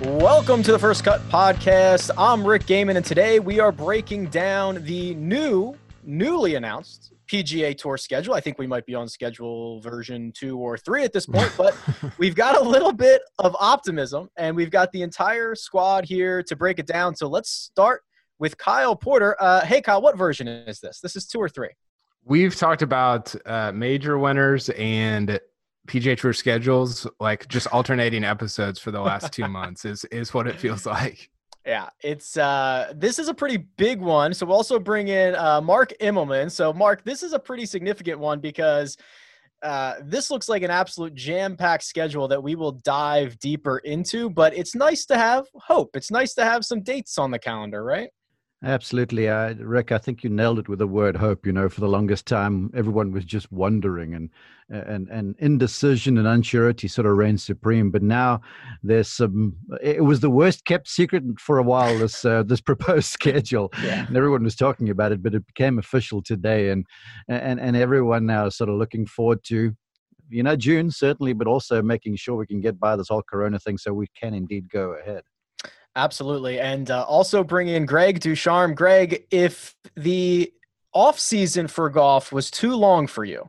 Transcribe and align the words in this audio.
Welcome 0.00 0.62
to 0.62 0.72
the 0.72 0.78
First 0.78 1.04
Cut 1.04 1.20
Podcast. 1.28 2.10
I'm 2.16 2.42
Rick 2.42 2.64
Gehman, 2.64 2.96
and 2.96 3.04
today 3.04 3.38
we 3.38 3.60
are 3.60 3.70
breaking 3.70 4.28
down 4.28 4.82
the 4.84 5.14
new, 5.16 5.76
newly 6.02 6.54
announced 6.54 7.12
PGA 7.30 7.76
Tour 7.76 7.98
schedule. 7.98 8.32
I 8.32 8.40
think 8.40 8.58
we 8.58 8.66
might 8.66 8.86
be 8.86 8.94
on 8.94 9.08
schedule 9.08 9.78
version 9.82 10.32
two 10.34 10.56
or 10.56 10.78
three 10.78 11.04
at 11.04 11.12
this 11.12 11.26
point, 11.26 11.52
but 11.54 11.76
we've 12.18 12.34
got 12.34 12.58
a 12.58 12.62
little 12.62 12.92
bit 12.92 13.20
of 13.40 13.54
optimism, 13.60 14.30
and 14.38 14.56
we've 14.56 14.70
got 14.70 14.90
the 14.92 15.02
entire 15.02 15.54
squad 15.54 16.06
here 16.06 16.42
to 16.44 16.56
break 16.56 16.78
it 16.78 16.86
down. 16.86 17.14
So 17.14 17.28
let's 17.28 17.50
start 17.50 18.00
with 18.38 18.56
Kyle 18.56 18.96
Porter. 18.96 19.36
Uh, 19.38 19.66
hey, 19.66 19.82
Kyle, 19.82 20.00
what 20.00 20.16
version 20.16 20.48
is 20.48 20.80
this? 20.80 21.00
This 21.00 21.14
is 21.14 21.26
two 21.26 21.38
or 21.38 21.50
three. 21.50 21.70
We've 22.24 22.56
talked 22.56 22.80
about 22.80 23.34
uh, 23.44 23.72
major 23.72 24.18
winners 24.18 24.70
and 24.70 25.38
PGA 25.90 26.16
Tour 26.16 26.32
schedules, 26.32 27.06
like 27.18 27.48
just 27.48 27.66
alternating 27.68 28.22
episodes 28.22 28.78
for 28.78 28.92
the 28.92 29.00
last 29.00 29.32
two 29.32 29.48
months 29.48 29.84
is 29.84 30.04
is 30.06 30.32
what 30.32 30.46
it 30.46 30.58
feels 30.60 30.86
like. 30.86 31.28
Yeah, 31.66 31.88
it's 32.02 32.36
uh 32.36 32.92
this 32.96 33.18
is 33.18 33.28
a 33.28 33.34
pretty 33.34 33.58
big 33.76 34.00
one. 34.00 34.32
So 34.32 34.46
we'll 34.46 34.56
also 34.56 34.78
bring 34.78 35.08
in 35.08 35.34
uh 35.34 35.60
Mark 35.60 35.92
Immelman. 36.00 36.50
So 36.50 36.72
Mark, 36.72 37.04
this 37.04 37.22
is 37.22 37.32
a 37.32 37.38
pretty 37.38 37.66
significant 37.66 38.20
one 38.20 38.40
because 38.40 38.96
uh, 39.62 39.96
this 40.02 40.30
looks 40.30 40.48
like 40.48 40.62
an 40.62 40.70
absolute 40.70 41.14
jam-packed 41.14 41.84
schedule 41.84 42.26
that 42.26 42.42
we 42.42 42.54
will 42.54 42.72
dive 42.72 43.38
deeper 43.40 43.76
into, 43.78 44.30
but 44.30 44.56
it's 44.56 44.74
nice 44.74 45.04
to 45.04 45.18
have 45.18 45.44
hope. 45.54 45.90
It's 45.94 46.10
nice 46.10 46.32
to 46.36 46.44
have 46.44 46.64
some 46.64 46.80
dates 46.80 47.18
on 47.18 47.30
the 47.30 47.38
calendar, 47.38 47.84
right? 47.84 48.08
Absolutely, 48.62 49.26
uh, 49.26 49.54
Rick. 49.54 49.90
I 49.90 49.96
think 49.96 50.22
you 50.22 50.28
nailed 50.28 50.58
it 50.58 50.68
with 50.68 50.80
the 50.80 50.86
word 50.86 51.16
hope. 51.16 51.46
You 51.46 51.52
know, 51.52 51.70
for 51.70 51.80
the 51.80 51.88
longest 51.88 52.26
time, 52.26 52.70
everyone 52.74 53.10
was 53.10 53.24
just 53.24 53.50
wondering, 53.50 54.14
and 54.14 54.28
and 54.68 55.08
and 55.08 55.34
indecision 55.38 56.18
and 56.18 56.26
uncertainty 56.26 56.86
sort 56.86 57.06
of 57.06 57.16
reigned 57.16 57.40
supreme. 57.40 57.90
But 57.90 58.02
now 58.02 58.42
there's 58.82 59.08
some. 59.08 59.56
It 59.82 60.04
was 60.04 60.20
the 60.20 60.28
worst 60.28 60.66
kept 60.66 60.88
secret 60.88 61.22
for 61.40 61.56
a 61.56 61.62
while. 61.62 61.96
This 61.96 62.22
uh, 62.22 62.42
this 62.46 62.60
proposed 62.60 63.06
schedule, 63.10 63.72
yeah. 63.82 64.06
and 64.06 64.14
everyone 64.14 64.44
was 64.44 64.56
talking 64.56 64.90
about 64.90 65.12
it, 65.12 65.22
but 65.22 65.34
it 65.34 65.46
became 65.46 65.78
official 65.78 66.22
today, 66.22 66.68
and 66.68 66.84
and 67.28 67.58
and 67.58 67.78
everyone 67.78 68.26
now 68.26 68.44
is 68.44 68.56
sort 68.58 68.68
of 68.68 68.76
looking 68.76 69.06
forward 69.06 69.42
to 69.44 69.72
you 70.28 70.42
know 70.42 70.54
June 70.54 70.90
certainly, 70.90 71.32
but 71.32 71.46
also 71.46 71.80
making 71.80 72.16
sure 72.16 72.36
we 72.36 72.46
can 72.46 72.60
get 72.60 72.78
by 72.78 72.94
this 72.94 73.08
whole 73.08 73.22
Corona 73.22 73.58
thing 73.58 73.78
so 73.78 73.94
we 73.94 74.08
can 74.08 74.34
indeed 74.34 74.68
go 74.68 74.90
ahead. 74.92 75.22
Absolutely. 75.96 76.60
And 76.60 76.90
uh, 76.90 77.04
also 77.04 77.42
bring 77.42 77.68
in 77.68 77.84
Greg 77.84 78.20
Ducharme. 78.20 78.74
Greg, 78.74 79.26
if 79.30 79.74
the 79.96 80.52
off 80.94 81.18
season 81.18 81.66
for 81.68 81.90
golf 81.90 82.32
was 82.32 82.50
too 82.50 82.74
long 82.74 83.06
for 83.06 83.24
you, 83.24 83.48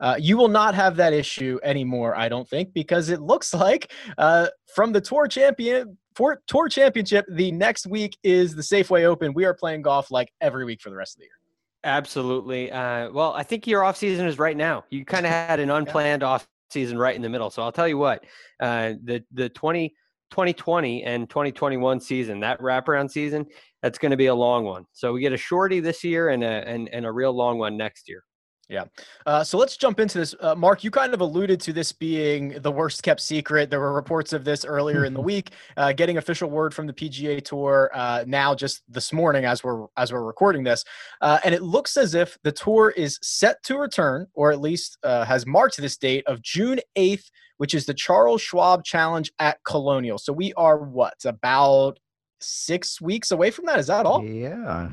uh, 0.00 0.16
you 0.18 0.36
will 0.36 0.48
not 0.48 0.74
have 0.74 0.96
that 0.96 1.12
issue 1.12 1.58
anymore, 1.62 2.16
I 2.16 2.28
don't 2.28 2.48
think, 2.48 2.72
because 2.74 3.10
it 3.10 3.20
looks 3.20 3.54
like 3.54 3.92
uh, 4.18 4.48
from 4.74 4.92
the 4.92 5.00
tour 5.00 5.26
champion 5.28 5.98
for 6.14 6.42
tour 6.46 6.68
championship, 6.68 7.26
the 7.28 7.50
next 7.52 7.86
week 7.86 8.16
is 8.22 8.54
the 8.54 8.62
Safeway 8.62 9.04
Open. 9.04 9.34
We 9.34 9.44
are 9.44 9.54
playing 9.54 9.82
golf 9.82 10.10
like 10.10 10.32
every 10.40 10.64
week 10.64 10.80
for 10.80 10.90
the 10.90 10.96
rest 10.96 11.16
of 11.16 11.20
the 11.20 11.24
year. 11.24 11.32
Absolutely. 11.82 12.70
Uh, 12.72 13.10
well, 13.10 13.34
I 13.34 13.42
think 13.42 13.66
your 13.66 13.84
off 13.84 13.96
season 13.96 14.26
is 14.26 14.38
right 14.38 14.56
now. 14.56 14.84
You 14.90 15.04
kind 15.04 15.26
of 15.26 15.32
had 15.32 15.60
an 15.60 15.70
unplanned 15.70 16.22
yeah. 16.22 16.28
off 16.28 16.48
season 16.70 16.98
right 16.98 17.14
in 17.14 17.22
the 17.22 17.28
middle. 17.28 17.50
So 17.50 17.62
I'll 17.62 17.72
tell 17.72 17.88
you 17.88 17.98
what, 17.98 18.24
uh, 18.60 18.94
the 19.02 19.24
the 19.32 19.48
twenty 19.48 19.94
2020 20.34 21.04
and 21.04 21.30
2021 21.30 22.00
season, 22.00 22.40
that 22.40 22.60
wraparound 22.60 23.08
season, 23.08 23.46
that's 23.82 23.98
going 23.98 24.10
to 24.10 24.16
be 24.16 24.26
a 24.26 24.34
long 24.34 24.64
one. 24.64 24.84
So 24.90 25.12
we 25.12 25.20
get 25.20 25.32
a 25.32 25.36
shorty 25.36 25.78
this 25.78 26.02
year 26.02 26.30
and 26.30 26.42
a 26.42 26.68
and, 26.68 26.88
and 26.88 27.06
a 27.06 27.12
real 27.12 27.32
long 27.32 27.58
one 27.58 27.76
next 27.76 28.08
year. 28.08 28.24
Yeah. 28.68 28.84
Uh, 29.26 29.44
so 29.44 29.58
let's 29.58 29.76
jump 29.76 30.00
into 30.00 30.18
this. 30.18 30.34
Uh, 30.40 30.54
Mark, 30.54 30.84
you 30.84 30.90
kind 30.90 31.12
of 31.12 31.20
alluded 31.20 31.60
to 31.60 31.72
this 31.72 31.92
being 31.92 32.60
the 32.62 32.72
worst 32.72 33.02
kept 33.02 33.20
secret. 33.20 33.70
There 33.70 33.80
were 33.80 33.92
reports 33.92 34.32
of 34.32 34.44
this 34.44 34.64
earlier 34.64 35.04
in 35.04 35.12
the 35.12 35.20
week. 35.20 35.50
Uh, 35.76 35.92
getting 35.92 36.16
official 36.16 36.48
word 36.48 36.72
from 36.72 36.86
the 36.86 36.92
PGA 36.92 37.44
Tour 37.44 37.90
uh, 37.94 38.24
now, 38.26 38.54
just 38.54 38.82
this 38.88 39.12
morning, 39.12 39.44
as 39.44 39.62
we're 39.62 39.86
as 39.96 40.12
we're 40.12 40.22
recording 40.22 40.64
this, 40.64 40.84
uh, 41.20 41.38
and 41.44 41.54
it 41.54 41.62
looks 41.62 41.96
as 41.96 42.14
if 42.14 42.38
the 42.42 42.52
tour 42.52 42.90
is 42.90 43.18
set 43.22 43.62
to 43.64 43.76
return, 43.76 44.26
or 44.34 44.50
at 44.50 44.60
least 44.60 44.98
uh, 45.02 45.24
has 45.24 45.46
marked 45.46 45.76
this 45.76 45.96
date 45.96 46.24
of 46.26 46.40
June 46.42 46.80
eighth, 46.96 47.30
which 47.58 47.74
is 47.74 47.86
the 47.86 47.94
Charles 47.94 48.40
Schwab 48.40 48.84
Challenge 48.84 49.30
at 49.38 49.62
Colonial. 49.64 50.18
So 50.18 50.32
we 50.32 50.52
are 50.54 50.78
what 50.78 51.24
about 51.24 51.98
six 52.40 53.00
weeks 53.00 53.30
away 53.30 53.50
from 53.50 53.66
that. 53.66 53.78
Is 53.78 53.86
that 53.86 54.06
all? 54.06 54.24
Yeah, 54.24 54.88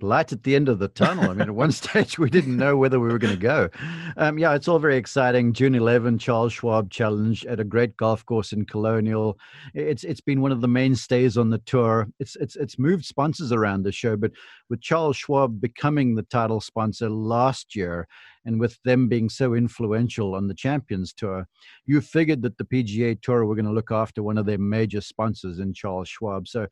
light 0.00 0.32
at 0.32 0.42
the 0.42 0.54
end 0.54 0.68
of 0.68 0.78
the 0.78 0.88
tunnel. 0.88 1.30
I 1.30 1.34
mean, 1.34 1.42
at 1.42 1.50
one 1.50 1.72
stage 1.82 2.18
we 2.18 2.30
didn't 2.30 2.56
know 2.56 2.76
whether 2.76 3.00
we 3.00 3.08
were 3.08 3.18
going 3.18 3.34
to 3.34 3.40
go. 3.40 3.68
Um, 4.16 4.38
yeah, 4.38 4.54
it's 4.54 4.68
all 4.68 4.78
very 4.78 4.96
exciting. 4.96 5.52
June 5.52 5.74
11, 5.74 6.18
Charles 6.18 6.52
Schwab 6.52 6.90
Challenge 6.90 7.44
at 7.46 7.60
a 7.60 7.64
great 7.64 7.96
golf 7.96 8.24
course 8.26 8.52
in 8.52 8.64
Colonial. 8.64 9.38
It's 9.74 10.04
it's 10.04 10.20
been 10.20 10.40
one 10.40 10.52
of 10.52 10.60
the 10.60 10.68
mainstays 10.68 11.36
on 11.36 11.50
the 11.50 11.58
tour. 11.58 12.08
It's 12.18 12.36
it's 12.36 12.56
it's 12.56 12.78
moved 12.78 13.04
sponsors 13.04 13.52
around 13.52 13.82
the 13.82 13.92
show, 13.92 14.16
but 14.16 14.32
with 14.68 14.80
Charles 14.80 15.16
Schwab 15.16 15.60
becoming 15.60 16.14
the 16.14 16.22
title 16.22 16.60
sponsor 16.60 17.08
last 17.08 17.74
year, 17.74 18.06
and 18.44 18.58
with 18.58 18.78
them 18.84 19.08
being 19.08 19.28
so 19.28 19.54
influential 19.54 20.34
on 20.34 20.48
the 20.48 20.54
Champions 20.54 21.12
Tour, 21.12 21.46
you 21.86 22.00
figured 22.00 22.42
that 22.42 22.58
the 22.58 22.64
PGA 22.64 23.20
Tour 23.20 23.44
were 23.44 23.54
going 23.54 23.66
to 23.66 23.72
look 23.72 23.90
after 23.90 24.22
one 24.22 24.38
of 24.38 24.46
their 24.46 24.58
major 24.58 25.00
sponsors 25.00 25.58
in 25.58 25.74
Charles 25.74 26.08
Schwab. 26.08 26.48
So 26.48 26.66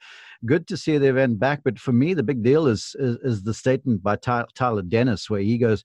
good 0.47 0.67
to 0.69 0.77
see 0.77 0.99
the 0.99 1.09
event 1.09 1.39
back. 1.39 1.61
But 1.65 1.79
for 1.79 1.93
me, 1.93 2.15
the 2.15 2.23
big 2.23 2.43
deal 2.43 2.67
is 2.67 2.97
is, 2.99 3.17
is 3.23 3.43
the 3.43 3.55
statement 3.55 4.03
by 4.03 4.17
Tyler 4.17 4.83
Dennis, 4.83 5.29
where 5.29 5.41
he 5.41 5.59
goes, 5.59 5.85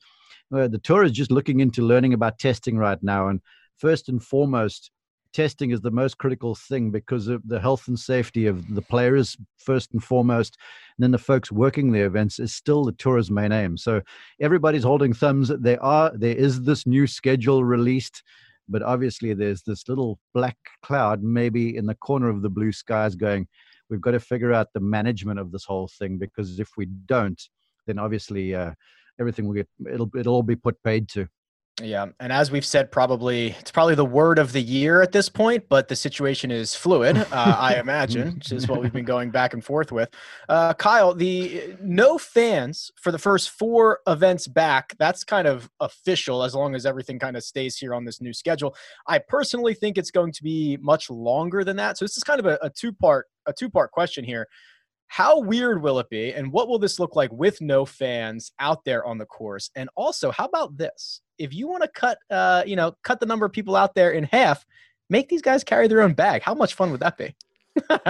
well, 0.50 0.70
"The 0.70 0.80
tour 0.80 1.04
is 1.04 1.12
just 1.12 1.32
looking 1.32 1.60
into 1.60 1.82
learning 1.82 2.14
about 2.14 2.40
testing 2.40 2.78
right 2.78 3.02
now, 3.02 3.28
and 3.28 3.42
first 3.78 4.10
and 4.10 4.24
foremost." 4.24 4.92
Testing 5.34 5.72
is 5.72 5.82
the 5.82 5.92
most 5.92 6.18
critical 6.18 6.56
thing 6.56 6.92
because 6.92 7.28
of 7.28 7.42
the 7.48 7.60
health 7.60 7.88
and 7.88 8.00
safety 8.00 8.46
of 8.46 8.74
the 8.74 8.82
players 8.82 9.36
first 9.58 9.92
and 9.94 10.04
foremost 10.04 10.58
and 10.98 11.04
then 11.04 11.12
the 11.12 11.18
folks 11.18 11.52
working 11.52 11.92
the 11.92 12.02
events 12.02 12.40
is 12.40 12.54
still 12.54 12.86
the 12.86 12.92
tour's 12.94 13.32
main 13.32 13.52
aim. 13.52 13.78
So 13.78 14.02
everybody's 14.40 14.84
holding 14.84 15.14
thumbs 15.14 15.50
there 15.50 15.84
are 15.84 16.12
there 16.16 16.36
is 16.36 16.62
this 16.62 16.86
new 16.86 17.08
schedule 17.08 17.64
released 17.64 18.24
but 18.70 18.82
obviously 18.82 19.34
there's 19.34 19.64
this 19.64 19.88
little 19.90 20.20
black 20.34 20.58
cloud 20.84 21.22
maybe 21.22 21.76
in 21.76 21.86
the 21.86 21.96
corner 21.96 22.30
of 22.30 22.42
the 22.42 22.50
blue 22.50 22.72
skies 22.72 23.16
going 23.16 23.48
we've 23.90 24.02
got 24.02 24.12
to 24.12 24.20
figure 24.20 24.54
out 24.54 24.68
the 24.74 24.80
management 24.80 25.40
of 25.40 25.52
this 25.52 25.66
whole 25.66 25.90
thing 26.00 26.18
because 26.18 26.60
if 26.60 26.70
we 26.78 26.86
don't 27.06 27.50
then 27.88 28.00
obviously 28.00 28.56
uh, 28.56 28.72
everything 29.20 29.46
will 29.46 29.54
get 29.54 29.68
it'll 29.92 30.10
it'll 30.18 30.36
all 30.36 30.44
be 30.44 30.56
put 30.56 30.82
paid 30.84 31.10
to 31.10 31.28
yeah, 31.82 32.06
and 32.20 32.32
as 32.32 32.52
we've 32.52 32.66
said, 32.66 32.92
probably 32.92 33.56
it's 33.60 33.72
probably 33.72 33.96
the 33.96 34.06
word 34.06 34.38
of 34.38 34.52
the 34.52 34.62
year 34.62 35.02
at 35.02 35.12
this 35.12 35.28
point, 35.28 35.64
but 35.70 35.88
the 35.88 35.96
situation 35.96 36.52
is 36.52 36.76
fluid. 36.76 37.18
Uh, 37.18 37.26
I 37.32 37.76
imagine, 37.80 38.36
which 38.36 38.52
is 38.52 38.68
what 38.68 38.80
we've 38.80 38.94
been 38.94 39.06
going 39.06 39.32
back 39.32 39.54
and 39.54 39.66
forth 39.66 39.92
with. 39.92 40.10
Uh, 40.48 40.76
Kyle, 40.76 41.16
the 41.16 41.76
no 41.82 42.20
fans 42.20 42.92
for 43.02 43.12
the 43.12 43.18
first 43.18 43.50
four 43.50 44.02
events 44.06 44.48
back. 44.48 44.94
That's 45.00 45.24
kind 45.24 45.48
of 45.48 45.68
official, 45.80 46.44
as 46.44 46.54
long 46.54 46.76
as 46.76 46.86
everything 46.86 47.18
kind 47.18 47.36
of 47.36 47.44
stays 47.44 47.76
here 47.76 47.96
on 47.96 48.06
this 48.06 48.22
new 48.22 48.34
schedule. 48.34 48.76
I 49.08 49.18
personally 49.18 49.74
think 49.74 49.98
it's 49.98 50.12
going 50.12 50.32
to 50.34 50.44
be 50.44 50.78
much 50.80 51.10
longer 51.10 51.64
than 51.64 51.78
that. 51.78 51.98
So 51.98 52.06
this 52.06 52.18
is 52.18 52.24
kind 52.24 52.40
of 52.40 52.46
a, 52.46 52.60
a 52.62 52.70
two 52.70 52.94
part 52.94 53.26
a 53.48 53.54
two 53.54 53.70
part 53.70 53.92
question 53.92 54.24
here. 54.24 54.48
How 55.14 55.40
weird 55.40 55.84
will 55.84 56.00
it 56.00 56.10
be, 56.10 56.34
and 56.34 56.52
what 56.52 56.68
will 56.68 56.80
this 56.80 56.98
look 56.98 57.16
like 57.16 57.32
with 57.32 57.62
no 57.62 57.86
fans 57.86 58.52
out 58.58 58.84
there 58.84 59.06
on 59.06 59.20
the 59.20 59.28
course? 59.28 59.70
And 59.76 59.88
also, 59.94 60.32
how 60.32 60.46
about 60.46 60.76
this? 60.76 61.22
If 61.38 61.54
you 61.54 61.68
want 61.68 61.84
to 61.84 61.90
cut, 61.90 62.18
uh, 62.32 62.64
you 62.66 62.76
know, 62.76 62.96
cut 63.04 63.20
the 63.20 63.28
number 63.28 63.46
of 63.46 63.52
people 63.52 63.76
out 63.76 63.94
there 63.94 64.14
in 64.14 64.24
half, 64.24 64.66
make 65.12 65.30
these 65.30 65.44
guys 65.44 65.64
carry 65.64 65.88
their 65.88 66.02
own 66.02 66.14
bag. 66.14 66.42
How 66.42 66.56
much 66.56 66.74
fun 66.74 66.90
would 66.90 67.02
that 67.02 67.20
be? 67.20 67.36
that 67.90 68.10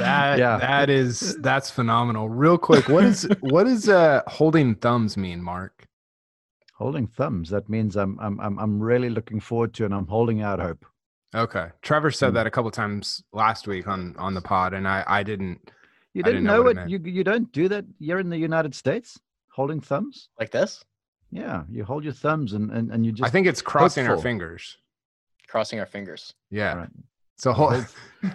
yeah. 0.00 0.58
that 0.58 0.90
is 0.90 1.36
that's 1.36 1.70
phenomenal. 1.70 2.28
Real 2.28 2.58
quick, 2.58 2.88
what 2.88 3.04
is 3.04 3.28
what 3.40 3.66
does 3.66 3.88
uh 3.88 4.22
holding 4.26 4.74
thumbs 4.74 5.16
mean, 5.16 5.40
Mark? 5.40 5.86
Holding 6.74 7.06
thumbs. 7.06 7.50
That 7.50 7.68
means 7.68 7.94
I'm 7.94 8.18
I'm 8.18 8.40
I'm 8.40 8.58
I'm 8.58 8.80
really 8.80 9.10
looking 9.10 9.38
forward 9.38 9.74
to, 9.74 9.84
and 9.84 9.94
I'm 9.94 10.08
holding 10.08 10.42
out 10.42 10.58
hope. 10.58 10.84
Okay. 11.34 11.68
Trevor 11.82 12.10
said 12.10 12.30
Mm. 12.30 12.34
that 12.34 12.46
a 12.46 12.50
couple 12.50 12.70
times 12.70 13.22
last 13.32 13.66
week 13.66 13.86
on 13.86 14.14
on 14.16 14.34
the 14.34 14.40
pod, 14.40 14.72
and 14.74 14.86
I 14.88 15.04
I 15.06 15.22
didn't. 15.22 15.60
You 16.14 16.22
didn't 16.22 16.36
didn't 16.36 16.44
know 16.46 16.62
know 16.62 16.68
it 16.68 16.78
it. 16.78 16.88
You 16.88 16.98
you 17.04 17.24
don't 17.24 17.50
do 17.52 17.68
that. 17.68 17.84
You're 17.98 18.18
in 18.18 18.30
the 18.30 18.38
United 18.38 18.74
States, 18.74 19.20
holding 19.50 19.80
thumbs. 19.80 20.30
Like 20.40 20.50
this? 20.50 20.84
Yeah, 21.30 21.64
you 21.70 21.84
hold 21.84 22.02
your 22.04 22.14
thumbs 22.14 22.54
and 22.54 22.70
and, 22.70 22.90
and 22.90 23.04
you 23.04 23.12
just. 23.12 23.26
I 23.28 23.30
think 23.30 23.46
it's 23.46 23.60
crossing 23.60 24.06
our 24.08 24.16
fingers. 24.16 24.78
Crossing 25.48 25.78
our 25.80 25.86
fingers. 25.86 26.34
Yeah. 26.50 26.70
All 26.72 26.78
right. 26.78 26.88
So 27.38 27.52
hold, 27.52 27.86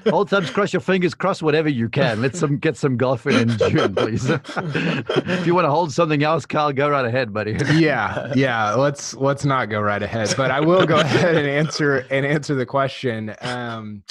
Hold, 0.08 0.30
thumbs, 0.30 0.50
cross 0.50 0.72
your 0.72 0.80
fingers, 0.80 1.14
cross 1.14 1.42
whatever 1.42 1.68
you 1.68 1.90
can. 1.90 2.22
Let's 2.22 2.40
some 2.40 2.58
get 2.58 2.78
some 2.78 2.96
golf 2.96 3.28
in 3.28 3.50
in 3.50 3.58
June, 3.58 3.94
please. 3.94 4.30
if 4.30 5.46
you 5.46 5.54
want 5.54 5.66
to 5.66 5.72
hold 5.72 5.92
something 5.92 6.24
else, 6.24 6.46
Kyle, 6.46 6.72
go 6.72 6.90
right 6.90 7.06
ahead, 7.06 7.34
buddy. 7.34 7.58
yeah, 7.74 8.32
yeah. 8.34 8.74
Let's 8.76 9.14
let's 9.14 9.44
not 9.44 9.70
go 9.70 9.82
right 9.82 10.02
ahead, 10.02 10.34
but 10.38 10.52
I 10.52 10.62
will 10.62 10.86
go 10.86 10.96
ahead 11.00 11.36
and 11.36 11.48
answer 11.48 12.06
and 12.10 12.26
answer 12.26 12.56
the 12.56 12.66
question. 12.66 13.36
Um, 13.42 14.04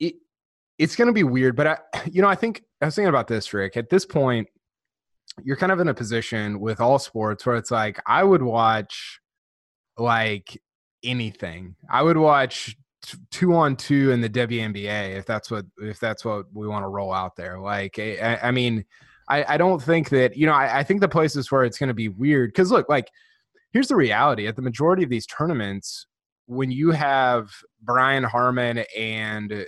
it, 0.00 0.14
it's 0.78 0.96
going 0.96 1.08
to 1.08 1.12
be 1.12 1.24
weird, 1.24 1.56
but 1.56 1.66
I, 1.66 1.78
you 2.10 2.22
know, 2.22 2.28
I 2.28 2.34
think 2.34 2.62
I 2.80 2.86
was 2.86 2.94
thinking 2.94 3.10
about 3.10 3.28
this, 3.28 3.52
Rick. 3.52 3.76
At 3.76 3.90
this 3.90 4.06
point, 4.06 4.48
you're 5.42 5.56
kind 5.56 5.72
of 5.72 5.80
in 5.80 5.88
a 5.88 5.94
position 5.94 6.58
with 6.58 6.80
all 6.80 6.98
sports 6.98 7.44
where 7.44 7.56
it's 7.56 7.70
like 7.70 8.00
I 8.06 8.24
would 8.24 8.42
watch 8.42 9.20
like 9.98 10.58
anything. 11.02 11.76
I 11.90 12.02
would 12.02 12.16
watch 12.16 12.78
two 13.30 13.54
on 13.54 13.76
two 13.76 14.10
in 14.10 14.20
the 14.20 14.28
WNBA 14.28 15.16
if 15.16 15.26
that's 15.26 15.50
what 15.50 15.64
if 15.78 15.98
that's 16.00 16.24
what 16.24 16.46
we 16.52 16.66
want 16.66 16.84
to 16.84 16.88
roll 16.88 17.12
out 17.12 17.36
there. 17.36 17.58
Like, 17.58 17.98
I, 17.98 18.16
I- 18.16 18.48
I 18.48 18.50
mean, 18.50 18.84
I, 19.28 19.54
I 19.54 19.56
don't 19.56 19.82
think 19.82 20.10
that 20.10 20.36
you 20.36 20.46
know. 20.46 20.52
I, 20.52 20.78
I 20.80 20.82
think 20.84 21.00
the 21.00 21.08
places 21.08 21.50
where 21.50 21.64
it's 21.64 21.78
going 21.78 21.88
to 21.88 21.94
be 21.94 22.08
weird 22.08 22.50
because 22.50 22.70
look, 22.70 22.88
like, 22.88 23.08
here's 23.72 23.88
the 23.88 23.96
reality: 23.96 24.46
at 24.46 24.56
the 24.56 24.62
majority 24.62 25.02
of 25.02 25.08
these 25.10 25.26
tournaments, 25.26 26.06
when 26.46 26.70
you 26.70 26.90
have 26.90 27.50
Brian 27.82 28.22
Harman 28.24 28.84
and 28.96 29.66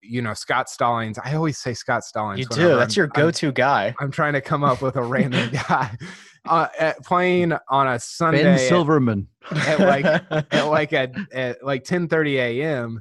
you 0.00 0.22
know 0.22 0.32
Scott 0.32 0.70
Stallings, 0.70 1.18
I 1.22 1.34
always 1.34 1.58
say 1.58 1.74
Scott 1.74 2.04
Stallings. 2.04 2.38
You 2.40 2.46
do. 2.46 2.76
That's 2.76 2.96
I'm- 2.96 3.00
your 3.02 3.10
I'm- 3.14 3.24
go-to 3.26 3.52
guy. 3.52 3.94
I'm 4.00 4.10
trying 4.10 4.32
to 4.32 4.40
come 4.40 4.64
up 4.64 4.80
with 4.80 4.96
a 4.96 5.02
random 5.02 5.50
guy 5.68 5.96
uh, 6.48 6.68
at 6.78 7.04
playing 7.04 7.52
on 7.68 7.88
a 7.88 7.98
Sunday 7.98 8.42
Ben 8.42 8.54
at- 8.54 8.60
Silverman. 8.68 9.28
at 9.50 9.80
like 9.80 10.04
at 10.52 10.66
like 10.68 10.92
at, 10.92 11.14
at 11.32 11.64
like 11.64 11.84
10:30 11.84 12.34
a.m. 12.36 13.00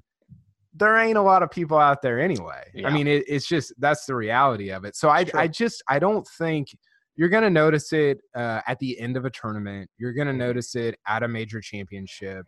There 0.73 0.95
ain't 0.97 1.17
a 1.17 1.21
lot 1.21 1.41
of 1.41 1.49
people 1.49 1.77
out 1.77 2.01
there 2.03 2.19
anyway. 2.19 2.69
Yeah. 2.73 2.87
I 2.87 2.93
mean, 2.93 3.07
it, 3.07 3.23
it's 3.27 3.47
just 3.47 3.73
that's 3.79 4.05
the 4.05 4.13
reality 4.15 4.69
of 4.69 4.85
it. 4.85 4.95
So 4.95 5.09
I 5.09 5.25
Sure. 5.25 5.39
I 5.39 5.47
just 5.47 5.83
I 5.89 5.97
don't 5.99 6.27
think 6.37 6.67
you're 7.15 7.29
gonna 7.29 7.49
notice 7.49 7.91
it 7.93 8.19
uh, 8.35 8.61
at 8.67 8.77
the 8.79 8.99
end 8.99 9.17
of 9.17 9.25
a 9.25 9.29
tournament. 9.31 9.89
You're 9.97 10.13
gonna 10.13 10.33
notice 10.33 10.75
it 10.75 10.95
at 11.07 11.23
a 11.23 11.27
major 11.27 11.61
championship. 11.61 12.45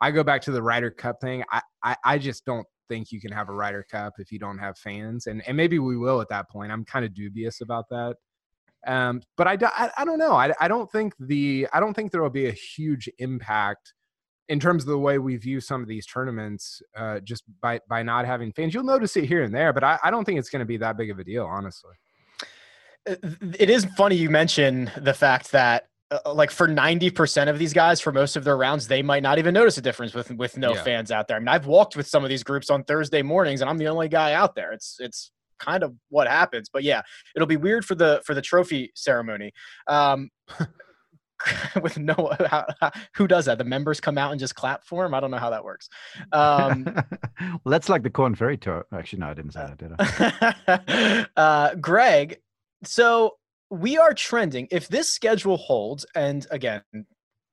I 0.00 0.10
go 0.10 0.22
back 0.24 0.40
to 0.42 0.50
the 0.52 0.62
Ryder 0.62 0.90
Cup 0.90 1.20
thing. 1.20 1.42
I, 1.52 1.60
I 1.82 1.96
I 2.04 2.18
just 2.18 2.44
don't 2.46 2.66
think 2.88 3.10
you 3.12 3.20
can 3.20 3.32
have 3.32 3.48
a 3.48 3.52
Ryder 3.52 3.84
Cup 3.90 4.14
if 4.18 4.32
you 4.32 4.38
don't 4.38 4.58
have 4.58 4.78
fans, 4.78 5.26
and 5.26 5.42
and 5.46 5.54
maybe 5.56 5.78
we 5.78 5.98
will 5.98 6.20
at 6.22 6.28
that 6.30 6.48
point. 6.48 6.72
I'm 6.72 6.84
kind 6.84 7.04
of 7.04 7.12
dubious 7.12 7.60
about 7.60 7.84
that. 7.90 8.16
Um, 8.86 9.20
but 9.36 9.46
I, 9.48 9.56
I, 9.62 9.90
I 9.98 10.04
don't 10.04 10.18
know. 10.18 10.32
I, 10.32 10.52
I 10.60 10.68
don't 10.68 10.90
think 10.90 11.14
the 11.18 11.66
I 11.72 11.80
don't 11.80 11.94
think 11.94 12.12
there 12.12 12.22
will 12.22 12.30
be 12.30 12.46
a 12.46 12.52
huge 12.52 13.08
impact 13.18 13.92
in 14.48 14.60
terms 14.60 14.84
of 14.84 14.88
the 14.88 14.98
way 14.98 15.18
we 15.18 15.36
view 15.36 15.60
some 15.60 15.82
of 15.82 15.88
these 15.88 16.06
tournaments 16.06 16.80
uh, 16.96 17.18
just 17.20 17.42
by 17.60 17.80
by 17.88 18.02
not 18.02 18.24
having 18.26 18.52
fans. 18.52 18.72
You'll 18.74 18.84
notice 18.84 19.16
it 19.16 19.24
here 19.24 19.42
and 19.42 19.52
there, 19.54 19.72
but 19.72 19.82
I, 19.84 19.98
I 20.04 20.10
don't 20.10 20.24
think 20.24 20.38
it's 20.38 20.50
going 20.50 20.60
to 20.60 20.66
be 20.66 20.76
that 20.78 20.96
big 20.96 21.10
of 21.10 21.18
a 21.18 21.24
deal, 21.24 21.44
honestly. 21.46 21.92
it 23.06 23.70
is 23.70 23.84
funny 23.96 24.16
you 24.16 24.28
mention 24.30 24.90
the 24.98 25.14
fact 25.14 25.52
that 25.52 25.86
uh, 26.10 26.32
like 26.32 26.50
for 26.50 26.68
90% 26.68 27.48
of 27.48 27.58
these 27.58 27.72
guys 27.72 28.00
for 28.00 28.12
most 28.12 28.36
of 28.36 28.42
their 28.44 28.56
rounds 28.56 28.88
they 28.88 29.02
might 29.02 29.22
not 29.22 29.38
even 29.38 29.54
notice 29.54 29.78
a 29.78 29.80
difference 29.82 30.12
with 30.14 30.30
with 30.32 30.56
no 30.56 30.74
Yeah. 30.74 30.82
fans 30.82 31.10
out 31.12 31.28
there 31.28 31.36
i 31.36 31.40
mean 31.40 31.48
i've 31.48 31.66
walked 31.66 31.96
with 31.96 32.06
some 32.08 32.24
of 32.24 32.28
these 32.30 32.42
groups 32.42 32.68
on 32.70 32.82
thursday 32.84 33.22
mornings 33.22 33.60
and 33.60 33.70
i'm 33.70 33.78
the 33.78 33.86
only 33.88 34.08
guy 34.08 34.32
out 34.32 34.54
there 34.56 34.72
it's 34.72 34.96
it's 35.00 35.30
kind 35.58 35.82
of 35.82 35.94
what 36.08 36.26
happens 36.28 36.68
but 36.72 36.82
yeah 36.82 37.02
it'll 37.34 37.46
be 37.46 37.56
weird 37.56 37.84
for 37.84 37.94
the 37.94 38.22
for 38.24 38.34
the 38.34 38.42
trophy 38.42 38.90
ceremony 38.94 39.52
um 39.88 40.30
with 41.82 41.98
no 41.98 42.32
how, 42.48 42.66
how- 42.80 42.90
who 43.14 43.26
does 43.26 43.44
that 43.44 43.58
the 43.58 43.64
members 43.64 44.00
come 44.00 44.16
out 44.16 44.30
and 44.30 44.40
just 44.40 44.54
clap 44.54 44.84
for 44.84 45.04
him 45.04 45.12
i 45.14 45.20
don't 45.20 45.30
know 45.30 45.36
how 45.36 45.50
that 45.50 45.64
works 45.64 45.88
um 46.32 46.84
well, 47.40 47.60
that's 47.72 47.88
like 47.88 48.02
the 48.02 48.10
Corn 48.10 48.34
Ferry 48.34 48.56
Tour. 48.56 48.86
Actually, 48.92 49.20
no, 49.20 49.26
I 49.26 49.34
didn't 49.34 49.52
say 49.52 49.66
that, 49.66 49.78
did 49.78 49.92
I? 49.98 51.26
uh, 51.40 51.74
Greg, 51.76 52.38
so 52.84 53.32
we 53.70 53.98
are 53.98 54.14
trending. 54.14 54.68
If 54.70 54.88
this 54.88 55.12
schedule 55.12 55.56
holds, 55.56 56.06
and 56.14 56.46
again, 56.50 56.82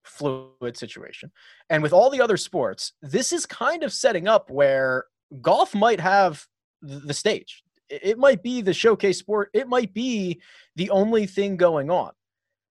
fluid 0.04 0.78
situation, 0.78 1.32
and 1.70 1.84
with 1.84 1.94
all 1.94 2.10
the 2.10 2.22
other 2.22 2.38
sports, 2.38 2.94
this 3.02 3.34
is 3.34 3.46
kind 3.46 3.84
of 3.84 3.92
setting 3.92 4.28
up 4.28 4.50
where 4.50 5.06
golf 5.42 5.74
might 5.76 6.00
have 6.00 6.46
the 6.82 7.14
stage. 7.14 7.64
It 8.02 8.18
might 8.18 8.42
be 8.44 8.62
the 8.62 8.74
showcase 8.74 9.20
sport. 9.20 9.50
It 9.54 9.68
might 9.68 9.94
be 9.94 10.42
the 10.76 10.90
only 10.90 11.26
thing 11.26 11.58
going 11.58 11.90
on. 11.92 12.12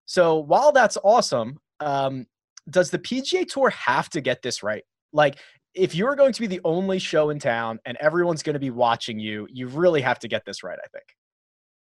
So 0.06 0.38
while 0.38 0.72
that's 0.72 0.98
awesome, 1.04 1.58
um, 1.80 2.26
does 2.70 2.90
the 2.90 2.98
PGA 2.98 3.48
Tour 3.48 3.70
have 3.70 4.08
to 4.10 4.20
get 4.20 4.42
this 4.42 4.62
right? 4.62 4.84
Like, 5.12 5.38
if 5.74 5.94
you're 5.94 6.16
going 6.16 6.32
to 6.32 6.40
be 6.40 6.46
the 6.46 6.60
only 6.64 6.98
show 6.98 7.30
in 7.30 7.38
town 7.38 7.80
and 7.86 7.96
everyone's 7.98 8.42
going 8.42 8.54
to 8.54 8.60
be 8.60 8.70
watching 8.70 9.18
you, 9.18 9.46
you 9.50 9.68
really 9.68 10.02
have 10.02 10.18
to 10.20 10.28
get 10.28 10.44
this 10.44 10.62
right. 10.62 10.78
I 10.82 10.88
think. 10.88 11.04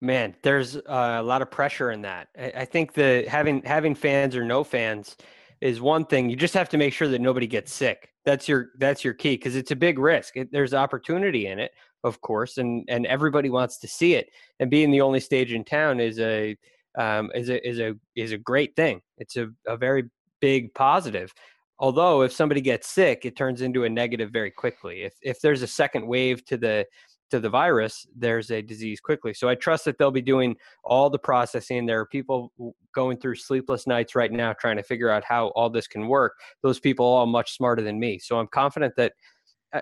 Man, 0.01 0.35
there's 0.43 0.77
uh, 0.77 1.19
a 1.19 1.23
lot 1.23 1.43
of 1.43 1.51
pressure 1.51 1.91
in 1.91 2.03
that. 2.03 2.29
I, 2.39 2.53
I 2.59 2.65
think 2.65 2.95
the 2.95 3.25
having 3.29 3.63
having 3.63 3.95
fans 3.95 4.37
or 4.37 4.45
no 4.45 4.65
fans 4.65 5.17
is 5.61 5.81
one 5.81 6.07
thing. 6.07 6.31
You 6.31 6.37
just 6.37 6.55
have 6.55 6.69
to 6.71 6.79
make 6.79 6.95
sure 6.95 7.09
that 7.09 7.21
nobody 7.21 7.47
gets 7.47 7.73
sick. 7.73 8.11
That's 8.25 8.49
your 8.49 8.71
that's 8.79 9.05
your 9.05 9.15
key 9.15 9.35
because 9.35 9.57
it's 9.57 9.73
a 9.73 9.77
big 9.77 9.99
risk. 9.99 10.37
It, 10.37 10.53
there's 10.53 10.73
opportunity 10.73 11.49
in 11.49 11.59
it, 11.59 11.73
of 12.05 12.21
course, 12.21 12.59
and 12.59 12.85
and 12.89 13.07
everybody 13.07 13.51
wants 13.51 13.79
to 13.79 13.89
see 13.89 14.15
it. 14.15 14.31
And 14.59 14.71
being 14.71 14.91
the 14.91 15.01
only 15.01 15.21
stage 15.21 15.53
in 15.53 15.65
town 15.65 16.01
is 16.01 16.19
a 16.19 16.57
um, 16.99 17.31
is 17.35 17.49
a 17.49 17.67
is 17.69 17.79
a 17.79 17.95
is 18.17 18.33
a 18.33 18.39
great 18.39 18.75
thing. 18.77 19.01
It's 19.19 19.37
a, 19.37 19.49
a 19.67 19.77
very 19.77 20.05
big 20.41 20.73
positive. 20.75 21.33
Although 21.79 22.23
if 22.23 22.33
somebody 22.33 22.61
gets 22.61 22.89
sick, 22.89 23.25
it 23.25 23.37
turns 23.37 23.63
into 23.63 23.85
a 23.85 23.89
negative 23.89 24.31
very 24.31 24.51
quickly. 24.51 25.03
If 25.03 25.15
if 25.23 25.41
there's 25.41 25.63
a 25.63 25.67
second 25.67 26.07
wave 26.07 26.45
to 26.47 26.57
the 26.57 26.87
to 27.31 27.41
the 27.41 27.49
virus, 27.49 28.07
there's 28.17 28.51
a 28.51 28.61
disease 28.61 29.01
quickly. 29.01 29.33
So 29.33 29.49
I 29.49 29.55
trust 29.55 29.85
that 29.85 29.99
they'll 29.99 30.11
be 30.11 30.21
doing 30.21 30.57
all 30.85 31.09
the 31.09 31.19
processing. 31.19 31.87
There 31.87 32.01
are 32.01 32.07
people 32.07 32.53
going 32.95 33.19
through 33.19 33.37
sleepless 33.37 33.87
nights 33.87 34.15
right 34.15 34.33
now 34.33 34.53
trying 34.53 34.77
to 34.77 34.83
figure 34.83 35.11
out 35.11 35.25
how 35.25 35.49
all 35.49 35.71
this 35.71 35.87
can 35.87 36.09
work. 36.09 36.35
Those 36.63 36.81
people 36.81 37.07
are 37.07 37.21
all 37.21 37.27
much 37.27 37.57
smarter 37.57 37.83
than 37.83 38.01
me. 38.01 38.19
So 38.19 38.39
I'm 38.39 38.49
confident 38.49 38.95
that 38.97 39.13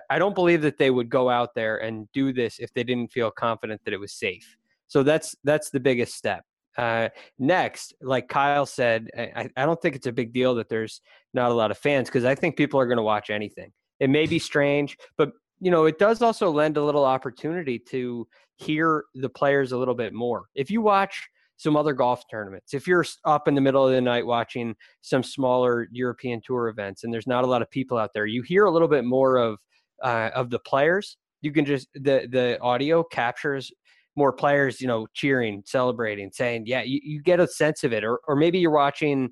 I- 0.09 0.19
don't 0.19 0.35
believe 0.35 0.61
that 0.61 0.77
they 0.77 0.91
would 0.91 1.09
go 1.09 1.29
out 1.29 1.55
there 1.55 1.77
and 1.77 2.07
do 2.13 2.31
this 2.33 2.59
if 2.59 2.73
they 2.73 2.83
didn't 2.83 3.11
feel 3.11 3.31
confident 3.31 3.81
that 3.85 3.93
it 3.93 3.99
was 3.99 4.13
safe. 4.13 4.57
So 4.87 5.03
that's 5.03 5.35
that's 5.43 5.69
the 5.69 5.79
biggest 5.79 6.15
step. 6.15 6.43
Uh, 6.77 7.09
next, 7.37 7.93
like 8.01 8.27
Kyle 8.27 8.65
said, 8.65 9.09
I- 9.17 9.49
I 9.57 9.65
don't 9.65 9.81
think 9.81 9.95
it's 9.95 10.07
a 10.07 10.11
big 10.11 10.33
deal 10.33 10.55
that 10.55 10.69
there's 10.69 11.01
not 11.33 11.51
a 11.51 11.53
lot 11.53 11.71
of 11.71 11.77
fans 11.77 12.07
because 12.07 12.25
I 12.25 12.35
think 12.35 12.55
people 12.55 12.79
are 12.79 12.85
going 12.87 12.97
to 12.97 13.03
watch 13.03 13.29
anything. 13.29 13.71
It 13.99 14.09
may 14.09 14.25
be 14.25 14.39
strange, 14.39 14.97
but 15.17 15.31
you 15.59 15.71
know, 15.71 15.85
it 15.85 15.99
does 15.99 16.21
also 16.21 16.49
lend 16.49 16.77
a 16.77 16.83
little 16.83 17.03
opportunity 17.03 17.77
to 17.89 18.25
hear 18.55 19.05
the 19.15 19.29
players 19.29 19.71
a 19.73 19.77
little 19.77 19.93
bit 19.95 20.13
more. 20.13 20.45
If 20.55 20.71
you 20.71 20.81
watch 20.81 21.27
some 21.57 21.75
other 21.75 21.91
golf 21.91 22.23
tournaments, 22.31 22.73
if 22.73 22.87
you're 22.87 23.05
up 23.25 23.49
in 23.49 23.55
the 23.55 23.61
middle 23.61 23.85
of 23.85 23.91
the 23.91 23.99
night 23.99 24.25
watching 24.25 24.73
some 25.01 25.21
smaller 25.21 25.89
European 25.91 26.41
tour 26.45 26.69
events 26.69 27.03
and 27.03 27.13
there's 27.13 27.27
not 27.27 27.43
a 27.43 27.47
lot 27.47 27.61
of 27.61 27.69
people 27.69 27.97
out 27.97 28.11
there, 28.13 28.25
you 28.25 28.41
hear 28.41 28.65
a 28.65 28.71
little 28.71 28.87
bit 28.87 29.03
more 29.03 29.35
of 29.35 29.57
uh, 30.03 30.31
of 30.35 30.49
the 30.49 30.59
players. 30.59 31.17
You 31.41 31.51
can 31.51 31.65
just 31.65 31.87
the 31.93 32.27
the 32.31 32.59
audio 32.61 33.03
captures 33.03 33.71
more 34.15 34.33
players, 34.33 34.81
you 34.81 34.87
know, 34.87 35.07
cheering, 35.13 35.63
celebrating, 35.65 36.31
saying, 36.33 36.63
"Yeah," 36.65 36.81
you, 36.81 36.99
you 37.03 37.21
get 37.21 37.39
a 37.39 37.47
sense 37.47 37.83
of 37.83 37.93
it. 37.93 38.03
Or 38.03 38.19
or 38.27 38.35
maybe 38.35 38.59
you're 38.59 38.71
watching 38.71 39.29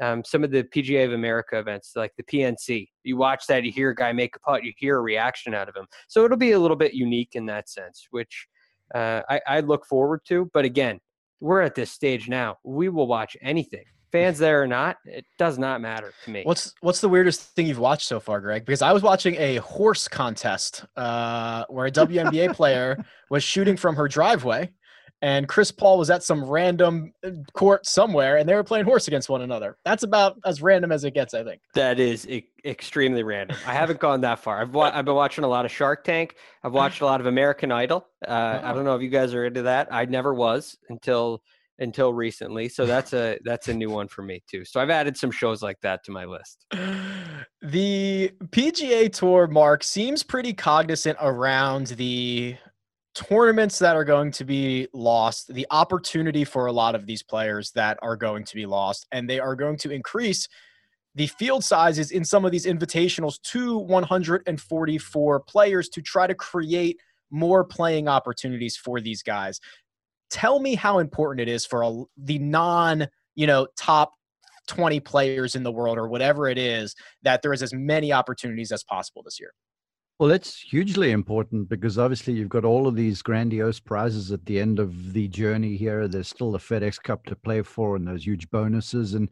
um, 0.00 0.24
some 0.24 0.42
of 0.42 0.50
the 0.50 0.64
PGA 0.64 1.04
of 1.04 1.12
America 1.12 1.58
events, 1.58 1.92
like 1.94 2.12
the 2.16 2.22
PNC. 2.22 2.88
You 3.04 3.16
watch 3.16 3.46
that, 3.48 3.64
you 3.64 3.72
hear 3.72 3.90
a 3.90 3.94
guy 3.94 4.12
make 4.12 4.34
a 4.36 4.40
putt, 4.40 4.64
you 4.64 4.72
hear 4.76 4.98
a 4.98 5.02
reaction 5.02 5.54
out 5.54 5.68
of 5.68 5.76
him. 5.76 5.86
So 6.08 6.24
it'll 6.24 6.36
be 6.36 6.52
a 6.52 6.58
little 6.58 6.76
bit 6.76 6.94
unique 6.94 7.30
in 7.34 7.46
that 7.46 7.68
sense, 7.68 8.06
which 8.10 8.46
uh, 8.94 9.22
I, 9.28 9.40
I 9.46 9.60
look 9.60 9.84
forward 9.86 10.22
to. 10.28 10.50
But 10.54 10.64
again, 10.64 11.00
we're 11.40 11.60
at 11.60 11.74
this 11.74 11.90
stage 11.90 12.28
now. 12.28 12.56
We 12.64 12.88
will 12.88 13.06
watch 13.06 13.36
anything, 13.42 13.84
fans 14.12 14.38
there 14.38 14.62
or 14.62 14.66
not. 14.66 14.96
It 15.04 15.24
does 15.38 15.58
not 15.58 15.80
matter 15.80 16.12
to 16.24 16.30
me. 16.30 16.42
What's 16.44 16.74
what's 16.80 17.00
the 17.00 17.08
weirdest 17.08 17.40
thing 17.54 17.66
you've 17.66 17.78
watched 17.78 18.06
so 18.06 18.20
far, 18.20 18.40
Greg? 18.40 18.64
Because 18.64 18.82
I 18.82 18.92
was 18.92 19.02
watching 19.02 19.34
a 19.36 19.56
horse 19.56 20.08
contest 20.08 20.84
uh, 20.96 21.64
where 21.68 21.86
a 21.86 21.90
WNBA 21.90 22.54
player 22.54 23.04
was 23.30 23.42
shooting 23.44 23.76
from 23.76 23.96
her 23.96 24.08
driveway, 24.08 24.70
and 25.22 25.48
Chris 25.48 25.70
Paul 25.70 25.98
was 25.98 26.10
at 26.10 26.22
some 26.22 26.44
random 26.44 27.12
uh, 27.24 27.30
court 27.52 27.86
somewhere, 27.86 28.38
and 28.38 28.48
they 28.48 28.54
were 28.54 28.64
playing 28.64 28.84
horse 28.86 29.06
against 29.06 29.28
one 29.28 29.42
another. 29.42 29.76
That's 29.84 30.02
about 30.02 30.36
as 30.44 30.62
random 30.62 30.92
as 30.92 31.04
it 31.04 31.12
gets, 31.14 31.34
I 31.34 31.44
think. 31.44 31.60
That 31.74 32.00
is 32.00 32.26
e- 32.28 32.48
extremely 32.64 33.22
random. 33.22 33.56
I 33.66 33.72
haven't 33.72 34.00
gone 34.00 34.22
that 34.22 34.38
far. 34.38 34.60
I've 34.60 34.74
wa- 34.74 34.90
I've 34.92 35.04
been 35.04 35.14
watching 35.14 35.44
a 35.44 35.48
lot 35.48 35.64
of 35.64 35.70
Shark 35.70 36.04
Tank. 36.04 36.36
I've 36.64 36.72
watched 36.72 37.00
a 37.00 37.06
lot 37.06 37.20
of 37.20 37.26
American 37.26 37.70
Idol. 37.70 38.06
Uh, 38.26 38.60
I 38.62 38.72
don't 38.72 38.84
know 38.84 38.96
if 38.96 39.02
you 39.02 39.08
guys 39.10 39.34
are 39.34 39.44
into 39.44 39.62
that. 39.62 39.88
I 39.92 40.06
never 40.06 40.34
was 40.34 40.76
until 40.88 41.42
until 41.80 42.12
recently. 42.12 42.68
So 42.68 42.86
that's 42.86 43.12
a 43.12 43.38
that's 43.44 43.68
a 43.68 43.74
new 43.74 43.90
one 43.90 44.08
for 44.08 44.22
me 44.22 44.42
too. 44.48 44.64
So 44.64 44.80
I've 44.80 44.90
added 44.90 45.16
some 45.16 45.30
shows 45.30 45.62
like 45.62 45.80
that 45.80 46.04
to 46.04 46.12
my 46.12 46.24
list. 46.24 46.66
The 47.62 48.32
PGA 48.46 49.12
Tour 49.12 49.46
mark 49.46 49.84
seems 49.84 50.22
pretty 50.22 50.54
cognizant 50.54 51.18
around 51.20 51.88
the 51.88 52.56
tournaments 53.14 53.78
that 53.80 53.96
are 53.96 54.04
going 54.04 54.30
to 54.32 54.44
be 54.44 54.88
lost, 54.94 55.52
the 55.52 55.66
opportunity 55.70 56.44
for 56.44 56.66
a 56.66 56.72
lot 56.72 56.94
of 56.94 57.06
these 57.06 57.22
players 57.22 57.70
that 57.72 57.98
are 58.00 58.16
going 58.16 58.44
to 58.44 58.54
be 58.54 58.64
lost, 58.64 59.06
and 59.12 59.28
they 59.28 59.40
are 59.40 59.54
going 59.54 59.76
to 59.78 59.90
increase 59.90 60.48
the 61.14 61.26
field 61.26 61.64
sizes 61.64 62.12
in 62.12 62.24
some 62.24 62.44
of 62.44 62.52
these 62.52 62.66
invitationals 62.66 63.40
to 63.42 63.76
144 63.78 65.40
players 65.40 65.88
to 65.90 66.00
try 66.00 66.26
to 66.26 66.34
create 66.34 66.98
more 67.30 67.64
playing 67.64 68.08
opportunities 68.08 68.76
for 68.76 69.00
these 69.00 69.22
guys. 69.22 69.60
Tell 70.30 70.60
me 70.60 70.74
how 70.74 70.98
important 70.98 71.48
it 71.48 71.52
is 71.52 71.66
for 71.66 71.82
a, 71.82 72.02
the 72.16 72.38
non, 72.38 73.08
you 73.34 73.46
know, 73.46 73.66
top 73.76 74.12
20 74.68 75.00
players 75.00 75.56
in 75.56 75.62
the 75.62 75.72
world 75.72 75.98
or 75.98 76.08
whatever 76.08 76.48
it 76.48 76.58
is 76.58 76.94
that 77.22 77.42
there 77.42 77.52
is 77.52 77.62
as 77.62 77.72
many 77.72 78.12
opportunities 78.12 78.70
as 78.70 78.84
possible 78.84 79.22
this 79.22 79.40
year. 79.40 79.52
Well, 80.20 80.28
that's 80.28 80.60
hugely 80.60 81.12
important 81.12 81.70
because 81.70 81.96
obviously 81.96 82.34
you've 82.34 82.50
got 82.50 82.66
all 82.66 82.86
of 82.86 82.94
these 82.94 83.22
grandiose 83.22 83.80
prizes 83.80 84.30
at 84.32 84.44
the 84.44 84.60
end 84.60 84.78
of 84.78 85.14
the 85.14 85.28
journey 85.28 85.78
here. 85.78 86.06
There's 86.08 86.28
still 86.28 86.52
the 86.52 86.58
FedEx 86.58 87.02
Cup 87.02 87.24
to 87.24 87.34
play 87.34 87.62
for 87.62 87.96
and 87.96 88.06
those 88.06 88.26
huge 88.26 88.50
bonuses. 88.50 89.14
And 89.14 89.30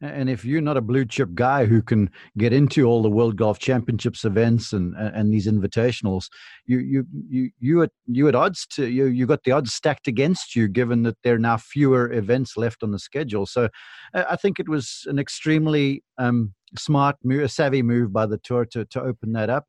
and 0.00 0.30
if 0.30 0.46
you're 0.46 0.62
not 0.62 0.78
a 0.78 0.80
blue 0.80 1.04
chip 1.04 1.34
guy 1.34 1.66
who 1.66 1.82
can 1.82 2.08
get 2.38 2.54
into 2.54 2.86
all 2.86 3.02
the 3.02 3.10
World 3.10 3.36
Golf 3.36 3.58
Championships 3.58 4.24
events 4.24 4.72
and 4.72 4.94
and 4.96 5.30
these 5.30 5.46
invitationals, 5.46 6.30
you 6.64 6.78
you 6.78 7.06
you 7.28 7.50
you 7.58 7.82
at 7.82 7.90
you 8.06 8.26
at 8.26 8.34
odds 8.34 8.66
to 8.76 8.86
you 8.86 9.04
you 9.08 9.26
got 9.26 9.44
the 9.44 9.52
odds 9.52 9.74
stacked 9.74 10.08
against 10.08 10.56
you, 10.56 10.68
given 10.68 11.02
that 11.02 11.18
there 11.22 11.34
are 11.34 11.38
now 11.38 11.58
fewer 11.58 12.10
events 12.10 12.56
left 12.56 12.82
on 12.82 12.92
the 12.92 12.98
schedule. 12.98 13.44
So, 13.44 13.68
I 14.14 14.36
think 14.36 14.58
it 14.58 14.70
was 14.70 15.04
an 15.06 15.18
extremely 15.18 16.02
um, 16.16 16.54
smart 16.78 17.16
savvy 17.48 17.82
move 17.82 18.10
by 18.10 18.24
the 18.24 18.38
tour 18.38 18.64
to 18.72 18.86
to 18.86 19.02
open 19.02 19.32
that 19.34 19.50
up. 19.50 19.66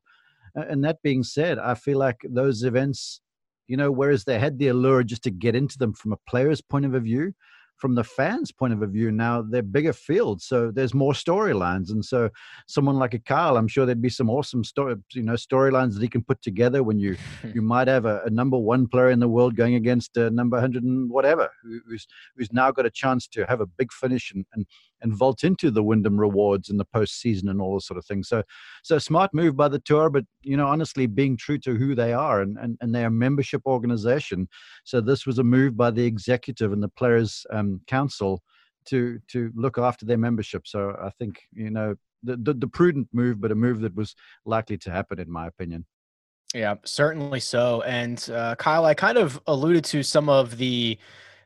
And 0.56 0.84
that 0.84 1.02
being 1.02 1.24
said, 1.24 1.60
I 1.60 1.76
feel 1.76 1.98
like 1.98 2.22
those 2.28 2.64
events, 2.64 3.22
you 3.68 3.78
know, 3.78 3.92
whereas 3.92 4.24
they 4.26 4.40
had 4.40 4.60
the 4.60 4.68
allure 4.70 5.04
just 5.04 5.24
to 5.24 5.32
get 5.32 5.56
into 5.56 5.78
them 5.78 5.94
from 5.94 6.14
a 6.14 6.18
player's 6.28 6.62
point 6.62 6.86
of 6.86 6.92
view, 7.04 7.34
from 7.82 7.96
the 7.96 8.04
fans' 8.04 8.52
point 8.52 8.72
of 8.72 8.90
view, 8.92 9.12
now 9.12 9.42
they're 9.42 9.64
bigger 9.64 9.92
fields, 9.92 10.46
so 10.46 10.70
there's 10.70 10.94
more 10.94 11.14
storylines. 11.14 11.90
And 11.90 12.06
so, 12.06 12.30
someone 12.68 12.98
like 12.98 13.16
a 13.16 13.20
Kyle, 13.20 13.58
I'm 13.58 13.68
sure 13.68 13.88
there'd 13.88 14.02
be 14.02 14.08
some 14.08 14.30
awesome 14.30 14.64
story, 14.64 14.96
you 15.14 15.24
know, 15.24 15.34
storylines 15.34 15.96
that 15.96 16.04
he 16.04 16.08
can 16.08 16.24
put 16.24 16.40
together. 16.44 16.84
When 16.84 17.00
you 17.00 17.18
you 17.56 17.64
might 17.64 17.88
have 17.88 18.06
a, 18.06 18.22
a, 18.24 18.30
number 18.30 18.58
one 18.58 18.88
player 18.88 19.10
in 19.10 19.20
the 19.20 19.28
world 19.28 19.56
going 19.56 19.74
against 19.74 20.16
a 20.16 20.30
number 20.30 20.60
hundred 20.60 20.84
and 20.84 21.10
whatever, 21.10 21.50
who's 21.64 22.06
who's 22.38 22.54
now 22.54 22.70
got 22.70 22.86
a 22.86 22.92
chance 22.92 23.28
to 23.30 23.46
have 23.48 23.62
a 23.62 23.66
big 23.66 23.92
finish 23.92 24.32
and 24.32 24.46
and 24.54 24.68
and 25.02 25.14
vault 25.16 25.44
into 25.44 25.72
the 25.72 25.84
Wyndham 25.84 26.20
rewards 26.20 26.70
in 26.70 26.78
the 26.78 26.86
postseason 26.86 27.50
and 27.50 27.62
all 27.62 27.74
those 27.74 27.86
sort 27.86 27.98
of 27.98 28.06
things. 28.06 28.28
So, 28.28 28.44
so 28.84 28.98
smart 28.98 29.34
move 29.34 29.56
by 29.56 29.68
the 29.68 29.80
tour, 29.80 30.10
but 30.10 30.26
you 30.42 30.58
know, 30.58 30.68
honestly, 30.68 31.08
being 31.08 31.38
true 31.38 31.58
to 31.60 31.76
who 31.76 31.96
they 31.96 32.14
are 32.14 32.42
and 32.42 32.58
and, 32.58 32.78
and 32.82 32.94
their 32.94 33.10
membership 33.10 33.62
organization. 33.66 34.48
So 34.84 35.02
this 35.02 35.26
was 35.26 35.40
a 35.40 35.44
move 35.44 35.76
by 35.78 35.92
the 35.92 36.06
executive 36.06 36.74
and 36.74 36.84
the 36.84 36.90
players' 36.90 37.46
um, 37.52 37.82
council 37.88 38.42
to 38.86 39.20
to 39.30 39.52
look 39.56 39.78
after 39.78 40.06
their 40.06 40.18
membership. 40.18 40.68
So 40.68 40.96
I 41.02 41.10
think 41.20 41.40
you 41.54 41.70
know 41.70 41.96
the, 42.24 42.38
the, 42.38 42.54
the 42.54 42.68
prudent 42.68 43.08
move, 43.14 43.42
but 43.42 43.52
a 43.52 43.56
move 43.56 43.82
that 43.82 43.96
was 43.96 44.16
likely 44.46 44.78
to 44.80 44.92
happen, 44.92 45.20
in 45.20 45.32
my 45.32 45.48
opinion. 45.48 45.86
Yeah, 46.54 46.76
certainly 46.84 47.40
so. 47.40 47.82
And 47.84 48.30
uh, 48.30 48.56
Kyle, 48.56 48.86
I 48.86 48.94
kind 48.94 49.18
of 49.18 49.42
alluded 49.48 49.86
to 49.86 50.04
some 50.04 50.28
of 50.28 50.58
the 50.58 50.98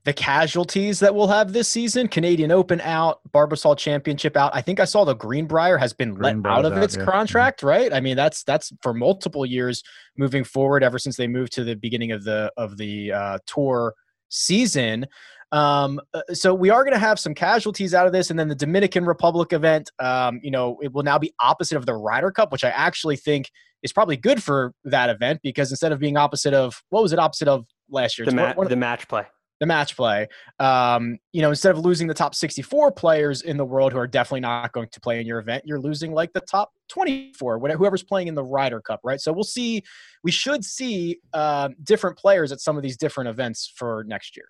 the 0.05 0.13
casualties 0.13 1.00
that 1.00 1.13
we'll 1.15 1.27
have 1.27 1.51
this 1.51 1.67
season 1.67 2.07
Canadian 2.07 2.51
Open 2.51 2.79
out, 2.81 3.21
Barbasol 3.33 3.75
Championship 3.75 4.38
out. 4.38 4.51
I 4.53 4.62
think 4.62 4.79
I 4.79 4.85
saw 4.85 5.03
the 5.03 5.15
Greenbrier 5.15 5.79
has 5.79 5.93
been 5.93 6.13
let 6.15 6.35
out 6.45 6.63
of 6.63 6.74
out, 6.74 6.83
its 6.83 6.95
yeah. 6.95 7.01
Mm-hmm. 7.01 7.12
contract, 7.12 7.63
right? 7.63 7.91
I 7.91 8.00
mean, 8.00 8.15
that's 8.15 8.43
that's 8.43 8.71
for 8.83 8.93
multiple 8.93 9.47
years 9.47 9.83
moving 10.15 10.43
forward 10.43 10.83
ever 10.83 11.00
since 11.00 11.17
they 11.17 11.27
moved 11.27 11.53
to 11.53 11.63
the 11.63 11.75
beginning 11.75 12.12
of 12.12 12.24
the 12.24 12.51
of 12.55 12.77
the 12.77 13.12
uh, 13.12 13.39
tour 13.47 13.95
season. 14.29 15.07
Um, 15.51 16.00
uh, 16.13 16.21
so 16.33 16.53
we 16.53 16.69
are 16.69 16.83
going 16.83 16.93
to 16.93 17.00
have 17.00 17.19
some 17.19 17.33
casualties 17.33 17.95
out 17.95 18.05
of 18.05 18.13
this, 18.13 18.29
and 18.29 18.38
then 18.38 18.47
the 18.47 18.55
Dominican 18.55 19.05
Republic 19.05 19.53
event. 19.53 19.89
Um, 19.97 20.39
you 20.43 20.51
know, 20.51 20.77
it 20.83 20.93
will 20.93 21.03
now 21.03 21.17
be 21.17 21.33
opposite 21.39 21.77
of 21.77 21.88
the 21.88 21.95
Ryder 21.95 22.29
Cup, 22.29 22.51
which 22.51 22.63
I 22.63 22.69
actually 22.69 23.15
think 23.15 23.50
is 23.81 23.91
probably 23.91 24.17
good 24.17 24.43
for 24.43 24.71
that 24.83 25.09
event 25.09 25.39
because 25.41 25.71
instead 25.71 25.91
of 25.91 26.00
being 26.00 26.15
opposite 26.15 26.53
of 26.53 26.83
what 26.89 27.01
was 27.01 27.12
it 27.12 27.17
opposite 27.17 27.47
of 27.47 27.65
last 27.89 28.19
year? 28.19 28.27
The, 28.27 28.35
ma- 28.35 28.53
the 28.53 28.75
match 28.75 29.07
play 29.07 29.25
the 29.59 29.65
match 29.65 29.95
play. 29.95 30.27
Um, 30.59 31.17
you 31.31 31.41
know, 31.41 31.50
instead 31.50 31.71
of 31.71 31.79
losing 31.79 32.07
the 32.07 32.13
top 32.13 32.35
64 32.35 32.91
players 32.91 33.41
in 33.41 33.57
the 33.57 33.65
world 33.65 33.93
who 33.93 34.00
are 34.00 34.07
definitely 34.07 34.41
not 34.41 34.71
going 34.74 34.89
to 34.91 35.00
play 35.00 35.19
in 35.19 35.25
your 35.25 35.39
event, 35.39 35.63
you're 35.65 35.79
losing 35.79 36.13
like 36.13 36.33
the 36.33 36.41
top 36.41 36.71
24, 36.89 37.57
whatever, 37.59 37.77
whoever's 37.77 38.03
playing 38.03 38.27
in 38.27 38.35
the 38.35 38.43
Ryder 38.43 38.81
Cup, 38.81 39.00
right? 39.03 39.19
So 39.19 39.31
we'll 39.31 39.43
see. 39.43 39.83
We 40.24 40.31
should 40.31 40.63
see 40.63 41.19
uh, 41.33 41.69
different 41.83 42.17
players 42.17 42.51
at 42.51 42.59
some 42.59 42.77
of 42.77 42.83
these 42.83 42.97
different 42.97 43.29
events 43.29 43.71
for 43.75 44.03
next 44.07 44.35
year. 44.35 44.47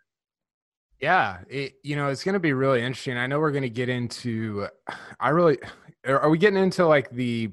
Yeah, 1.01 1.39
it, 1.49 1.73
you 1.83 1.95
know, 1.95 2.07
it's 2.07 2.23
going 2.23 2.33
to 2.33 2.39
be 2.39 2.53
really 2.53 2.81
interesting. 2.81 3.17
I 3.17 3.27
know 3.27 3.39
we're 3.39 3.51
going 3.51 3.63
to 3.63 3.69
get 3.69 3.89
into. 3.89 4.67
I 5.19 5.29
really 5.29 5.57
are 6.05 6.29
we 6.29 6.37
getting 6.37 6.59
into 6.59 6.85
like 6.85 7.09
the. 7.11 7.51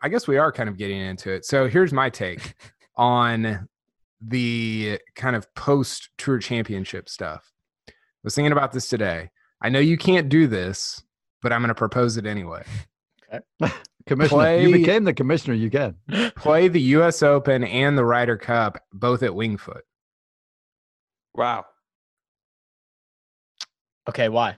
I 0.00 0.08
guess 0.08 0.28
we 0.28 0.36
are 0.38 0.52
kind 0.52 0.68
of 0.68 0.76
getting 0.76 1.00
into 1.00 1.30
it. 1.30 1.44
So 1.44 1.66
here's 1.68 1.92
my 1.92 2.08
take 2.08 2.54
on 2.96 3.68
the 4.20 4.98
kind 5.14 5.36
of 5.36 5.52
post 5.54 6.10
tour 6.18 6.38
championship 6.38 7.08
stuff. 7.08 7.52
I 7.88 7.92
was 8.24 8.34
thinking 8.34 8.52
about 8.52 8.72
this 8.72 8.88
today. 8.88 9.30
I 9.60 9.68
know 9.68 9.78
you 9.78 9.96
can't 9.96 10.28
do 10.28 10.46
this, 10.46 11.02
but 11.42 11.52
I'm 11.52 11.60
going 11.60 11.68
to 11.68 11.74
propose 11.74 12.16
it 12.16 12.26
anyway. 12.26 12.64
Okay. 13.32 13.72
commissioner, 14.08 14.38
play, 14.38 14.62
you 14.66 14.72
became 14.72 15.04
the 15.04 15.14
commissioner. 15.14 15.54
You 15.54 15.70
can 15.70 15.94
play 16.36 16.68
the 16.68 16.80
U.S. 16.80 17.22
Open 17.22 17.64
and 17.64 17.96
the 17.96 18.04
Ryder 18.04 18.36
Cup 18.36 18.82
both 18.92 19.22
at 19.22 19.30
Wingfoot. 19.30 19.82
Wow. 21.34 21.66
Okay, 24.08 24.28
why? 24.28 24.56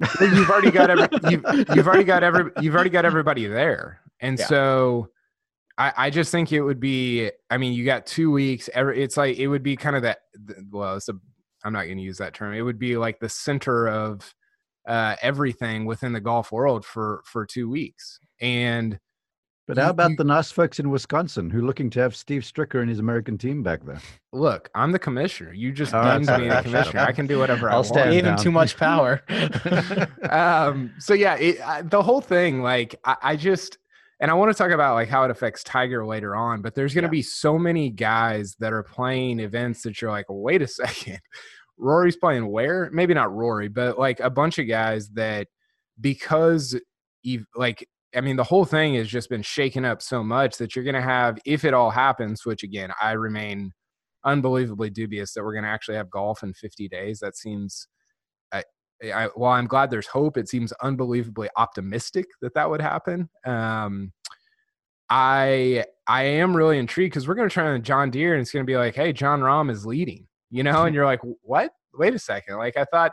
Well, 0.00 0.34
you've 0.34 0.50
already 0.50 0.70
got 0.70 0.90
every, 0.90 1.08
you've, 1.30 1.44
you've 1.74 1.88
already 1.88 2.04
got 2.04 2.22
every 2.22 2.50
you've 2.60 2.74
already 2.74 2.90
got 2.90 3.04
everybody 3.04 3.46
there, 3.46 4.00
and 4.20 4.38
yeah. 4.38 4.46
so 4.46 5.10
I, 5.78 5.92
I 5.96 6.10
just 6.10 6.32
think 6.32 6.52
it 6.52 6.60
would 6.60 6.80
be. 6.80 7.30
I 7.50 7.56
mean, 7.56 7.72
you 7.72 7.84
got 7.84 8.04
two 8.04 8.30
weeks. 8.32 8.68
Every 8.74 9.00
it's 9.02 9.16
like 9.16 9.38
it 9.38 9.46
would 9.46 9.62
be 9.62 9.76
kind 9.76 9.96
of 9.96 10.02
that. 10.02 10.18
Well, 10.70 10.96
it's 10.96 11.08
a. 11.08 11.14
I'm 11.64 11.72
not 11.72 11.84
going 11.84 11.98
to 11.98 12.02
use 12.02 12.18
that 12.18 12.34
term. 12.34 12.54
It 12.54 12.62
would 12.62 12.78
be 12.78 12.96
like 12.96 13.18
the 13.20 13.28
center 13.28 13.88
of 13.88 14.34
uh, 14.86 15.16
everything 15.22 15.86
within 15.86 16.12
the 16.12 16.20
golf 16.20 16.50
world 16.50 16.84
for 16.84 17.22
for 17.24 17.46
two 17.46 17.70
weeks. 17.70 18.18
And 18.40 18.98
but 19.68 19.76
how 19.76 19.90
about 19.90 20.16
the 20.16 20.24
nice 20.24 20.50
folks 20.50 20.80
in 20.80 20.88
Wisconsin 20.88 21.50
who 21.50 21.58
are 21.58 21.62
looking 21.62 21.90
to 21.90 22.00
have 22.00 22.16
Steve 22.16 22.40
Stricker 22.40 22.80
and 22.80 22.88
his 22.88 23.00
American 23.00 23.36
team 23.36 23.62
back 23.62 23.84
there? 23.84 24.00
Look, 24.32 24.70
I'm 24.74 24.92
the 24.92 24.98
commissioner. 24.98 25.52
You 25.52 25.72
just 25.72 25.92
named 25.92 26.26
me 26.26 26.48
the 26.48 26.60
commissioner. 26.64 27.00
I 27.00 27.12
can 27.12 27.26
do 27.26 27.38
whatever 27.38 27.68
I'll 27.70 27.84
I 27.84 27.90
want. 27.90 28.10
Gave 28.10 28.24
him 28.24 28.36
too 28.38 28.50
much 28.50 28.78
power. 28.78 29.22
um. 30.30 30.92
So 30.98 31.12
yeah, 31.12 31.36
it, 31.36 31.60
I, 31.60 31.82
the 31.82 32.02
whole 32.02 32.22
thing, 32.22 32.62
like, 32.62 32.96
I, 33.04 33.16
I 33.22 33.36
just 33.36 33.76
and 34.20 34.30
I 34.30 34.34
want 34.34 34.50
to 34.50 34.58
talk 34.58 34.72
about 34.72 34.94
like 34.94 35.08
how 35.08 35.24
it 35.24 35.30
affects 35.30 35.62
Tiger 35.62 36.04
later 36.04 36.34
on, 36.34 36.60
but 36.60 36.74
there's 36.74 36.94
going 36.94 37.02
to 37.02 37.08
yeah. 37.08 37.20
be 37.20 37.22
so 37.22 37.58
many 37.58 37.90
guys 37.90 38.56
that 38.58 38.72
are 38.72 38.82
playing 38.82 39.40
events 39.40 39.82
that 39.82 40.00
you're 40.00 40.10
like, 40.10 40.26
wait 40.28 40.62
a 40.62 40.66
second, 40.68 41.20
Rory's 41.76 42.16
playing 42.16 42.48
where? 42.48 42.90
Maybe 42.92 43.14
not 43.14 43.34
Rory, 43.34 43.68
but 43.68 43.98
like 43.98 44.20
a 44.20 44.30
bunch 44.30 44.58
of 44.58 44.66
guys 44.66 45.08
that 45.10 45.46
because 46.00 46.78
you 47.22 47.44
like 47.56 47.86
I 48.16 48.20
mean 48.20 48.36
the 48.36 48.44
whole 48.44 48.64
thing 48.64 48.94
has 48.94 49.08
just 49.08 49.28
been 49.28 49.42
shaken 49.42 49.84
up 49.84 50.02
so 50.02 50.22
much 50.22 50.56
that 50.58 50.74
you're 50.74 50.84
going 50.84 50.94
to 50.94 51.02
have 51.02 51.38
if 51.44 51.64
it 51.64 51.74
all 51.74 51.90
happens, 51.90 52.44
which 52.44 52.62
again 52.62 52.90
I 53.00 53.12
remain 53.12 53.72
unbelievably 54.24 54.90
dubious 54.90 55.32
that 55.32 55.44
we're 55.44 55.52
going 55.52 55.64
to 55.64 55.70
actually 55.70 55.96
have 55.96 56.10
golf 56.10 56.42
in 56.42 56.52
50 56.54 56.88
days. 56.88 57.20
That 57.20 57.36
seems 57.36 57.86
I, 59.02 59.28
while 59.34 59.52
I'm 59.52 59.66
glad 59.66 59.90
there's 59.90 60.06
hope, 60.06 60.36
it 60.36 60.48
seems 60.48 60.72
unbelievably 60.82 61.48
optimistic 61.56 62.26
that 62.40 62.54
that 62.54 62.68
would 62.68 62.80
happen. 62.80 63.28
Um, 63.44 64.12
I 65.10 65.84
I 66.06 66.24
am 66.24 66.56
really 66.56 66.78
intrigued 66.78 67.12
because 67.12 67.26
we're 67.26 67.34
going 67.34 67.48
to 67.48 67.52
try 67.52 67.66
on 67.68 67.82
John 67.82 68.10
Deere 68.10 68.34
and 68.34 68.42
it's 68.42 68.50
going 68.50 68.64
to 68.64 68.70
be 68.70 68.76
like, 68.76 68.94
hey, 68.94 69.12
Jon 69.12 69.40
Rahm 69.40 69.70
is 69.70 69.86
leading, 69.86 70.26
you 70.50 70.62
know, 70.62 70.84
and 70.84 70.94
you're 70.94 71.06
like, 71.06 71.20
what? 71.42 71.72
Wait 71.94 72.14
a 72.14 72.18
second, 72.18 72.56
like 72.56 72.76
I 72.76 72.84
thought. 72.84 73.12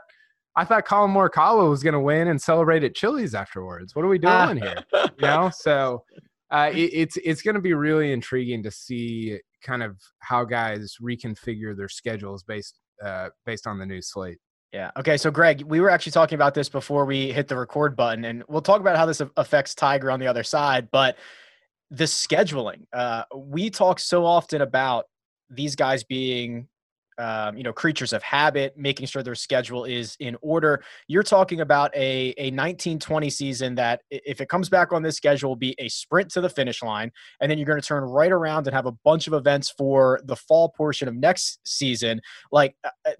I 0.57 0.63
thought 0.63 0.85
Collin 0.85 1.11
Morikawa 1.11 1.69
was 1.69 1.83
going 1.83 1.95
to 1.95 1.99
win 1.99 2.29
and 2.29 2.41
celebrate 2.41 2.81
at 2.85 2.95
Chili's 2.95 3.35
afterwards. 3.35 3.93
What 3.93 4.05
are 4.05 4.07
we 4.07 4.17
doing 4.17 4.55
here? 4.61 4.77
You 4.93 5.09
know, 5.19 5.51
so 5.53 6.05
uh, 6.49 6.71
it, 6.73 6.91
it's 6.93 7.17
it's 7.17 7.41
going 7.41 7.55
to 7.55 7.61
be 7.61 7.73
really 7.73 8.13
intriguing 8.13 8.63
to 8.63 8.71
see 8.71 9.39
kind 9.61 9.83
of 9.83 9.97
how 10.19 10.45
guys 10.45 10.95
reconfigure 11.01 11.75
their 11.75 11.89
schedules 11.89 12.43
based 12.43 12.79
uh, 13.03 13.29
based 13.45 13.67
on 13.67 13.79
the 13.79 13.85
new 13.85 14.01
slate. 14.01 14.37
Yeah. 14.75 14.91
Okay. 14.97 15.15
So, 15.15 15.31
Greg, 15.31 15.61
we 15.61 15.79
were 15.79 15.89
actually 15.89 16.11
talking 16.11 16.35
about 16.35 16.53
this 16.53 16.67
before 16.67 17.05
we 17.05 17.31
hit 17.31 17.47
the 17.47 17.55
record 17.55 17.95
button, 17.95 18.25
and 18.25 18.43
we'll 18.49 18.61
talk 18.61 18.81
about 18.81 18.97
how 18.97 19.05
this 19.05 19.21
affects 19.37 19.73
Tiger 19.73 20.11
on 20.11 20.19
the 20.19 20.27
other 20.27 20.43
side. 20.43 20.89
But 20.91 21.15
the 21.91 22.03
scheduling, 22.03 22.81
uh, 22.91 23.23
we 23.33 23.69
talk 23.69 24.01
so 24.01 24.25
often 24.25 24.61
about 24.61 25.05
these 25.49 25.77
guys 25.77 26.03
being 26.03 26.67
um, 27.17 27.55
you 27.55 27.63
know 27.63 27.71
creatures 27.71 28.11
of 28.11 28.21
habit, 28.21 28.77
making 28.77 29.07
sure 29.07 29.23
their 29.23 29.33
schedule 29.33 29.85
is 29.85 30.17
in 30.19 30.35
order. 30.41 30.83
You're 31.07 31.23
talking 31.23 31.61
about 31.61 31.95
a 31.95 32.33
a 32.37 32.51
1920 32.51 33.29
season 33.29 33.75
that 33.75 34.01
if 34.09 34.41
it 34.41 34.49
comes 34.49 34.67
back 34.67 34.91
on 34.91 35.01
this 35.01 35.15
schedule 35.15 35.51
will 35.51 35.55
be 35.55 35.73
a 35.79 35.87
sprint 35.87 36.31
to 36.31 36.41
the 36.41 36.49
finish 36.49 36.83
line, 36.83 37.13
and 37.39 37.49
then 37.49 37.57
you're 37.57 37.65
going 37.65 37.79
to 37.79 37.87
turn 37.87 38.03
right 38.03 38.29
around 38.29 38.67
and 38.67 38.75
have 38.75 38.87
a 38.87 38.91
bunch 39.05 39.27
of 39.27 39.33
events 39.33 39.69
for 39.69 40.19
the 40.25 40.35
fall 40.35 40.67
portion 40.67 41.07
of 41.07 41.15
next 41.15 41.59
season. 41.63 42.19
Like 42.51 42.75
uh, 42.83 42.89
uh 43.07 43.13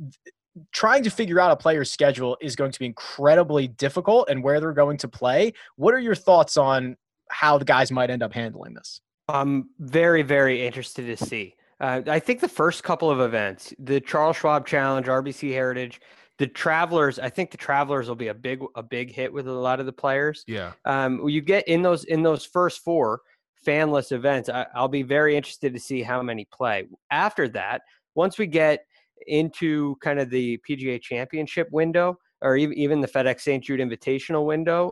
trying 0.71 1.03
to 1.03 1.09
figure 1.09 1.39
out 1.39 1.51
a 1.51 1.55
player's 1.55 1.91
schedule 1.91 2.37
is 2.41 2.55
going 2.55 2.71
to 2.71 2.79
be 2.79 2.85
incredibly 2.85 3.67
difficult 3.67 4.29
and 4.29 4.43
where 4.43 4.59
they're 4.59 4.73
going 4.73 4.97
to 4.97 5.07
play. 5.07 5.53
What 5.75 5.93
are 5.93 5.99
your 5.99 6.15
thoughts 6.15 6.57
on 6.57 6.97
how 7.29 7.57
the 7.57 7.65
guys 7.65 7.91
might 7.91 8.09
end 8.09 8.23
up 8.23 8.33
handling 8.33 8.73
this? 8.73 9.01
I'm 9.27 9.69
very, 9.79 10.21
very 10.21 10.65
interested 10.65 11.17
to 11.17 11.25
see. 11.25 11.55
Uh, 11.79 12.01
I 12.07 12.19
think 12.19 12.39
the 12.39 12.47
first 12.47 12.83
couple 12.83 13.09
of 13.09 13.19
events, 13.19 13.73
the 13.79 13.99
Charles 13.99 14.37
Schwab 14.37 14.65
Challenge, 14.65 15.07
RBC 15.07 15.51
Heritage, 15.51 15.99
the 16.37 16.47
Travelers. 16.47 17.19
I 17.19 17.29
think 17.29 17.51
the 17.51 17.57
Travelers 17.57 18.07
will 18.07 18.15
be 18.15 18.27
a 18.27 18.33
big, 18.33 18.61
a 18.75 18.83
big 18.83 19.11
hit 19.11 19.31
with 19.31 19.47
a 19.47 19.51
lot 19.51 19.79
of 19.79 19.85
the 19.85 19.93
players. 19.93 20.43
Yeah. 20.47 20.71
Um, 20.85 21.27
you 21.27 21.41
get 21.41 21.67
in 21.67 21.81
those 21.81 22.03
in 22.05 22.23
those 22.23 22.45
first 22.45 22.81
four 22.83 23.21
fanless 23.65 24.11
events. 24.11 24.47
I, 24.47 24.67
I'll 24.73 24.87
be 24.87 25.03
very 25.03 25.35
interested 25.35 25.73
to 25.73 25.79
see 25.79 26.01
how 26.01 26.21
many 26.21 26.45
play. 26.45 26.87
After 27.11 27.47
that, 27.49 27.81
once 28.13 28.37
we 28.37 28.47
get 28.47 28.85
into 29.27 29.95
kind 30.01 30.19
of 30.19 30.29
the 30.29 30.59
PGA 30.69 31.01
Championship 31.01 31.67
window 31.71 32.17
or 32.41 32.57
even 32.57 33.01
the 33.01 33.07
FedEx 33.07 33.41
St. 33.41 33.63
Jude 33.63 33.79
Invitational 33.79 34.45
window, 34.45 34.91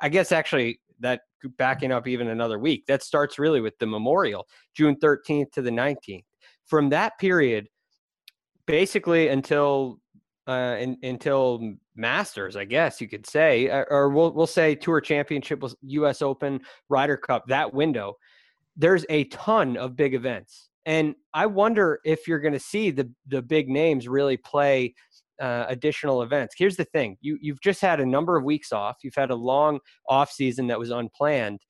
I 0.00 0.08
guess 0.08 0.32
actually 0.32 0.80
that 1.00 1.22
backing 1.56 1.92
up 1.92 2.06
even 2.06 2.28
another 2.28 2.58
week. 2.58 2.84
That 2.86 3.02
starts 3.02 3.38
really 3.38 3.60
with 3.60 3.78
the 3.78 3.86
Memorial, 3.86 4.46
June 4.74 4.96
13th 4.96 5.52
to 5.52 5.62
the 5.62 5.70
19th. 5.70 6.24
From 6.66 6.90
that 6.90 7.18
period, 7.18 7.68
basically 8.66 9.28
until 9.28 9.98
uh, 10.46 10.76
in, 10.78 10.96
until 11.02 11.74
Masters, 11.94 12.56
I 12.56 12.64
guess 12.64 13.00
you 13.00 13.08
could 13.08 13.26
say, 13.26 13.68
or, 13.68 13.86
or 13.90 14.08
we'll 14.08 14.32
we'll 14.32 14.46
say 14.46 14.74
Tour 14.74 15.00
Championship, 15.00 15.62
U.S. 15.82 16.22
Open, 16.22 16.60
Ryder 16.88 17.16
Cup. 17.16 17.44
That 17.48 17.72
window, 17.74 18.16
there's 18.76 19.04
a 19.10 19.24
ton 19.24 19.76
of 19.76 19.96
big 19.96 20.14
events, 20.14 20.69
and 20.86 21.14
I 21.34 21.46
wonder 21.46 22.00
if 22.04 22.26
you're 22.26 22.40
going 22.40 22.54
to 22.54 22.60
see 22.60 22.90
the 22.90 23.10
the 23.26 23.42
big 23.42 23.68
names 23.68 24.08
really 24.08 24.36
play 24.36 24.94
uh, 25.40 25.66
additional 25.68 26.22
events. 26.22 26.54
Here's 26.56 26.76
the 26.76 26.84
thing: 26.84 27.16
you 27.20 27.38
you've 27.40 27.60
just 27.60 27.80
had 27.80 28.00
a 28.00 28.06
number 28.06 28.36
of 28.36 28.44
weeks 28.44 28.72
off. 28.72 28.96
You've 29.02 29.14
had 29.14 29.30
a 29.30 29.34
long 29.34 29.80
off 30.08 30.30
season 30.30 30.66
that 30.68 30.78
was 30.78 30.90
unplanned, 30.90 31.60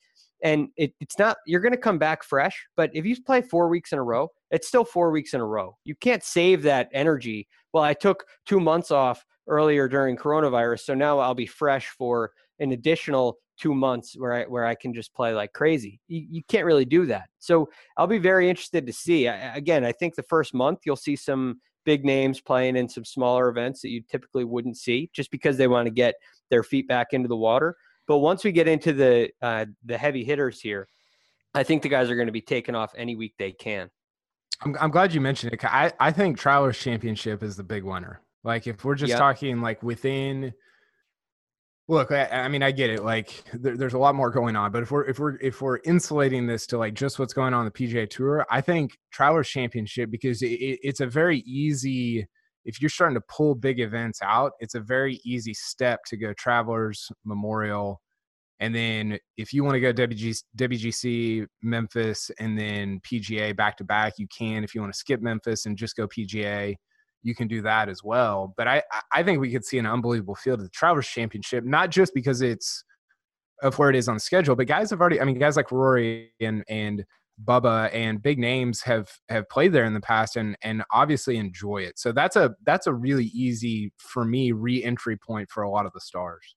and 0.43 0.69
it, 0.77 0.93
it's 1.01 1.19
not. 1.19 1.39
You're 1.47 1.61
going 1.61 1.73
to 1.73 1.79
come 1.79 1.99
back 1.99 2.23
fresh. 2.23 2.67
But 2.77 2.91
if 2.95 3.05
you 3.05 3.17
play 3.23 3.43
four 3.43 3.69
weeks 3.69 3.93
in 3.93 3.99
a 3.99 4.03
row, 4.03 4.29
it's 4.51 4.69
still 4.69 4.85
four 4.85 5.11
weeks 5.11 5.35
in 5.35 5.41
a 5.41 5.47
row. 5.47 5.77
You 5.85 5.95
can't 5.97 6.23
save 6.23 6.63
that 6.63 6.89
energy. 6.93 7.49
Well, 7.73 7.85
I 7.85 7.95
took 7.95 8.25
two 8.47 8.61
months 8.61 8.91
off 8.91 9.25
earlier 9.49 9.89
during 9.89 10.17
coronavirus, 10.17 10.81
so 10.81 10.95
now 10.95 11.19
I'll 11.19 11.35
be 11.35 11.47
fresh 11.47 11.89
for 11.89 12.33
an 12.61 12.73
additional 12.73 13.39
two 13.61 13.75
months 13.75 14.15
where 14.17 14.33
I 14.33 14.45
where 14.45 14.65
I 14.65 14.75
can 14.75 14.95
just 14.95 15.15
play 15.15 15.35
like 15.35 15.53
crazy. 15.53 16.01
You, 16.09 16.27
you 16.31 16.43
can't 16.49 16.65
really 16.65 16.85
do 16.85 17.07
that. 17.07 17.29
So 17.39 17.69
I'll 17.97 18.07
be 18.07 18.19
very 18.19 18.49
interested 18.49 18.87
to 18.87 18.93
see. 18.93 19.29
I, 19.29 19.55
again, 19.55 19.85
I 19.85 19.93
think 19.93 20.15
the 20.15 20.23
first 20.23 20.55
month 20.55 20.81
you'll 20.85 20.97
see 20.97 21.17
some 21.17 21.61
big 21.85 22.05
names 22.05 22.41
playing 22.41 22.77
in 22.77 22.89
some 22.89 23.05
smaller 23.05 23.49
events 23.49 23.83
that 23.83 23.91
you 23.91 24.03
typically 24.11 24.45
wouldn't 24.45 24.77
see 24.77 25.11
just 25.13 25.31
because 25.31 25.57
they 25.57 25.69
want 25.69 25.87
to 25.87 25.91
get 25.91 26.15
their 26.51 26.63
feet 26.63 26.89
back 26.89 27.09
into 27.13 27.29
the 27.29 27.37
water. 27.37 27.77
But 28.07 28.19
once 28.19 28.45
we 28.45 28.53
get 28.53 28.69
into 28.69 28.93
the 28.93 29.31
uh, 29.43 29.67
the 29.85 29.99
heavy 29.99 30.25
hitters 30.25 30.61
here, 30.61 30.89
I 31.55 31.63
think 31.63 31.83
the 31.83 31.89
guys 31.89 32.11
are 32.11 32.17
going 32.17 32.27
to 32.27 32.33
be 32.33 32.41
taking 32.41 32.75
off 32.75 32.93
any 32.97 33.17
week 33.17 33.35
they 33.39 33.53
can. 33.53 33.91
I'm, 34.63 34.77
I'm 34.81 34.91
glad 34.91 35.13
you 35.13 35.21
mentioned 35.21 35.53
it. 35.53 35.65
I, 35.65 35.93
I 36.01 36.11
think 36.13 36.39
Travelers 36.39 36.79
Championship 36.79 37.43
is 37.43 37.57
the 37.57 37.63
big 37.65 37.85
winner. 37.85 38.21
Like 38.43 38.67
if 38.67 38.85
we're 38.85 38.95
just 38.95 39.11
yep. 39.11 39.19
talking 39.19 39.61
like 39.61 39.83
within 39.83 40.53
look 41.91 42.11
I, 42.13 42.27
I, 42.27 42.49
mean 42.49 42.63
i 42.63 42.71
get 42.71 42.91
it 42.91 43.05
like 43.05 43.45
there, 43.53 43.77
there's 43.77 43.95
a 43.95 43.99
lot 43.99 44.15
more 44.15 44.31
going 44.31 44.57
on 44.57 44.71
but 44.71 44.83
if 44.83 44.91
we're 44.91 45.05
if 45.07 45.19
we're 45.19 45.37
if 45.41 45.61
we're 45.61 45.81
insulating 45.85 46.47
this 46.47 46.67
to 46.69 46.79
like 46.79 46.95
just 46.95 47.19
what's 47.19 47.35
going 47.35 47.53
on 47.53 47.65
the 47.65 47.71
pga 47.71 48.09
tour 48.09 48.47
i 48.51 48.61
think 48.61 48.97
travelers 49.11 49.49
championship 49.49 50.11
because 50.11 50.41
it, 50.43 50.49
it's 50.83 51.01
a 51.01 51.07
very 51.07 51.41
easy 51.41 52.27
if 52.65 52.81
you're 52.81 52.91
starting 52.91 53.17
to 53.17 53.25
pull 53.29 53.55
big 53.55 53.81
events 53.81 54.21
out 54.23 54.53
it's 54.61 54.75
a 54.75 54.81
very 54.81 55.21
easy 55.25 55.53
step 55.53 56.01
to 56.07 56.17
go 56.17 56.33
travelers 56.35 57.11
memorial 57.25 58.01
and 58.61 58.75
then 58.75 59.19
if 59.39 59.55
you 59.55 59.65
want 59.65 59.77
to 59.77 59.81
go 59.81 59.91
WGC, 59.91 60.43
WGC, 60.59 61.47
Memphis, 61.63 62.31
and 62.39 62.59
then 62.59 63.01
PGA 63.01 63.57
back 63.57 63.79
to 63.79 63.85
back, 63.85 64.19
you 64.19 64.27
can. 64.29 64.63
If 64.63 64.75
you 64.75 64.83
want 64.83 64.93
to 64.93 64.99
skip 64.99 65.23
Memphis 65.23 65.65
and 65.65 65.79
just 65.79 65.97
go 65.97 66.07
PGA, 66.07 66.77
you 67.23 67.35
can 67.35 67.49
do 67.49 67.63
that 67.63 67.89
as 67.89 68.03
well. 68.03 68.55
But 68.57 68.69
I 68.69 68.83
I 69.13 69.23
think 69.23 69.41
we 69.41 69.53
could 69.53 69.65
see 69.65 69.79
an 69.79 69.87
unbelievable 69.87 70.35
field 70.35 70.61
at 70.61 70.65
the 70.65 70.71
Travelers 70.71 71.07
Championship, 71.07 71.65
not 71.65 71.91
just 71.91 72.15
because 72.15 72.41
it's 72.41 72.85
of 73.63 73.79
where 73.79 73.91
it 73.91 73.97
is 73.97 74.09
on 74.09 74.15
the 74.15 74.21
schedule, 74.21 74.57
but 74.57 74.67
guys 74.67 74.91
have 74.91 75.01
already. 75.01 75.21
I 75.21 75.25
mean, 75.25 75.39
guys 75.39 75.57
like 75.57 75.71
Rory 75.71 76.33
and 76.41 76.65
and 76.69 77.05
Bubba 77.45 77.93
and 77.95 78.23
big 78.23 78.39
names 78.39 78.83
have 78.83 79.11
have 79.29 79.49
played 79.49 79.73
there 79.73 79.85
in 79.85 79.95
the 79.95 80.01
past 80.01 80.37
and 80.37 80.57
and 80.63 80.83
obviously 80.93 81.37
enjoy 81.37 81.79
it. 81.79 81.99
So 81.99 82.13
that's 82.13 82.37
a 82.37 82.55
that's 82.65 82.87
a 82.87 82.93
really 82.93 83.27
easy 83.27 83.93
for 83.99 84.25
me 84.25 84.53
re-entry 84.53 85.17
point 85.17 85.51
for 85.51 85.63
a 85.63 85.71
lot 85.71 85.87
of 85.87 85.93
the 85.93 86.01
stars. 86.01 86.57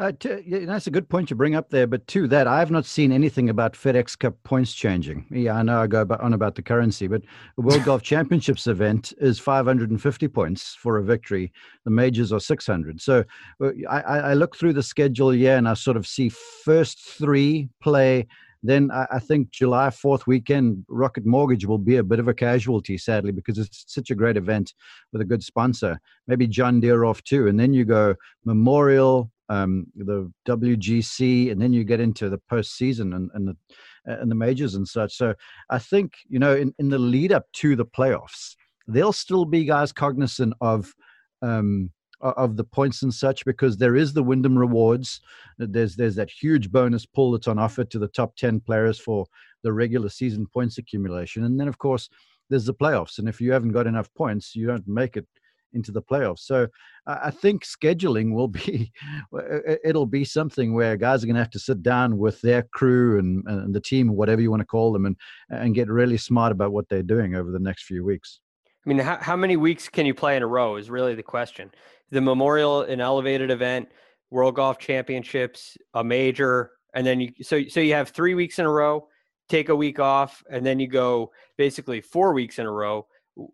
Uh, 0.00 0.12
to, 0.12 0.42
yeah, 0.46 0.64
that's 0.64 0.86
a 0.86 0.90
good 0.90 1.06
point 1.10 1.28
you 1.28 1.36
bring 1.36 1.54
up 1.54 1.68
there. 1.68 1.86
But 1.86 2.06
to 2.06 2.26
that, 2.28 2.46
I 2.46 2.58
have 2.58 2.70
not 2.70 2.86
seen 2.86 3.12
anything 3.12 3.50
about 3.50 3.74
FedEx 3.74 4.18
Cup 4.18 4.34
points 4.44 4.72
changing. 4.72 5.26
Yeah, 5.30 5.56
I 5.56 5.62
know 5.62 5.78
I 5.78 5.86
go 5.88 6.06
on 6.20 6.32
about 6.32 6.54
the 6.54 6.62
currency, 6.62 7.06
but 7.06 7.20
the 7.56 7.62
World 7.62 7.84
Golf 7.84 8.02
Championships 8.10 8.66
event 8.66 9.12
is 9.18 9.38
550 9.38 10.26
points 10.28 10.74
for 10.74 10.96
a 10.96 11.02
victory. 11.04 11.52
The 11.84 11.90
majors 11.90 12.32
are 12.32 12.40
600. 12.40 12.98
So 12.98 13.24
uh, 13.62 13.72
I, 13.90 14.00
I 14.00 14.34
look 14.34 14.56
through 14.56 14.72
the 14.72 14.82
schedule, 14.82 15.34
yeah, 15.34 15.58
and 15.58 15.68
I 15.68 15.74
sort 15.74 15.98
of 15.98 16.06
see 16.06 16.30
first 16.30 16.98
three 17.00 17.68
play 17.82 18.26
then 18.62 18.90
I, 18.90 19.18
think 19.18 19.50
July 19.50 19.88
4th 19.88 20.26
weekend, 20.26 20.84
Rocket 20.88 21.24
Mortgage 21.24 21.64
will 21.64 21.78
be 21.78 21.96
a 21.96 22.02
bit 22.02 22.18
of 22.18 22.28
a 22.28 22.34
casualty, 22.34 22.98
sadly, 22.98 23.32
because 23.32 23.58
it's 23.58 23.84
such 23.86 24.10
a 24.10 24.14
great 24.14 24.36
event 24.36 24.74
with 25.12 25.22
a 25.22 25.24
good 25.24 25.42
sponsor. 25.42 25.98
Maybe 26.26 26.46
John 26.46 26.78
Deere 26.78 27.04
off 27.04 27.22
too. 27.24 27.46
And 27.46 27.58
then 27.58 27.72
you 27.72 27.86
go 27.86 28.14
Memorial, 28.44 29.30
um, 29.48 29.86
the 29.96 30.30
WGC, 30.46 31.50
and 31.50 31.60
then 31.60 31.72
you 31.72 31.84
get 31.84 32.00
into 32.00 32.28
the 32.28 32.38
postseason 32.50 33.14
and, 33.16 33.30
and 33.34 33.48
the 33.48 33.56
and 34.06 34.30
the 34.30 34.34
majors 34.34 34.74
and 34.74 34.88
such. 34.88 35.14
So 35.14 35.34
I 35.68 35.78
think 35.78 36.12
you 36.28 36.38
know 36.38 36.54
in, 36.54 36.74
in 36.78 36.88
the 36.88 36.98
lead 36.98 37.32
up 37.32 37.46
to 37.54 37.76
the 37.76 37.84
playoffs, 37.84 38.54
there'll 38.86 39.12
still 39.12 39.44
be 39.44 39.64
guys 39.64 39.92
cognizant 39.92 40.54
of 40.60 40.92
um, 41.42 41.90
of 42.20 42.56
the 42.56 42.64
points 42.64 43.02
and 43.02 43.12
such 43.12 43.44
because 43.44 43.76
there 43.76 43.96
is 43.96 44.12
the 44.12 44.22
Wyndham 44.22 44.58
rewards. 44.58 45.20
There's 45.58 45.96
there's 45.96 46.16
that 46.16 46.30
huge 46.30 46.70
bonus 46.70 47.06
pool 47.06 47.32
that's 47.32 47.48
on 47.48 47.58
offer 47.58 47.84
to 47.84 47.98
the 47.98 48.08
top 48.08 48.36
ten 48.36 48.60
players 48.60 48.98
for 48.98 49.26
the 49.62 49.72
regular 49.72 50.08
season 50.08 50.46
points 50.46 50.78
accumulation, 50.78 51.44
and 51.44 51.58
then 51.58 51.68
of 51.68 51.78
course 51.78 52.08
there's 52.48 52.66
the 52.66 52.74
playoffs. 52.74 53.18
And 53.18 53.28
if 53.28 53.40
you 53.40 53.52
haven't 53.52 53.72
got 53.72 53.86
enough 53.86 54.12
points, 54.14 54.54
you 54.54 54.66
don't 54.66 54.86
make 54.86 55.16
it 55.16 55.26
into 55.72 55.92
the 55.92 56.02
playoffs. 56.02 56.40
So 56.40 56.66
I 57.06 57.30
think 57.30 57.64
scheduling 57.64 58.32
will 58.32 58.48
be 58.48 58.92
it'll 59.84 60.06
be 60.06 60.24
something 60.24 60.74
where 60.74 60.96
guys 60.96 61.22
are 61.22 61.26
going 61.26 61.36
to 61.36 61.42
have 61.42 61.50
to 61.50 61.58
sit 61.58 61.82
down 61.82 62.18
with 62.18 62.40
their 62.40 62.64
crew 62.74 63.18
and, 63.18 63.44
and 63.46 63.74
the 63.74 63.80
team, 63.80 64.14
whatever 64.14 64.40
you 64.40 64.50
want 64.50 64.60
to 64.60 64.66
call 64.66 64.92
them, 64.92 65.06
and 65.06 65.16
and 65.50 65.74
get 65.74 65.88
really 65.88 66.18
smart 66.18 66.52
about 66.52 66.72
what 66.72 66.88
they're 66.88 67.02
doing 67.02 67.34
over 67.34 67.50
the 67.50 67.58
next 67.58 67.84
few 67.84 68.04
weeks. 68.04 68.40
I 68.84 68.88
mean, 68.88 68.98
how, 68.98 69.18
how 69.20 69.36
many 69.36 69.56
weeks 69.56 69.88
can 69.88 70.06
you 70.06 70.14
play 70.14 70.36
in 70.36 70.42
a 70.42 70.46
row 70.46 70.76
is 70.76 70.88
really 70.88 71.14
the 71.14 71.22
question. 71.22 71.70
The 72.10 72.20
Memorial, 72.20 72.82
an 72.82 73.00
elevated 73.00 73.50
event, 73.50 73.88
World 74.30 74.54
Golf 74.54 74.78
Championships, 74.78 75.76
a 75.94 76.02
major, 76.02 76.72
and 76.94 77.06
then 77.06 77.20
you 77.20 77.32
so 77.42 77.62
so 77.68 77.80
you 77.80 77.94
have 77.94 78.08
three 78.08 78.34
weeks 78.34 78.58
in 78.58 78.66
a 78.66 78.70
row, 78.70 79.06
take 79.48 79.68
a 79.68 79.76
week 79.76 79.98
off, 79.98 80.42
and 80.50 80.64
then 80.64 80.80
you 80.80 80.88
go 80.88 81.30
basically 81.58 82.00
four 82.00 82.32
weeks 82.32 82.58
in 82.58 82.66
a 82.66 82.70
row 82.70 83.06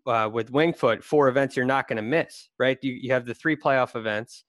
uh, 0.05 0.29
with 0.31 0.51
Wingfoot. 0.51 1.03
Four 1.03 1.27
events 1.27 1.55
you're 1.55 1.65
not 1.65 1.87
going 1.87 1.97
to 1.97 2.03
miss, 2.03 2.49
right? 2.57 2.77
You, 2.81 2.93
you 2.93 3.11
have 3.11 3.25
the 3.25 3.33
three 3.33 3.55
playoff 3.55 3.95
events 3.95 4.43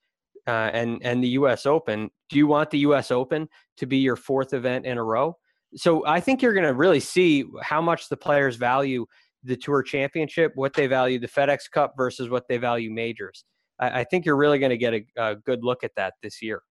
uh, 0.47 0.71
and 0.73 1.01
and 1.03 1.23
the 1.23 1.29
U.S. 1.29 1.67
Open. 1.67 2.11
Do 2.29 2.38
you 2.38 2.47
want 2.47 2.71
the 2.71 2.79
U.S. 2.81 3.11
Open 3.11 3.49
to 3.79 3.87
be 3.87 3.99
your 3.99 4.17
fourth 4.17 4.55
event 4.55 4.87
in 4.87 4.97
a 4.97 5.05
row? 5.05 5.37
So 5.75 6.07
I 6.07 6.21
think 6.21 6.41
you're 6.41 6.55
going 6.55 6.67
to 6.67 6.75
really 6.75 7.01
see 7.01 7.45
how 7.62 7.83
much 7.83 8.09
the 8.09 8.17
players 8.17 8.57
value 8.57 9.07
the 9.44 9.57
Tour 9.57 9.83
Championship, 9.83 10.53
what 10.55 10.72
they 10.74 10.87
value 10.87 11.18
the 11.18 11.29
FedEx 11.29 11.70
Cup 11.70 11.94
versus 11.96 12.29
what 12.29 12.48
they 12.48 12.57
value 12.57 12.90
majors. 12.90 13.44
I, 13.79 14.01
I 14.01 14.05
think 14.05 14.24
you're 14.24 14.37
really 14.37 14.59
going 14.59 14.70
to 14.70 14.77
get 14.77 14.94
a, 14.94 15.05
a 15.16 15.37
good 15.37 15.62
look 15.62 15.85
at 15.85 15.92
that 15.96 16.14
this 16.22 16.42
year. 16.42 16.62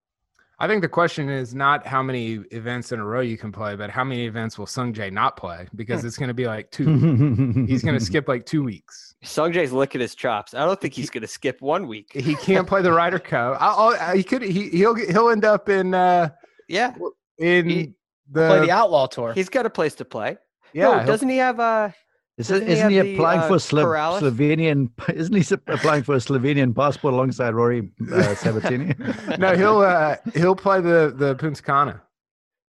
I 0.60 0.68
think 0.68 0.82
the 0.82 0.90
question 0.90 1.30
is 1.30 1.54
not 1.54 1.86
how 1.86 2.02
many 2.02 2.40
events 2.52 2.92
in 2.92 3.00
a 3.00 3.06
row 3.06 3.20
you 3.20 3.38
can 3.38 3.52
play, 3.52 3.76
but 3.76 3.92
how 3.92 4.04
many 4.04 4.26
events 4.26 4.58
will 4.58 4.66
Sungjae 4.66 5.12
not 5.12 5.38
play? 5.38 5.68
Because 5.76 6.02
hmm. 6.02 6.08
it's 6.08 6.18
going 6.18 6.30
to 6.30 6.34
be 6.34 6.48
like 6.48 6.72
two. 6.72 7.66
he's 7.68 7.84
going 7.84 7.98
to 7.98 8.04
skip 8.04 8.28
like 8.28 8.46
two 8.46 8.64
weeks. 8.64 9.16
Sungjae's 9.24 9.72
licking 9.72 10.02
his 10.02 10.16
chops. 10.16 10.56
I 10.56 10.66
don't 10.66 10.80
think 10.82 10.96
he's 10.96 11.12
going 11.12 11.22
to 11.22 11.28
skip 11.28 11.62
one 11.62 11.88
week. 11.88 12.12
He 12.12 12.34
can't 12.36 12.68
play 12.68 12.82
the 12.82 12.92
Ryder 12.92 13.20
Cup. 13.20 13.58
I'll, 13.60 13.96
I'll, 14.00 14.16
he 14.16 14.24
could. 14.24 14.42
He 14.42 14.70
he'll 14.70 14.96
he'll 14.96 15.30
end 15.30 15.46
up 15.46 15.70
in. 15.70 15.94
uh 15.94 16.30
Yeah. 16.68 16.96
In 17.38 17.70
he, 17.70 17.94
the 18.32 18.48
play 18.48 18.60
the 18.62 18.72
Outlaw 18.72 19.06
Tour. 19.06 19.34
He's 19.34 19.50
got 19.50 19.68
a 19.68 19.70
place 19.70 19.94
to 19.96 20.06
play. 20.06 20.38
Yeah. 20.74 20.98
No, 20.98 21.06
doesn't 21.06 21.30
he 21.30 21.38
have 21.38 21.60
a? 21.60 21.94
Is 22.38 22.50
Doesn't 22.50 22.64
it, 22.64 22.68
he 22.68 22.74
isn't 22.74 22.90
he 22.92 22.96
have 22.98 23.06
the, 23.08 23.14
applying 23.16 23.40
uh, 23.40 23.48
for 23.48 23.58
Slo- 23.60 23.86
Slovenian? 23.86 24.92
Isn't 25.16 25.34
he 25.34 25.40
s- 25.42 25.52
applying 25.54 26.04
for 26.04 26.14
a 26.14 26.20
Slovenian 26.20 26.76
passport 26.76 27.16
alongside 27.16 27.56
Rory 27.56 27.80
uh, 27.80 28.04
Sabbatini? 28.36 29.40
no, 29.40 29.56
he'll 29.56 29.80
uh, 29.80 30.18
he'll 30.36 30.56
play 30.56 30.80
the 30.80 31.14
the 31.18 31.34
Punta 31.36 31.64
Cana. 31.64 32.02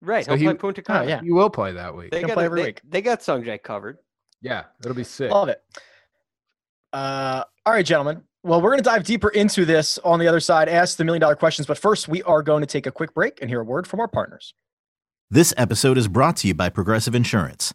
Right. 0.00 0.24
So 0.24 0.32
he'll 0.32 0.38
he- 0.38 0.44
play 0.46 0.54
Punta 0.54 0.80
Cana. 0.82 1.00
Oh, 1.04 1.08
yeah. 1.08 1.20
He 1.20 1.30
will 1.30 1.50
play 1.50 1.72
that 1.72 1.94
week. 1.94 2.10
They 2.10 2.20
He'll 2.20 2.28
got 2.28 2.34
play 2.34 2.44
every 2.46 2.60
they, 2.62 2.66
week. 2.68 2.80
they 2.88 3.02
got 3.02 3.20
Sungjae 3.20 3.62
covered. 3.62 3.98
Yeah, 4.40 4.64
it'll 4.82 4.94
be 4.96 5.04
sick. 5.04 5.30
Love 5.30 5.50
it. 5.50 5.62
Uh, 6.94 7.44
all 7.66 7.74
right, 7.74 7.84
gentlemen. 7.84 8.22
Well, 8.42 8.62
we're 8.62 8.70
going 8.70 8.82
to 8.82 8.88
dive 8.88 9.04
deeper 9.04 9.28
into 9.28 9.66
this 9.66 9.98
on 9.98 10.18
the 10.18 10.26
other 10.26 10.40
side, 10.40 10.70
ask 10.70 10.96
the 10.96 11.04
million 11.04 11.20
dollar 11.20 11.36
questions. 11.36 11.66
But 11.66 11.76
first, 11.76 12.08
we 12.08 12.22
are 12.22 12.42
going 12.42 12.62
to 12.62 12.66
take 12.66 12.86
a 12.86 12.90
quick 12.90 13.12
break 13.12 13.38
and 13.42 13.50
hear 13.50 13.60
a 13.60 13.64
word 13.64 13.86
from 13.86 14.00
our 14.00 14.08
partners. 14.08 14.54
This 15.30 15.52
episode 15.58 15.98
is 15.98 16.08
brought 16.08 16.38
to 16.38 16.48
you 16.48 16.54
by 16.54 16.70
Progressive 16.70 17.14
Insurance. 17.14 17.74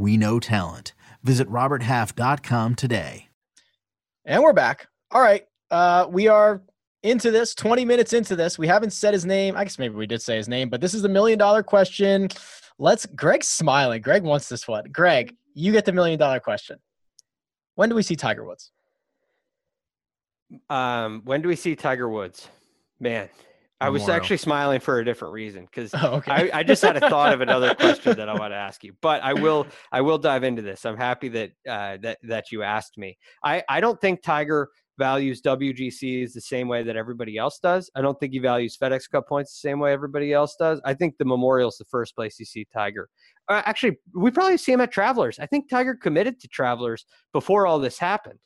we 0.00 0.16
know 0.16 0.40
talent. 0.40 0.94
Visit 1.22 1.48
roberthalf.com 1.48 2.74
today. 2.74 3.28
And 4.24 4.42
we're 4.42 4.52
back. 4.52 4.88
All 5.10 5.20
right. 5.20 5.46
Uh, 5.70 6.06
we 6.10 6.28
are 6.28 6.62
into 7.02 7.30
this 7.30 7.54
20 7.54 7.84
minutes 7.84 8.12
into 8.12 8.36
this. 8.36 8.58
We 8.58 8.66
haven't 8.66 8.92
said 8.92 9.14
his 9.14 9.24
name. 9.24 9.56
I 9.56 9.64
guess 9.64 9.78
maybe 9.78 9.94
we 9.94 10.06
did 10.06 10.22
say 10.22 10.36
his 10.36 10.48
name, 10.48 10.68
but 10.68 10.80
this 10.80 10.94
is 10.94 11.02
the 11.02 11.08
million 11.08 11.38
dollar 11.38 11.62
question. 11.62 12.28
Let's, 12.78 13.06
Greg's 13.06 13.48
smiling. 13.48 14.02
Greg 14.02 14.22
wants 14.22 14.48
this 14.48 14.66
one. 14.66 14.84
Greg, 14.90 15.36
you 15.54 15.72
get 15.72 15.84
the 15.84 15.92
million 15.92 16.18
dollar 16.18 16.40
question. 16.40 16.78
When 17.74 17.88
do 17.88 17.94
we 17.94 18.02
see 18.02 18.16
Tiger 18.16 18.44
Woods? 18.44 18.72
Um, 20.68 21.22
when 21.24 21.42
do 21.42 21.48
we 21.48 21.56
see 21.56 21.76
Tiger 21.76 22.08
Woods? 22.08 22.48
Man, 22.98 23.28
I 23.80 23.88
was 23.88 24.02
Memorial. 24.02 24.16
actually 24.22 24.36
smiling 24.36 24.80
for 24.80 24.98
a 24.98 25.04
different 25.04 25.32
reason 25.32 25.64
because 25.64 25.90
Oh, 25.94 26.16
okay. 26.16 26.50
I, 26.52 26.60
I 26.60 26.62
just 26.62 26.82
had 26.82 26.96
a 26.96 27.08
thought 27.08 27.32
of 27.32 27.40
another 27.40 27.74
question 27.74 28.16
that 28.16 28.28
I 28.28 28.34
want 28.38 28.52
to 28.52 28.56
ask 28.56 28.84
you, 28.84 28.92
but 29.00 29.22
I 29.22 29.32
will 29.32 29.66
I 29.90 30.00
will 30.00 30.18
dive 30.18 30.44
into 30.44 30.62
this. 30.62 30.84
I'm 30.84 30.96
happy 30.96 31.28
that 31.30 31.50
uh, 31.68 31.96
that 32.02 32.18
that 32.24 32.52
you 32.52 32.62
asked 32.62 32.98
me. 32.98 33.16
I 33.44 33.62
I 33.68 33.80
don't 33.80 34.00
think 34.00 34.22
Tiger 34.22 34.68
values 34.98 35.40
WGCs 35.40 36.34
the 36.34 36.40
same 36.42 36.68
way 36.68 36.82
that 36.82 36.94
everybody 36.94 37.38
else 37.38 37.58
does. 37.58 37.90
I 37.96 38.02
don't 38.02 38.20
think 38.20 38.34
he 38.34 38.38
values 38.38 38.76
FedEx 38.76 39.10
Cup 39.10 39.26
points 39.26 39.50
the 39.52 39.66
same 39.68 39.80
way 39.80 39.92
everybody 39.92 40.32
else 40.34 40.56
does. 40.56 40.78
I 40.84 40.92
think 40.92 41.16
the 41.18 41.24
Memorial's 41.24 41.78
the 41.78 41.86
first 41.86 42.14
place 42.14 42.38
you 42.38 42.44
see 42.44 42.66
Tiger. 42.72 43.08
Uh, 43.48 43.62
actually, 43.64 43.96
we 44.14 44.30
probably 44.30 44.58
see 44.58 44.72
him 44.72 44.80
at 44.82 44.92
Travelers. 44.92 45.38
I 45.38 45.46
think 45.46 45.70
Tiger 45.70 45.94
committed 45.94 46.38
to 46.40 46.48
Travelers 46.48 47.06
before 47.32 47.66
all 47.66 47.78
this 47.78 47.98
happened. 47.98 48.38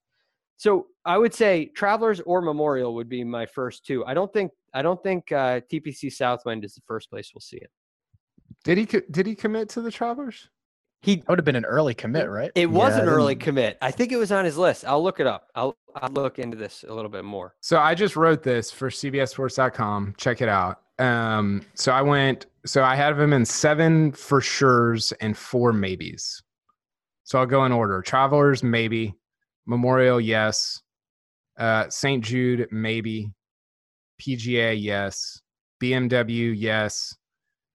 So 0.56 0.86
I 1.04 1.18
would 1.18 1.34
say 1.34 1.66
Travelers 1.66 2.20
or 2.20 2.40
Memorial 2.40 2.94
would 2.94 3.08
be 3.08 3.24
my 3.24 3.46
first 3.46 3.84
two. 3.84 4.04
I 4.06 4.14
don't 4.14 4.32
think 4.32 4.52
I 4.72 4.82
don't 4.82 5.02
think 5.02 5.30
uh, 5.32 5.60
TPC 5.70 6.12
Southwind 6.12 6.64
is 6.64 6.74
the 6.74 6.82
first 6.86 7.10
place 7.10 7.30
we'll 7.34 7.40
see 7.40 7.58
it. 7.58 7.70
Did 8.64 8.78
he 8.78 8.84
did 9.10 9.26
he 9.26 9.34
commit 9.34 9.68
to 9.70 9.80
the 9.82 9.90
Travelers? 9.90 10.48
He 11.02 11.16
That 11.16 11.28
would 11.28 11.38
have 11.38 11.44
been 11.44 11.56
an 11.56 11.66
early 11.66 11.92
commit, 11.92 12.30
right? 12.30 12.50
it 12.54 12.70
was 12.70 12.96
Yeah, 12.96 13.02
an 13.02 13.08
early 13.10 13.36
commit. 13.36 13.76
I 13.82 13.90
think 13.90 14.10
it 14.10 14.16
was 14.16 14.32
on 14.32 14.46
his 14.46 14.56
list. 14.56 14.86
I'll 14.86 15.02
look 15.02 15.20
it 15.20 15.26
up. 15.26 15.48
I'll 15.54 15.76
I'll 15.96 16.10
look 16.10 16.38
into 16.38 16.56
this 16.56 16.84
a 16.88 16.94
little 16.94 17.10
bit 17.10 17.24
more. 17.24 17.54
So 17.60 17.78
I 17.78 17.94
just 17.94 18.16
wrote 18.16 18.42
this 18.42 18.70
for 18.70 18.88
CBSSports.com. 18.90 20.14
Check 20.16 20.40
it 20.40 20.48
out. 20.48 20.80
Um, 20.98 21.62
so 21.74 21.92
I 21.92 22.00
went. 22.02 22.46
So 22.64 22.82
I 22.82 22.94
have 22.96 23.18
him 23.20 23.32
in 23.34 23.44
seven 23.44 24.12
for 24.12 24.40
sure's 24.40 25.12
and 25.20 25.36
four 25.36 25.72
maybes. 25.72 26.42
So 27.24 27.38
I'll 27.38 27.46
go 27.46 27.64
in 27.66 27.72
order. 27.72 28.00
Travelers 28.00 28.62
maybe, 28.62 29.14
Memorial 29.66 30.20
yes, 30.20 30.80
uh, 31.58 31.88
St. 31.88 32.22
Jude 32.22 32.68
maybe, 32.70 33.32
PGA 34.20 34.76
yes, 34.80 35.40
BMW 35.82 36.54
yes, 36.56 37.14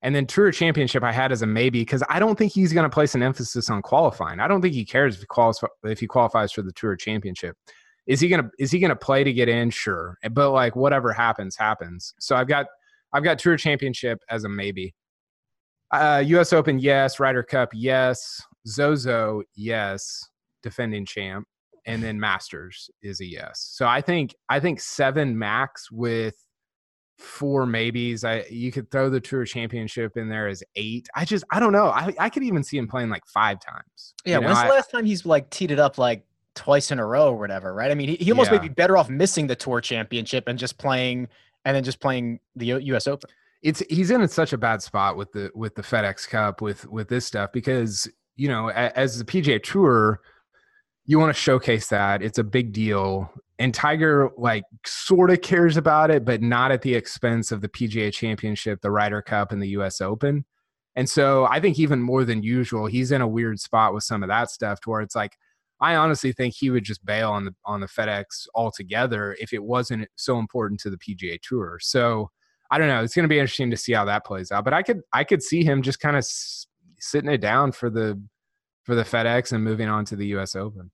and 0.02 0.16
then 0.16 0.26
Tour 0.26 0.52
Championship 0.52 1.04
I 1.04 1.12
had 1.12 1.32
as 1.32 1.42
a 1.42 1.48
maybe 1.48 1.82
because 1.82 2.04
I 2.10 2.20
don't 2.20 2.38
think 2.38 2.54
he's 2.54 2.72
going 2.72 2.90
to 2.90 2.94
place 2.94 3.16
an 3.16 3.24
emphasis 3.24 3.70
on 3.70 3.82
qualifying. 3.82 4.40
I 4.40 4.48
don't 4.48 4.62
think 4.62 4.74
he 4.74 4.86
cares 4.86 5.16
if 5.16 5.22
he 5.22 5.28
qualifies 5.28 5.70
if 5.84 6.00
he 6.00 6.08
qualifies 6.08 6.52
for 6.52 6.62
the 6.62 6.72
Tour 6.74 6.96
Championship. 6.96 7.56
Is 8.08 8.20
he 8.20 8.28
gonna 8.28 8.50
is 8.58 8.72
he 8.72 8.80
gonna 8.80 8.96
play 8.96 9.24
to 9.24 9.34
get 9.34 9.50
in? 9.50 9.70
Sure, 9.70 10.18
but 10.32 10.52
like 10.52 10.76
whatever 10.76 11.12
happens, 11.12 11.56
happens. 11.56 12.14
So 12.20 12.36
I've 12.36 12.48
got 12.48 12.66
I've 13.14 13.24
got 13.24 13.40
Tour 13.40 13.58
Championship 13.58 14.20
as 14.30 14.46
a 14.46 14.50
maybe. 14.50 14.94
Uh, 15.92 16.24
U.S. 16.28 16.54
Open, 16.54 16.78
yes. 16.80 17.20
Ryder 17.20 17.44
Cup, 17.44 17.70
yes. 17.74 18.42
Zozo, 18.68 19.42
yes. 19.56 20.24
Defending 20.62 21.06
champ, 21.06 21.48
and 21.86 22.02
then 22.04 22.20
Masters 22.20 22.90
is 23.02 23.22
a 23.22 23.26
yes. 23.26 23.70
So 23.74 23.86
I 23.88 24.02
think 24.02 24.36
I 24.50 24.60
think 24.60 24.80
seven 24.80 25.38
max 25.38 25.92
with 25.92 26.36
four 27.18 27.66
maybes. 27.66 28.24
I 28.24 28.46
you 28.50 28.72
could 28.72 28.90
throw 28.92 29.10
the 29.10 29.20
Tour 29.20 29.46
Championship 29.46 30.16
in 30.18 30.30
there 30.30 30.48
as 30.48 30.64
eight. 30.76 31.08
I 31.16 31.26
just 31.26 31.44
I 31.52 31.60
don't 31.60 31.74
know. 31.74 31.88
I 31.88 32.14
I 32.20 32.30
could 32.30 32.44
even 32.44 32.64
see 32.64 32.78
him 32.78 32.88
playing 32.88 33.10
like 33.10 33.26
five 33.28 33.60
times. 33.60 34.14
Yeah. 34.26 34.36
You 34.36 34.42
know, 34.42 34.48
when's 34.48 34.60
I- 34.60 34.68
the 34.68 34.74
last 34.74 34.92
time 34.92 35.06
he's 35.06 35.26
like 35.26 35.50
teed 35.50 35.72
it 35.72 35.80
up 35.80 35.98
like 35.98 36.26
twice 36.56 36.92
in 36.92 37.00
a 37.00 37.06
row 37.06 37.30
or 37.34 37.38
whatever, 37.38 37.74
right? 37.74 37.92
I 37.92 37.96
mean, 37.96 38.10
he, 38.10 38.16
he 38.16 38.32
almost 38.32 38.52
Yeah. 38.52 38.58
may 38.58 38.68
be 38.68 38.74
better 38.74 38.98
off 38.98 39.10
missing 39.10 39.48
the 39.48 39.56
tour 39.56 39.80
championship 39.82 40.46
and 40.48 40.58
just 40.60 40.78
playing 40.78 41.28
and 41.66 41.76
then 41.76 41.84
just 41.84 42.00
playing 42.00 42.40
the 42.56 42.66
US 42.94 43.08
Open. 43.08 43.30
it's 43.62 43.80
he's 43.90 44.12
in 44.12 44.26
such 44.30 44.54
a 44.54 44.58
bad 44.58 44.82
spot 44.82 45.18
with 45.18 45.32
the 45.34 45.52
with 45.56 45.76
the 45.76 45.82
FedEx 45.82 46.28
Cup 46.28 46.62
with 46.62 46.86
with 46.88 47.10
this 47.10 47.26
stuff 47.26 47.52
because 47.52 48.10
you 48.38 48.48
know 48.48 48.70
as 48.70 49.20
the 49.20 49.26
PGA 49.26 49.62
Tour, 49.62 50.22
you 51.10 51.18
want 51.18 51.36
to 51.36 51.42
showcase 51.42 51.88
that 51.88 52.22
it's 52.22 52.38
a 52.38 52.44
big 52.44 52.72
deal, 52.72 53.34
and 53.58 53.74
Tiger 53.74 54.30
like 54.38 54.64
sort 54.86 55.32
of 55.32 55.42
cares 55.42 55.76
about 55.76 56.12
it, 56.12 56.24
but 56.24 56.44
not 56.44 56.72
at 56.72 56.84
the 56.84 56.94
expense 56.94 57.52
of 57.52 57.62
the 57.62 57.68
PGA 57.68 58.14
Championship, 58.14 58.82
the 58.82 58.92
Ryder 58.92 59.24
Cup, 59.24 59.52
and 59.52 59.60
the 59.60 59.70
U.S. 59.70 60.02
Open. 60.02 60.46
And 60.96 61.10
so 61.10 61.48
I 61.50 61.60
think 61.60 61.80
even 61.80 62.00
more 62.00 62.26
than 62.26 62.44
usual, 62.44 62.86
he's 62.86 63.12
in 63.12 63.22
a 63.22 63.28
weird 63.28 63.60
spot 63.60 63.92
with 63.96 64.04
some 64.04 64.22
of 64.22 64.30
that 64.30 64.52
stuff 64.52 64.80
to 64.82 64.90
where 64.92 65.02
it's 65.02 65.16
like. 65.16 65.36
I 65.82 65.96
honestly 65.96 66.34
think 66.34 66.56
he 66.56 66.70
would 66.72 66.84
just 66.84 67.06
bail 67.06 67.32
on 67.32 67.46
the 67.46 67.56
on 67.64 67.80
the 67.80 67.88
FedEx 67.88 68.48
altogether 68.54 69.38
if 69.40 69.54
it 69.54 69.64
wasn't 69.64 70.10
so 70.18 70.38
important 70.38 70.82
to 70.82 70.90
the 70.90 70.98
PGA 70.98 71.40
Tour. 71.42 71.80
So 71.82 72.30
I 72.70 72.78
don't 72.78 72.90
know. 72.90 73.02
It's 73.02 73.16
going 73.16 73.24
to 73.24 73.30
be 73.30 73.40
interesting 73.40 73.72
to 73.72 73.78
see 73.78 73.94
how 73.94 74.04
that 74.04 74.26
plays 74.26 74.52
out. 74.52 74.66
But 74.66 74.74
I 74.74 74.84
could 74.84 75.02
I 75.14 75.24
could 75.24 75.42
see 75.42 75.64
him 75.64 75.82
just 75.82 76.02
kind 76.02 76.18
of 76.18 76.20
s- 76.20 76.68
sitting 77.00 77.32
it 77.32 77.40
down 77.40 77.72
for 77.72 77.90
the 77.90 78.22
for 78.84 78.94
the 78.94 79.04
FedEx 79.04 79.54
and 79.54 79.64
moving 79.64 79.88
on 79.88 80.04
to 80.04 80.18
the 80.18 80.28
U.S. 80.28 80.54
Open. 80.54 80.92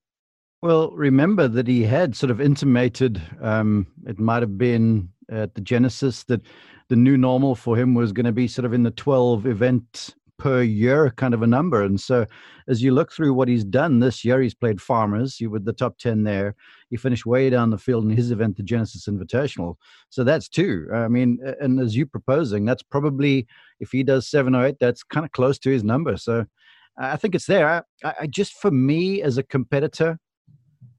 Well, 0.66 0.90
remember 0.96 1.48
that 1.48 1.68
he 1.68 1.84
had 1.84 2.16
sort 2.16 2.32
of 2.32 2.42
intimated, 2.42 3.22
um, 3.40 3.86
it 4.08 4.18
might 4.18 4.42
have 4.42 4.58
been 4.58 5.10
at 5.30 5.54
the 5.54 5.62
Genesis, 5.62 6.24
that 6.24 6.42
the 6.90 6.96
new 6.96 7.18
normal 7.18 7.54
for 7.54 7.78
him 7.78 7.94
was 7.94 8.12
going 8.12 8.26
to 8.26 8.32
be 8.32 8.48
sort 8.48 8.66
of 8.66 8.74
in 8.74 8.82
the 8.82 8.90
12 8.90 9.46
event 9.46 10.16
per 10.40 10.64
year 10.64 11.12
kind 11.18 11.36
of 11.36 11.44
a 11.44 11.48
number. 11.48 11.84
And 11.84 12.02
so 12.02 12.26
as 12.68 12.82
you 12.82 12.96
look 12.96 13.12
through 13.14 13.36
what 13.36 13.48
he's 13.48 13.64
done 13.64 14.00
this 14.00 14.26
year, 14.26 14.42
he's 14.42 14.56
played 14.56 14.82
Farmers, 14.82 15.36
he 15.36 15.46
with 15.46 15.66
the 15.66 15.72
top 15.72 16.00
10 16.00 16.24
there. 16.24 16.56
He 16.90 16.98
finished 16.98 17.28
way 17.28 17.52
down 17.52 17.70
the 17.70 17.78
field 17.78 18.06
in 18.06 18.18
his 18.18 18.32
event, 18.32 18.58
the 18.58 18.64
Genesis 18.64 19.06
Invitational. 19.06 19.76
So 20.10 20.24
that's 20.24 20.50
two. 20.50 20.88
I 20.92 21.10
mean, 21.10 21.38
and 21.62 21.80
as 21.80 21.96
you're 21.96 22.08
proposing, 22.08 22.66
that's 22.66 22.82
probably, 22.82 23.46
if 23.80 23.92
he 23.92 24.02
does 24.02 24.28
seven 24.28 24.56
or 24.56 24.66
eight, 24.66 24.78
that's 24.80 25.04
kind 25.04 25.28
of 25.28 25.32
close 25.32 25.60
to 25.60 25.70
his 25.70 25.84
number. 25.84 26.18
So 26.18 26.46
I 26.98 27.18
think 27.18 27.36
it's 27.36 27.46
there. 27.46 27.86
I 28.04 28.14
I 28.20 28.26
just, 28.26 28.54
for 28.54 28.72
me 28.72 29.22
as 29.22 29.38
a 29.38 29.44
competitor, 29.44 30.18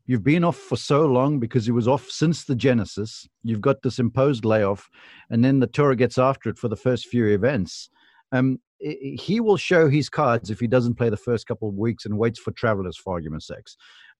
You've 0.06 0.24
been 0.24 0.44
off 0.44 0.56
for 0.56 0.76
so 0.76 1.06
long 1.06 1.40
because 1.40 1.66
he 1.66 1.72
was 1.72 1.88
off 1.88 2.08
since 2.10 2.44
the 2.44 2.54
Genesis. 2.54 3.26
You've 3.42 3.60
got 3.60 3.82
this 3.82 3.98
imposed 3.98 4.44
layoff, 4.44 4.88
and 5.30 5.44
then 5.44 5.60
the 5.60 5.66
tour 5.66 5.94
gets 5.94 6.18
after 6.18 6.48
it 6.48 6.58
for 6.58 6.68
the 6.68 6.76
first 6.76 7.06
few 7.06 7.26
events. 7.26 7.90
Um, 8.32 8.58
he 8.78 9.40
will 9.40 9.56
show 9.56 9.88
his 9.88 10.08
cards 10.08 10.50
if 10.50 10.60
he 10.60 10.66
doesn't 10.66 10.94
play 10.96 11.08
the 11.08 11.16
first 11.16 11.46
couple 11.46 11.68
of 11.68 11.74
weeks 11.74 12.04
and 12.04 12.18
waits 12.18 12.38
for 12.38 12.52
travelers 12.52 12.96
for 12.96 13.14
argument's 13.14 13.46
sake. 13.46 13.66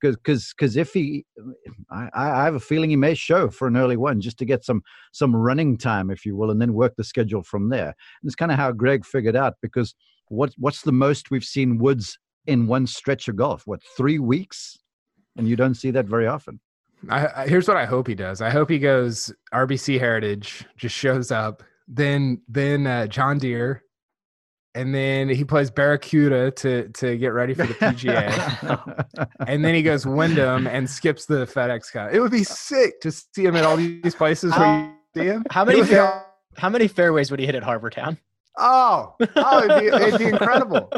because 0.00 0.54
because 0.56 0.76
if 0.76 0.92
he 0.92 1.24
I, 1.90 2.08
I 2.14 2.44
have 2.44 2.54
a 2.54 2.60
feeling 2.60 2.90
he 2.90 2.96
may 2.96 3.14
show 3.14 3.48
for 3.50 3.68
an 3.68 3.76
early 3.76 3.96
one 3.96 4.20
just 4.20 4.38
to 4.38 4.44
get 4.44 4.64
some 4.64 4.82
some 5.12 5.34
running 5.34 5.76
time 5.76 6.10
if 6.10 6.24
you 6.24 6.36
will 6.36 6.50
and 6.50 6.60
then 6.60 6.74
work 6.74 6.94
the 6.96 7.04
schedule 7.04 7.42
from 7.42 7.68
there 7.68 7.88
and 7.88 8.24
it's 8.24 8.34
kind 8.34 8.52
of 8.52 8.58
how 8.58 8.72
greg 8.72 9.04
figured 9.04 9.36
out 9.36 9.54
because 9.62 9.94
what 10.28 10.52
what's 10.58 10.82
the 10.82 10.92
most 10.92 11.30
we've 11.30 11.44
seen 11.44 11.78
woods 11.78 12.18
in 12.46 12.66
one 12.66 12.86
stretch 12.86 13.28
of 13.28 13.36
golf 13.36 13.62
what 13.66 13.80
three 13.96 14.18
weeks 14.18 14.78
and 15.36 15.48
you 15.48 15.56
don't 15.56 15.74
see 15.74 15.90
that 15.90 16.06
very 16.06 16.26
often 16.26 16.60
I, 17.08 17.42
I, 17.42 17.48
here's 17.48 17.68
what 17.68 17.76
I 17.76 17.84
hope 17.84 18.06
he 18.06 18.14
does. 18.14 18.40
I 18.40 18.50
hope 18.50 18.70
he 18.70 18.78
goes 18.78 19.32
RBC 19.52 19.98
Heritage, 19.98 20.64
just 20.76 20.94
shows 20.94 21.30
up, 21.30 21.62
then 21.86 22.40
then 22.48 22.86
uh, 22.86 23.06
John 23.06 23.38
Deere, 23.38 23.82
and 24.74 24.94
then 24.94 25.28
he 25.28 25.44
plays 25.44 25.70
Barracuda 25.70 26.50
to 26.52 26.88
to 26.88 27.16
get 27.16 27.28
ready 27.28 27.54
for 27.54 27.66
the 27.66 27.74
PGA, 27.74 29.28
and 29.46 29.64
then 29.64 29.74
he 29.74 29.82
goes 29.82 30.06
Wyndham 30.06 30.66
and 30.66 30.88
skips 30.88 31.26
the 31.26 31.46
FedEx 31.46 31.92
Cup. 31.92 32.12
It 32.12 32.20
would 32.20 32.32
be 32.32 32.44
sick 32.44 33.00
to 33.02 33.12
see 33.12 33.44
him 33.44 33.56
at 33.56 33.64
all 33.64 33.76
these 33.76 34.14
places 34.14 34.56
where 34.56 34.78
you 34.78 34.92
see 35.14 35.28
him. 35.28 35.44
How 35.50 35.64
many 35.64 35.84
fair, 35.84 36.24
how 36.56 36.70
many 36.70 36.88
fairways 36.88 37.30
would 37.30 37.40
he 37.40 37.46
hit 37.46 37.54
at 37.54 37.62
Harbour 37.62 37.90
Town? 37.90 38.18
Oh, 38.58 39.14
oh, 39.36 39.64
it'd 39.64 39.80
be, 39.80 39.86
it'd 40.04 40.18
be 40.18 40.24
incredible. 40.28 40.90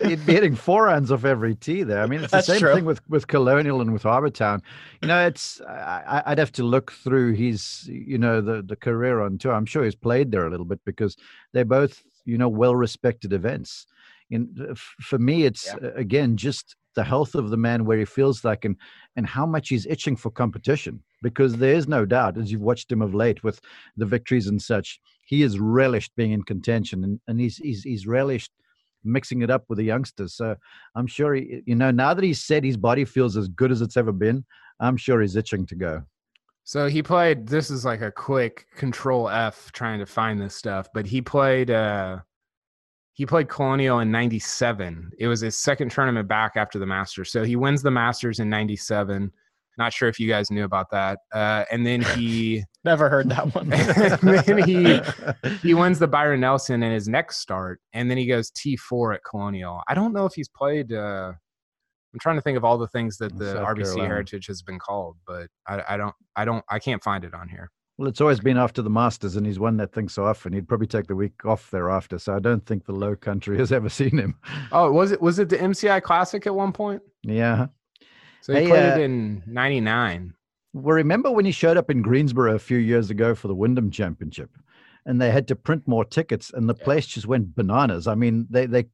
He'd 0.00 0.24
be 0.24 0.32
hitting 0.32 0.54
four 0.54 0.84
runs 0.84 1.10
off 1.10 1.24
every 1.24 1.56
tee 1.56 1.82
there. 1.82 2.02
I 2.02 2.06
mean, 2.06 2.22
it's 2.22 2.30
the 2.30 2.40
same 2.40 2.60
true. 2.60 2.74
thing 2.74 2.84
with, 2.84 3.00
with 3.08 3.26
Colonial 3.26 3.80
and 3.80 3.92
with 3.92 4.04
Harbour 4.04 4.30
Town. 4.30 4.62
You 5.02 5.08
know, 5.08 5.26
it's 5.26 5.60
I, 5.62 6.22
would 6.28 6.38
have 6.38 6.52
to 6.52 6.62
look 6.62 6.92
through 6.92 7.32
his, 7.32 7.88
you 7.88 8.18
know, 8.18 8.40
the 8.40 8.62
the 8.62 8.76
career 8.76 9.20
on 9.20 9.38
tour. 9.38 9.54
I'm 9.54 9.66
sure 9.66 9.84
he's 9.84 9.96
played 9.96 10.30
there 10.30 10.46
a 10.46 10.50
little 10.50 10.66
bit 10.66 10.80
because 10.84 11.16
they're 11.52 11.64
both, 11.64 12.02
you 12.24 12.38
know, 12.38 12.48
well 12.48 12.76
respected 12.76 13.32
events. 13.32 13.86
And 14.30 14.68
uh, 14.70 14.74
for 14.76 15.18
me, 15.18 15.44
it's 15.44 15.66
yeah. 15.66 15.88
Uh, 15.88 15.92
again 15.94 16.36
just 16.36 16.76
the 16.98 17.10
health 17.12 17.34
of 17.34 17.50
the 17.50 17.62
man, 17.68 17.86
where 17.86 17.98
he 17.98 18.04
feels 18.04 18.38
like, 18.48 18.62
and 18.68 18.76
and 19.16 19.26
how 19.36 19.46
much 19.54 19.66
he's 19.68 19.86
itching 19.94 20.16
for 20.16 20.30
competition. 20.42 20.94
Because 21.22 21.52
there 21.56 21.74
is 21.80 21.88
no 21.88 22.02
doubt, 22.16 22.38
as 22.38 22.50
you've 22.50 22.68
watched 22.70 22.92
him 22.92 23.02
of 23.02 23.14
late 23.24 23.40
with 23.42 23.58
the 23.96 24.06
victories 24.14 24.46
and 24.46 24.60
such 24.72 25.00
he 25.28 25.42
has 25.42 25.58
relished 25.58 26.12
being 26.16 26.32
in 26.32 26.42
contention 26.42 27.04
and, 27.04 27.20
and 27.28 27.38
he's, 27.38 27.58
he's, 27.58 27.82
he's 27.82 28.06
relished 28.06 28.50
mixing 29.04 29.42
it 29.42 29.50
up 29.50 29.64
with 29.68 29.76
the 29.76 29.84
youngsters. 29.84 30.34
So 30.34 30.56
I'm 30.96 31.06
sure 31.06 31.34
he, 31.34 31.60
you 31.66 31.74
know, 31.74 31.90
now 31.90 32.14
that 32.14 32.24
he's 32.24 32.42
said 32.42 32.64
his 32.64 32.78
body 32.78 33.04
feels 33.04 33.36
as 33.36 33.46
good 33.48 33.70
as 33.70 33.82
it's 33.82 33.98
ever 33.98 34.12
been, 34.12 34.46
I'm 34.80 34.96
sure 34.96 35.20
he's 35.20 35.36
itching 35.36 35.66
to 35.66 35.74
go. 35.74 36.02
So 36.64 36.88
he 36.88 37.02
played. 37.02 37.46
This 37.46 37.70
is 37.70 37.84
like 37.84 38.00
a 38.00 38.10
quick 38.10 38.66
Control 38.74 39.28
F 39.28 39.70
trying 39.72 39.98
to 39.98 40.06
find 40.06 40.40
this 40.40 40.54
stuff, 40.54 40.88
but 40.94 41.06
he 41.06 41.20
played. 41.20 41.70
uh 41.70 42.20
He 43.18 43.26
played 43.26 43.48
Colonial 43.48 43.98
in 43.98 44.12
'97. 44.12 45.10
It 45.18 45.26
was 45.26 45.40
his 45.40 45.58
second 45.58 45.90
tournament 45.90 46.28
back 46.28 46.52
after 46.54 46.78
the 46.78 46.86
Masters. 46.86 47.32
So 47.32 47.42
he 47.42 47.56
wins 47.56 47.82
the 47.82 47.90
Masters 47.90 48.38
in 48.38 48.48
'97. 48.48 49.32
Not 49.76 49.92
sure 49.92 50.08
if 50.08 50.20
you 50.20 50.28
guys 50.28 50.52
knew 50.52 50.62
about 50.62 50.88
that. 50.92 51.18
Uh, 51.32 51.64
and 51.72 51.84
then 51.84 52.00
he 52.00 52.62
never 52.84 53.08
heard 53.08 53.28
that 53.30 53.52
one. 53.56 53.70
then 54.44 54.62
he 54.62 55.00
he 55.66 55.74
wins 55.74 55.98
the 55.98 56.06
Byron 56.06 56.38
Nelson 56.38 56.80
in 56.80 56.92
his 56.92 57.08
next 57.08 57.38
start, 57.38 57.80
and 57.92 58.08
then 58.08 58.18
he 58.18 58.24
goes 58.24 58.52
T 58.52 58.76
four 58.76 59.12
at 59.12 59.20
Colonial. 59.28 59.82
I 59.88 59.94
don't 59.94 60.12
know 60.12 60.24
if 60.24 60.34
he's 60.34 60.48
played. 60.48 60.92
Uh, 60.92 61.32
I'm 62.14 62.20
trying 62.20 62.36
to 62.36 62.42
think 62.42 62.56
of 62.56 62.64
all 62.64 62.78
the 62.78 62.86
things 62.86 63.16
that 63.16 63.36
the 63.36 63.54
South 63.54 63.66
RBC 63.66 63.82
Carolina. 63.82 64.08
Heritage 64.08 64.46
has 64.46 64.62
been 64.62 64.78
called, 64.78 65.16
but 65.26 65.48
I, 65.66 65.82
I 65.88 65.96
don't, 65.96 66.14
I 66.36 66.44
don't, 66.44 66.64
I 66.68 66.78
can't 66.78 67.02
find 67.02 67.24
it 67.24 67.34
on 67.34 67.48
here. 67.48 67.68
Well, 67.98 68.06
it's 68.06 68.20
always 68.20 68.38
been 68.38 68.56
after 68.56 68.80
the 68.80 68.90
Masters, 68.90 69.34
and 69.34 69.44
he's 69.44 69.58
won 69.58 69.76
that 69.78 69.92
thing 69.92 70.08
so 70.08 70.24
often. 70.24 70.52
He'd 70.52 70.68
probably 70.68 70.86
take 70.86 71.08
the 71.08 71.16
week 71.16 71.44
off 71.44 71.72
thereafter. 71.72 72.16
So 72.20 72.32
I 72.32 72.38
don't 72.38 72.64
think 72.64 72.86
the 72.86 72.92
Low 72.92 73.16
Country 73.16 73.58
has 73.58 73.72
ever 73.78 73.88
seen 73.88 74.16
him. 74.16 74.36
Oh, 74.70 74.92
was 74.92 75.10
it 75.10 75.20
was 75.20 75.40
it 75.40 75.48
the 75.48 75.58
MCI 75.58 76.00
Classic 76.02 76.46
at 76.46 76.54
one 76.54 76.72
point? 76.72 77.02
Yeah, 77.24 77.66
so 78.40 78.54
he 78.54 78.60
hey, 78.60 78.66
played 78.68 78.92
uh, 78.94 79.00
in 79.00 79.42
'99. 79.46 80.32
Well, 80.74 80.94
remember 80.94 81.30
when 81.30 81.44
he 81.44 81.50
showed 81.50 81.76
up 81.76 81.90
in 81.90 82.02
Greensboro 82.02 82.54
a 82.54 82.58
few 82.58 82.78
years 82.78 83.10
ago 83.10 83.34
for 83.34 83.48
the 83.48 83.54
Wyndham 83.54 83.90
Championship, 83.90 84.50
and 85.08 85.18
they 85.20 85.30
had 85.30 85.48
to 85.48 85.56
print 85.56 85.88
more 85.88 86.04
tickets, 86.04 86.52
and 86.52 86.68
the 86.68 86.74
yeah. 86.78 86.84
place 86.84 87.06
just 87.06 87.26
went 87.26 87.56
bananas. 87.56 88.06
I 88.06 88.14
mean, 88.14 88.46
they 88.50 88.66
they 88.66 88.84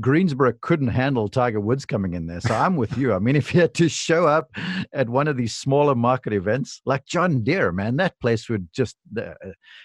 Greensboro 0.00 0.52
couldn't 0.60 0.88
handle 0.88 1.28
Tiger 1.28 1.58
Woods 1.58 1.84
coming 1.84 2.14
in 2.14 2.28
there. 2.28 2.40
So 2.40 2.54
I'm 2.54 2.76
with 2.76 2.96
you. 2.96 3.12
I 3.12 3.18
mean, 3.18 3.34
if 3.42 3.50
he 3.50 3.58
had 3.58 3.74
to 3.74 3.88
show 3.88 4.24
up 4.24 4.50
at 4.92 5.08
one 5.08 5.26
of 5.26 5.36
these 5.36 5.54
smaller 5.56 5.96
market 5.96 6.32
events 6.32 6.80
like 6.86 7.04
John 7.06 7.42
Deere, 7.42 7.72
man, 7.72 7.96
that 7.96 8.18
place 8.20 8.48
would 8.48 8.68
just 8.72 8.96
uh, 9.20 9.34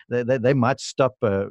they 0.10 0.22
they, 0.22 0.38
they 0.38 0.54
might 0.54 0.80
stop 0.80 1.16
uh, 1.24 1.46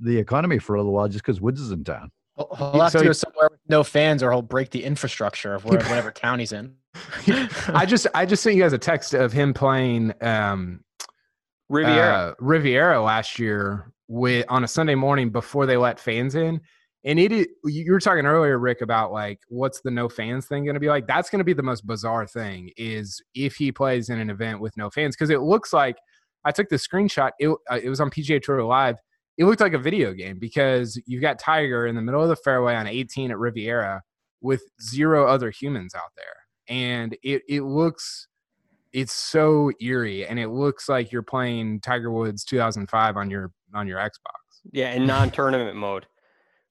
the 0.00 0.16
economy 0.16 0.58
for 0.58 0.76
a 0.76 0.78
little 0.78 0.92
while 0.92 1.06
just 1.06 1.22
because 1.22 1.42
Woods 1.42 1.60
is 1.60 1.70
in 1.70 1.84
town. 1.84 2.10
He'll 2.36 2.80
have 2.80 2.90
so 2.90 3.00
to 3.00 3.04
go 3.04 3.12
somewhere 3.12 3.48
with 3.50 3.60
no 3.68 3.84
fans, 3.84 4.22
or 4.22 4.32
he'll 4.32 4.40
break 4.40 4.70
the 4.70 4.82
infrastructure 4.82 5.54
of 5.54 5.64
whatever 5.66 6.10
town 6.10 6.38
he's 6.38 6.52
in. 6.52 6.74
I 7.68 7.84
just 7.86 8.06
I 8.14 8.24
just 8.24 8.42
sent 8.42 8.56
you 8.56 8.62
guys 8.62 8.72
a 8.72 8.78
text 8.78 9.12
of 9.12 9.30
him 9.30 9.52
playing 9.52 10.14
um, 10.22 10.80
Riviera 11.74 12.14
uh, 12.14 12.34
Riviera 12.38 13.02
last 13.02 13.38
year 13.38 13.92
with 14.08 14.46
on 14.48 14.64
a 14.64 14.68
Sunday 14.68 14.94
morning 14.94 15.30
before 15.30 15.66
they 15.66 15.76
let 15.76 15.98
fans 15.98 16.34
in. 16.34 16.60
And 17.06 17.18
it 17.18 17.32
is, 17.32 17.46
you 17.64 17.92
were 17.92 18.00
talking 18.00 18.24
earlier, 18.24 18.58
Rick, 18.58 18.80
about 18.80 19.12
like 19.12 19.40
what's 19.48 19.80
the 19.82 19.90
no 19.90 20.08
fans 20.08 20.46
thing 20.46 20.64
going 20.64 20.74
to 20.74 20.80
be 20.80 20.88
like? 20.88 21.06
That's 21.06 21.28
going 21.28 21.40
to 21.40 21.44
be 21.44 21.52
the 21.52 21.62
most 21.62 21.86
bizarre 21.86 22.26
thing 22.26 22.70
is 22.76 23.22
if 23.34 23.56
he 23.56 23.70
plays 23.72 24.08
in 24.08 24.18
an 24.18 24.30
event 24.30 24.60
with 24.60 24.74
no 24.76 24.88
fans 24.88 25.14
because 25.14 25.30
it 25.30 25.40
looks 25.40 25.72
like 25.72 25.96
I 26.44 26.52
took 26.52 26.68
the 26.68 26.76
screenshot. 26.76 27.32
It 27.38 27.48
uh, 27.48 27.80
it 27.82 27.88
was 27.88 28.00
on 28.00 28.10
PGA 28.10 28.40
Tour 28.42 28.62
Live. 28.62 28.96
It 29.36 29.44
looked 29.44 29.60
like 29.60 29.74
a 29.74 29.78
video 29.78 30.12
game 30.12 30.38
because 30.38 31.00
you've 31.06 31.22
got 31.22 31.38
Tiger 31.38 31.86
in 31.86 31.96
the 31.96 32.02
middle 32.02 32.22
of 32.22 32.28
the 32.28 32.36
fairway 32.36 32.74
on 32.74 32.86
18 32.86 33.32
at 33.32 33.38
Riviera 33.38 34.00
with 34.40 34.62
zero 34.80 35.26
other 35.26 35.50
humans 35.50 35.94
out 35.94 36.12
there 36.16 36.44
and 36.68 37.16
it 37.22 37.42
it 37.48 37.62
looks 37.62 38.28
it's 38.94 39.12
so 39.12 39.72
eerie 39.80 40.24
and 40.24 40.38
it 40.38 40.48
looks 40.48 40.88
like 40.88 41.10
you're 41.10 41.22
playing 41.22 41.80
Tiger 41.80 42.12
Woods 42.12 42.44
2005 42.44 43.16
on 43.16 43.28
your 43.28 43.50
on 43.74 43.88
your 43.88 43.98
Xbox. 43.98 44.70
Yeah, 44.72 44.92
in 44.92 45.04
non-tournament 45.04 45.76
mode. 45.76 46.06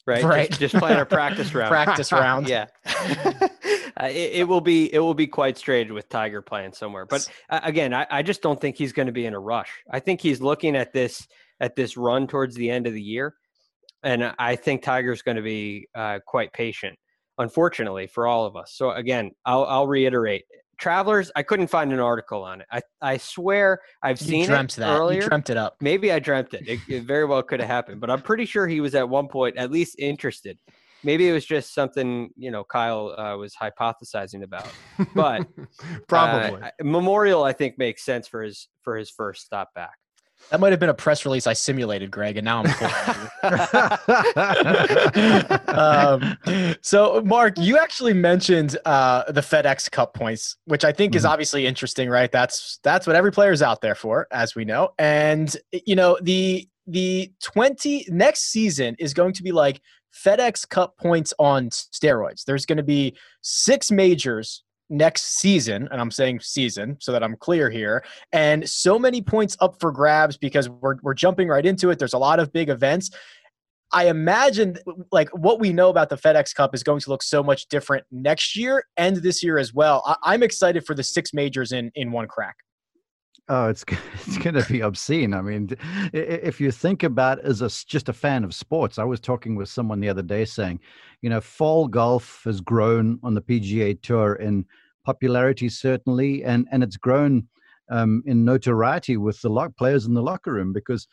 Right. 0.07 0.23
Right. 0.23 0.49
Just, 0.49 0.59
just 0.59 0.75
playing 0.75 0.99
a 0.99 1.05
practice 1.05 1.53
round. 1.53 1.69
practice 1.69 2.11
round. 2.11 2.47
Yeah. 2.47 2.67
uh, 2.85 4.07
it, 4.07 4.31
it, 4.33 4.47
will 4.47 4.61
be 4.61 4.93
it 4.93 4.99
will 4.99 5.13
be 5.13 5.27
quite 5.27 5.57
strange 5.57 5.91
with 5.91 6.09
Tiger 6.09 6.41
playing 6.41 6.73
somewhere. 6.73 7.05
But 7.05 7.29
uh, 7.49 7.59
again, 7.63 7.93
I, 7.93 8.07
I 8.09 8.21
just 8.21 8.41
don't 8.41 8.59
think 8.59 8.77
he's 8.77 8.93
going 8.93 9.05
to 9.05 9.13
be 9.13 9.25
in 9.25 9.33
a 9.33 9.39
rush. 9.39 9.71
I 9.91 9.99
think 9.99 10.21
he's 10.21 10.41
looking 10.41 10.75
at 10.75 10.93
this 10.93 11.27
at 11.59 11.75
this 11.75 11.97
run 11.97 12.27
towards 12.27 12.55
the 12.55 12.69
end 12.69 12.87
of 12.87 12.93
the 12.93 13.01
year, 13.01 13.35
and 14.01 14.33
I 14.39 14.55
think 14.55 14.81
Tiger's 14.81 15.21
going 15.21 15.37
to 15.37 15.43
be 15.43 15.87
uh, 15.93 16.19
quite 16.25 16.51
patient 16.53 16.97
unfortunately 17.37 18.07
for 18.07 18.27
all 18.27 18.45
of 18.45 18.55
us. 18.55 18.73
So 18.75 18.91
again, 18.91 19.31
I'll, 19.45 19.65
I'll 19.65 19.87
reiterate. 19.87 20.45
Travelers, 20.77 21.31
I 21.35 21.43
couldn't 21.43 21.67
find 21.67 21.93
an 21.93 21.99
article 21.99 22.43
on 22.43 22.61
it. 22.61 22.67
I, 22.71 22.81
I 23.01 23.17
swear 23.17 23.79
I've 24.01 24.19
you 24.21 24.27
seen 24.27 24.45
dreamt 24.45 24.77
it 24.77 24.81
that. 24.81 24.97
earlier. 24.99 25.21
You 25.21 25.27
dreamt 25.29 25.49
it 25.49 25.57
up. 25.57 25.77
Maybe 25.81 26.11
I 26.11 26.19
dreamt 26.19 26.53
it. 26.53 26.67
it. 26.67 26.79
It 26.87 27.03
very 27.03 27.25
well 27.25 27.43
could 27.43 27.59
have 27.59 27.69
happened, 27.69 28.01
but 28.01 28.09
I'm 28.09 28.21
pretty 28.21 28.45
sure 28.45 28.67
he 28.67 28.81
was 28.81 28.95
at 28.95 29.07
one 29.07 29.27
point 29.27 29.57
at 29.57 29.71
least 29.71 29.95
interested. 29.99 30.57
Maybe 31.03 31.27
it 31.27 31.33
was 31.33 31.45
just 31.45 31.73
something 31.73 32.29
you 32.37 32.49
know 32.49 32.63
Kyle 32.63 33.13
uh, 33.17 33.35
was 33.37 33.53
hypothesizing 33.55 34.43
about. 34.43 34.71
But 35.13 35.45
probably 36.07 36.61
uh, 36.61 36.71
Memorial, 36.81 37.43
I 37.43 37.53
think, 37.53 37.77
makes 37.77 38.03
sense 38.03 38.27
for 38.27 38.41
his 38.41 38.69
for 38.81 38.97
his 38.97 39.09
first 39.09 39.45
stop 39.45 39.73
back. 39.73 39.93
That 40.49 40.59
might 40.59 40.71
have 40.71 40.79
been 40.79 40.89
a 40.89 40.93
press 40.93 41.25
release 41.25 41.47
I 41.47 41.53
simulated, 41.53 42.11
Greg, 42.11 42.37
and 42.37 42.45
now 42.45 42.63
I'm 42.63 42.73
um, 45.67 46.37
so, 46.81 47.21
Mark, 47.25 47.57
you 47.57 47.77
actually 47.77 48.13
mentioned 48.13 48.77
uh, 48.85 49.31
the 49.31 49.41
FedEx 49.41 49.89
Cup 49.89 50.13
points, 50.13 50.55
which 50.65 50.85
I 50.85 50.91
think 50.91 51.11
mm-hmm. 51.11 51.17
is 51.17 51.25
obviously 51.25 51.65
interesting, 51.65 52.09
right? 52.09 52.31
That's 52.31 52.79
that's 52.83 53.07
what 53.07 53.15
every 53.15 53.31
player 53.31 53.51
is 53.51 53.61
out 53.61 53.81
there 53.81 53.95
for, 53.95 54.27
as 54.31 54.55
we 54.55 54.63
know. 54.63 54.89
And 54.99 55.55
you 55.71 55.95
know, 55.95 56.17
the 56.21 56.67
the 56.85 57.31
20 57.41 58.07
next 58.09 58.51
season 58.51 58.95
is 58.99 59.13
going 59.13 59.33
to 59.33 59.43
be 59.43 59.51
like 59.51 59.81
FedEx 60.13 60.67
Cup 60.67 60.97
points 60.97 61.33
on 61.39 61.69
steroids. 61.69 62.45
There's 62.45 62.65
going 62.65 62.77
to 62.77 62.83
be 62.83 63.15
six 63.41 63.91
majors 63.91 64.63
next 64.93 65.39
season, 65.39 65.87
and 65.91 65.99
I'm 65.99 66.11
saying 66.11 66.39
season 66.41 66.97
so 66.99 67.11
that 67.11 67.23
I'm 67.23 67.35
clear 67.35 67.69
here, 67.69 68.03
and 68.31 68.67
so 68.69 68.97
many 68.97 69.21
points 69.21 69.57
up 69.59 69.79
for 69.79 69.91
grabs 69.91 70.37
because 70.37 70.69
we're, 70.69 70.95
we're 71.01 71.13
jumping 71.13 71.47
right 71.47 71.65
into 71.65 71.89
it. 71.89 71.99
There's 71.99 72.13
a 72.13 72.17
lot 72.17 72.39
of 72.39 72.53
big 72.53 72.69
events. 72.69 73.09
I 73.91 74.07
imagine 74.07 74.77
like 75.11 75.29
what 75.29 75.59
we 75.59 75.71
know 75.71 75.89
about 75.89 76.09
the 76.09 76.17
FedEx 76.17 76.55
Cup 76.55 76.73
is 76.73 76.81
going 76.81 76.99
to 77.01 77.09
look 77.11 77.21
so 77.21 77.43
much 77.43 77.67
different 77.67 78.05
next 78.11 78.55
year 78.55 78.85
and 78.97 79.17
this 79.17 79.43
year 79.43 79.59
as 79.59 79.73
well. 79.73 80.17
I, 80.23 80.33
am 80.33 80.41
excited 80.41 80.85
for 80.85 80.95
the 80.95 81.03
six 81.03 81.33
majors 81.33 81.71
in 81.71 81.91
in 81.93 82.11
one 82.11 82.27
crack. 82.27 82.55
Oh, 83.49 83.67
it's 83.67 83.83
it's 84.25 84.37
going 84.37 84.55
to 84.55 84.65
be 84.67 84.81
obscene. 84.81 85.33
I 85.33 85.41
mean, 85.41 85.69
if 86.11 86.59
you 86.59 86.71
think 86.71 87.03
about 87.03 87.39
as 87.39 87.61
a 87.61 87.69
just 87.69 88.09
a 88.09 88.13
fan 88.13 88.43
of 88.43 88.55
sports, 88.55 88.97
I 88.97 89.03
was 89.03 89.19
talking 89.19 89.55
with 89.55 89.69
someone 89.69 89.99
the 89.99 90.09
other 90.09 90.23
day 90.23 90.45
saying, 90.45 90.79
you 91.21 91.29
know, 91.29 91.39
fall 91.39 91.87
golf 91.87 92.41
has 92.45 92.61
grown 92.61 93.19
on 93.21 93.35
the 93.35 93.41
PGA 93.41 94.01
Tour 94.01 94.35
in 94.35 94.65
popularity 95.03 95.69
certainly, 95.69 96.43
and 96.43 96.67
and 96.71 96.83
it's 96.83 96.97
grown 96.97 97.47
um, 97.89 98.23
in 98.25 98.45
notoriety 98.45 99.17
with 99.17 99.41
the 99.41 99.49
lock 99.49 99.75
players 99.77 100.05
in 100.05 100.13
the 100.13 100.21
locker 100.21 100.53
room 100.53 100.73
because 100.73 101.07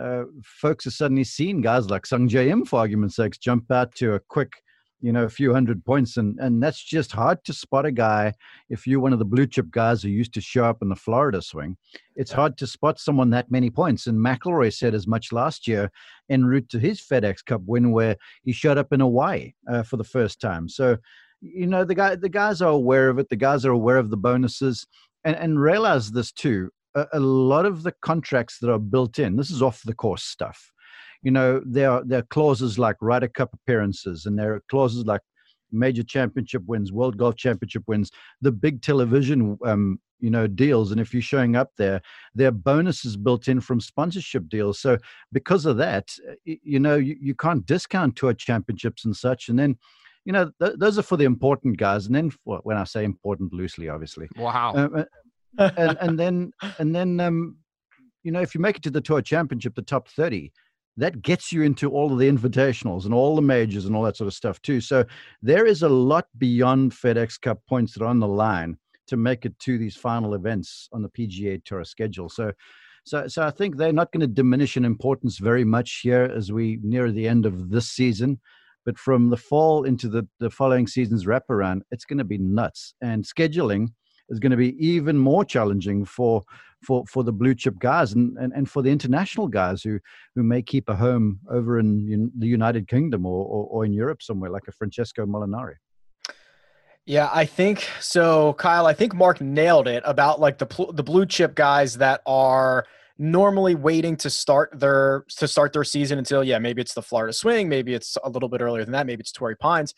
uh, 0.00 0.24
folks 0.44 0.86
are 0.86 0.90
suddenly 0.90 1.24
seeing 1.24 1.60
guys 1.60 1.88
like 1.90 2.06
Sung 2.06 2.28
Jae 2.28 2.48
Im, 2.48 2.64
for 2.64 2.80
argument's 2.80 3.16
sake, 3.16 3.38
jump 3.40 3.70
out 3.70 3.94
to 3.96 4.14
a 4.14 4.20
quick 4.20 4.52
you 5.00 5.12
know, 5.12 5.24
a 5.24 5.28
few 5.28 5.52
hundred 5.52 5.84
points. 5.84 6.16
And, 6.16 6.38
and 6.40 6.62
that's 6.62 6.82
just 6.82 7.12
hard 7.12 7.44
to 7.44 7.52
spot 7.52 7.86
a 7.86 7.92
guy 7.92 8.32
if 8.70 8.86
you're 8.86 9.00
one 9.00 9.12
of 9.12 9.18
the 9.18 9.24
blue 9.24 9.46
chip 9.46 9.70
guys 9.70 10.02
who 10.02 10.08
used 10.08 10.34
to 10.34 10.40
show 10.40 10.64
up 10.64 10.78
in 10.82 10.88
the 10.88 10.96
Florida 10.96 11.42
swing. 11.42 11.76
It's 12.16 12.32
hard 12.32 12.56
to 12.58 12.66
spot 12.66 12.98
someone 12.98 13.30
that 13.30 13.50
many 13.50 13.70
points. 13.70 14.06
And 14.06 14.18
McIlroy 14.18 14.74
said 14.74 14.94
as 14.94 15.06
much 15.06 15.32
last 15.32 15.68
year 15.68 15.90
en 16.30 16.44
route 16.44 16.68
to 16.70 16.78
his 16.78 17.00
FedEx 17.00 17.44
Cup 17.44 17.60
win, 17.66 17.92
where 17.92 18.16
he 18.42 18.52
showed 18.52 18.78
up 18.78 18.92
in 18.92 19.00
Hawaii 19.00 19.52
uh, 19.70 19.82
for 19.82 19.96
the 19.96 20.04
first 20.04 20.40
time. 20.40 20.68
So, 20.68 20.96
you 21.40 21.66
know, 21.66 21.84
the 21.84 21.94
guy, 21.94 22.16
the 22.16 22.28
guys 22.28 22.62
are 22.62 22.70
aware 22.70 23.08
of 23.08 23.18
it. 23.18 23.28
The 23.28 23.36
guys 23.36 23.64
are 23.64 23.72
aware 23.72 23.98
of 23.98 24.10
the 24.10 24.16
bonuses, 24.16 24.86
and 25.24 25.36
and 25.36 25.60
realize 25.60 26.12
this 26.12 26.32
too. 26.32 26.70
A, 26.94 27.06
a 27.14 27.20
lot 27.20 27.66
of 27.66 27.82
the 27.82 27.92
contracts 28.02 28.58
that 28.60 28.70
are 28.70 28.78
built 28.78 29.18
in, 29.18 29.36
this 29.36 29.50
is 29.50 29.62
off 29.62 29.82
the 29.84 29.94
course 29.94 30.22
stuff 30.22 30.70
you 31.22 31.32
know, 31.32 31.60
there 31.66 31.90
are, 31.90 32.04
there 32.04 32.20
are 32.20 32.26
clauses 32.30 32.78
like 32.78 32.94
Ryder 33.00 33.26
Cup 33.26 33.52
appearances, 33.52 34.26
and 34.26 34.38
there 34.38 34.54
are 34.54 34.62
clauses 34.70 35.06
like 35.06 35.22
major 35.72 36.04
championship 36.04 36.62
wins, 36.66 36.92
World 36.92 37.16
Golf 37.16 37.36
Championship 37.36 37.82
wins, 37.86 38.10
the 38.40 38.52
big 38.52 38.82
television, 38.82 39.58
um, 39.64 39.98
you 40.20 40.30
know, 40.30 40.46
deals. 40.46 40.92
And 40.92 41.00
if 41.00 41.12
you're 41.12 41.22
showing 41.22 41.56
up 41.56 41.70
there, 41.76 42.00
there 42.34 42.48
are 42.48 42.52
bonuses 42.52 43.16
built 43.16 43.48
in 43.48 43.60
from 43.60 43.80
sponsorship 43.80 44.48
deals. 44.48 44.78
So 44.78 44.98
because 45.32 45.66
of 45.66 45.76
that, 45.78 46.14
you 46.44 46.78
know, 46.78 46.96
you, 46.96 47.16
you 47.20 47.34
can't 47.34 47.66
discount 47.66 48.14
tour 48.16 48.32
championships 48.32 49.04
and 49.04 49.16
such. 49.16 49.48
And 49.48 49.58
then, 49.58 49.76
you 50.26 50.32
know, 50.32 50.50
th- 50.60 50.74
those 50.76 50.98
are 50.98 51.02
for 51.02 51.16
the 51.16 51.24
important 51.24 51.78
guys. 51.78 52.06
And 52.06 52.14
then, 52.14 52.30
for, 52.30 52.58
when 52.64 52.76
I 52.76 52.84
say 52.84 53.04
important, 53.04 53.52
loosely, 53.52 53.88
obviously. 53.88 54.28
Wow. 54.36 54.74
Um, 54.74 55.04
uh, 55.56 55.70
and, 55.78 55.96
and 56.00 56.18
then, 56.18 56.52
and 56.78 56.94
then, 56.94 57.20
um, 57.20 57.56
you 58.24 58.32
know, 58.32 58.40
if 58.40 58.54
you 58.54 58.60
make 58.60 58.76
it 58.76 58.82
to 58.82 58.90
the 58.90 59.00
tour 59.00 59.22
championship, 59.22 59.76
the 59.76 59.82
top 59.82 60.08
30, 60.08 60.52
that 60.96 61.22
gets 61.22 61.52
you 61.52 61.62
into 61.62 61.90
all 61.90 62.12
of 62.12 62.18
the 62.18 62.28
invitationals 62.28 63.04
and 63.04 63.14
all 63.14 63.36
the 63.36 63.42
majors 63.42 63.86
and 63.86 63.94
all 63.94 64.02
that 64.02 64.16
sort 64.16 64.26
of 64.26 64.34
stuff 64.34 64.60
too. 64.62 64.80
So 64.80 65.04
there 65.42 65.64
is 65.64 65.82
a 65.82 65.88
lot 65.88 66.26
beyond 66.38 66.92
FedEx 66.92 67.40
Cup 67.40 67.60
points 67.68 67.94
that 67.94 68.02
are 68.02 68.08
on 68.08 68.18
the 68.18 68.26
line 68.26 68.76
to 69.06 69.16
make 69.16 69.44
it 69.44 69.56
to 69.60 69.78
these 69.78 69.94
final 69.94 70.34
events 70.34 70.88
on 70.92 71.02
the 71.02 71.08
PGA 71.08 71.64
Tour 71.64 71.84
schedule. 71.84 72.28
So, 72.28 72.50
so, 73.04 73.28
so 73.28 73.44
I 73.44 73.50
think 73.50 73.76
they're 73.76 73.92
not 73.92 74.10
going 74.10 74.22
to 74.22 74.26
diminish 74.26 74.76
in 74.76 74.84
importance 74.84 75.38
very 75.38 75.64
much 75.64 76.00
here 76.02 76.24
as 76.34 76.50
we 76.50 76.80
near 76.82 77.12
the 77.12 77.28
end 77.28 77.46
of 77.46 77.70
this 77.70 77.88
season. 77.90 78.40
But 78.86 78.98
from 78.98 79.28
the 79.28 79.36
fall 79.36 79.84
into 79.84 80.08
the, 80.08 80.26
the 80.38 80.48
following 80.48 80.86
season's 80.86 81.26
wraparound, 81.26 81.80
it's 81.90 82.04
going 82.04 82.18
to 82.18 82.24
be 82.24 82.38
nuts. 82.38 82.94
And 83.02 83.24
scheduling 83.24 83.88
is 84.30 84.38
going 84.38 84.52
to 84.52 84.56
be 84.56 84.74
even 84.78 85.18
more 85.18 85.44
challenging 85.44 86.04
for 86.04 86.42
for 86.86 87.04
for 87.06 87.24
the 87.24 87.32
blue 87.32 87.54
chip 87.54 87.78
guys 87.78 88.12
and, 88.12 88.36
and, 88.38 88.52
and 88.52 88.70
for 88.70 88.82
the 88.82 88.90
international 88.90 89.48
guys 89.48 89.82
who 89.82 89.98
who 90.34 90.42
may 90.42 90.62
keep 90.62 90.88
a 90.88 90.96
home 90.96 91.40
over 91.50 91.78
in, 91.78 92.30
the 92.38 92.46
United 92.46 92.86
Kingdom 92.86 93.26
or, 93.26 93.44
or, 93.44 93.66
or 93.66 93.84
in 93.84 93.92
Europe 93.92 94.22
somewhere 94.22 94.50
like 94.50 94.68
a 94.68 94.72
Francesco 94.72 95.26
Molinari. 95.26 95.74
Yeah, 97.06 97.30
I 97.32 97.44
think 97.44 97.88
so, 98.00 98.54
Kyle. 98.54 98.86
I 98.86 98.92
think 98.92 99.14
Mark 99.14 99.40
nailed 99.40 99.88
it 99.88 100.02
about 100.06 100.40
like 100.40 100.58
the 100.58 100.66
the 100.92 101.02
blue 101.02 101.26
chip 101.26 101.54
guys 101.54 101.98
that 101.98 102.20
are 102.26 102.86
normally 103.18 103.74
waiting 103.74 104.16
to 104.16 104.30
start 104.30 104.70
their 104.78 105.24
to 105.36 105.48
start 105.48 105.72
their 105.72 105.84
season 105.84 106.18
until 106.18 106.44
yeah 106.44 106.58
maybe 106.58 106.82
it's 106.82 106.94
the 106.94 107.02
Florida 107.02 107.32
Swing, 107.32 107.68
maybe 107.68 107.94
it's 107.94 108.16
a 108.24 108.30
little 108.30 108.48
bit 108.48 108.60
earlier 108.60 108.84
than 108.84 108.92
that, 108.92 109.06
maybe 109.06 109.20
it's 109.20 109.32
Torrey 109.32 109.56
Pines. 109.56 109.94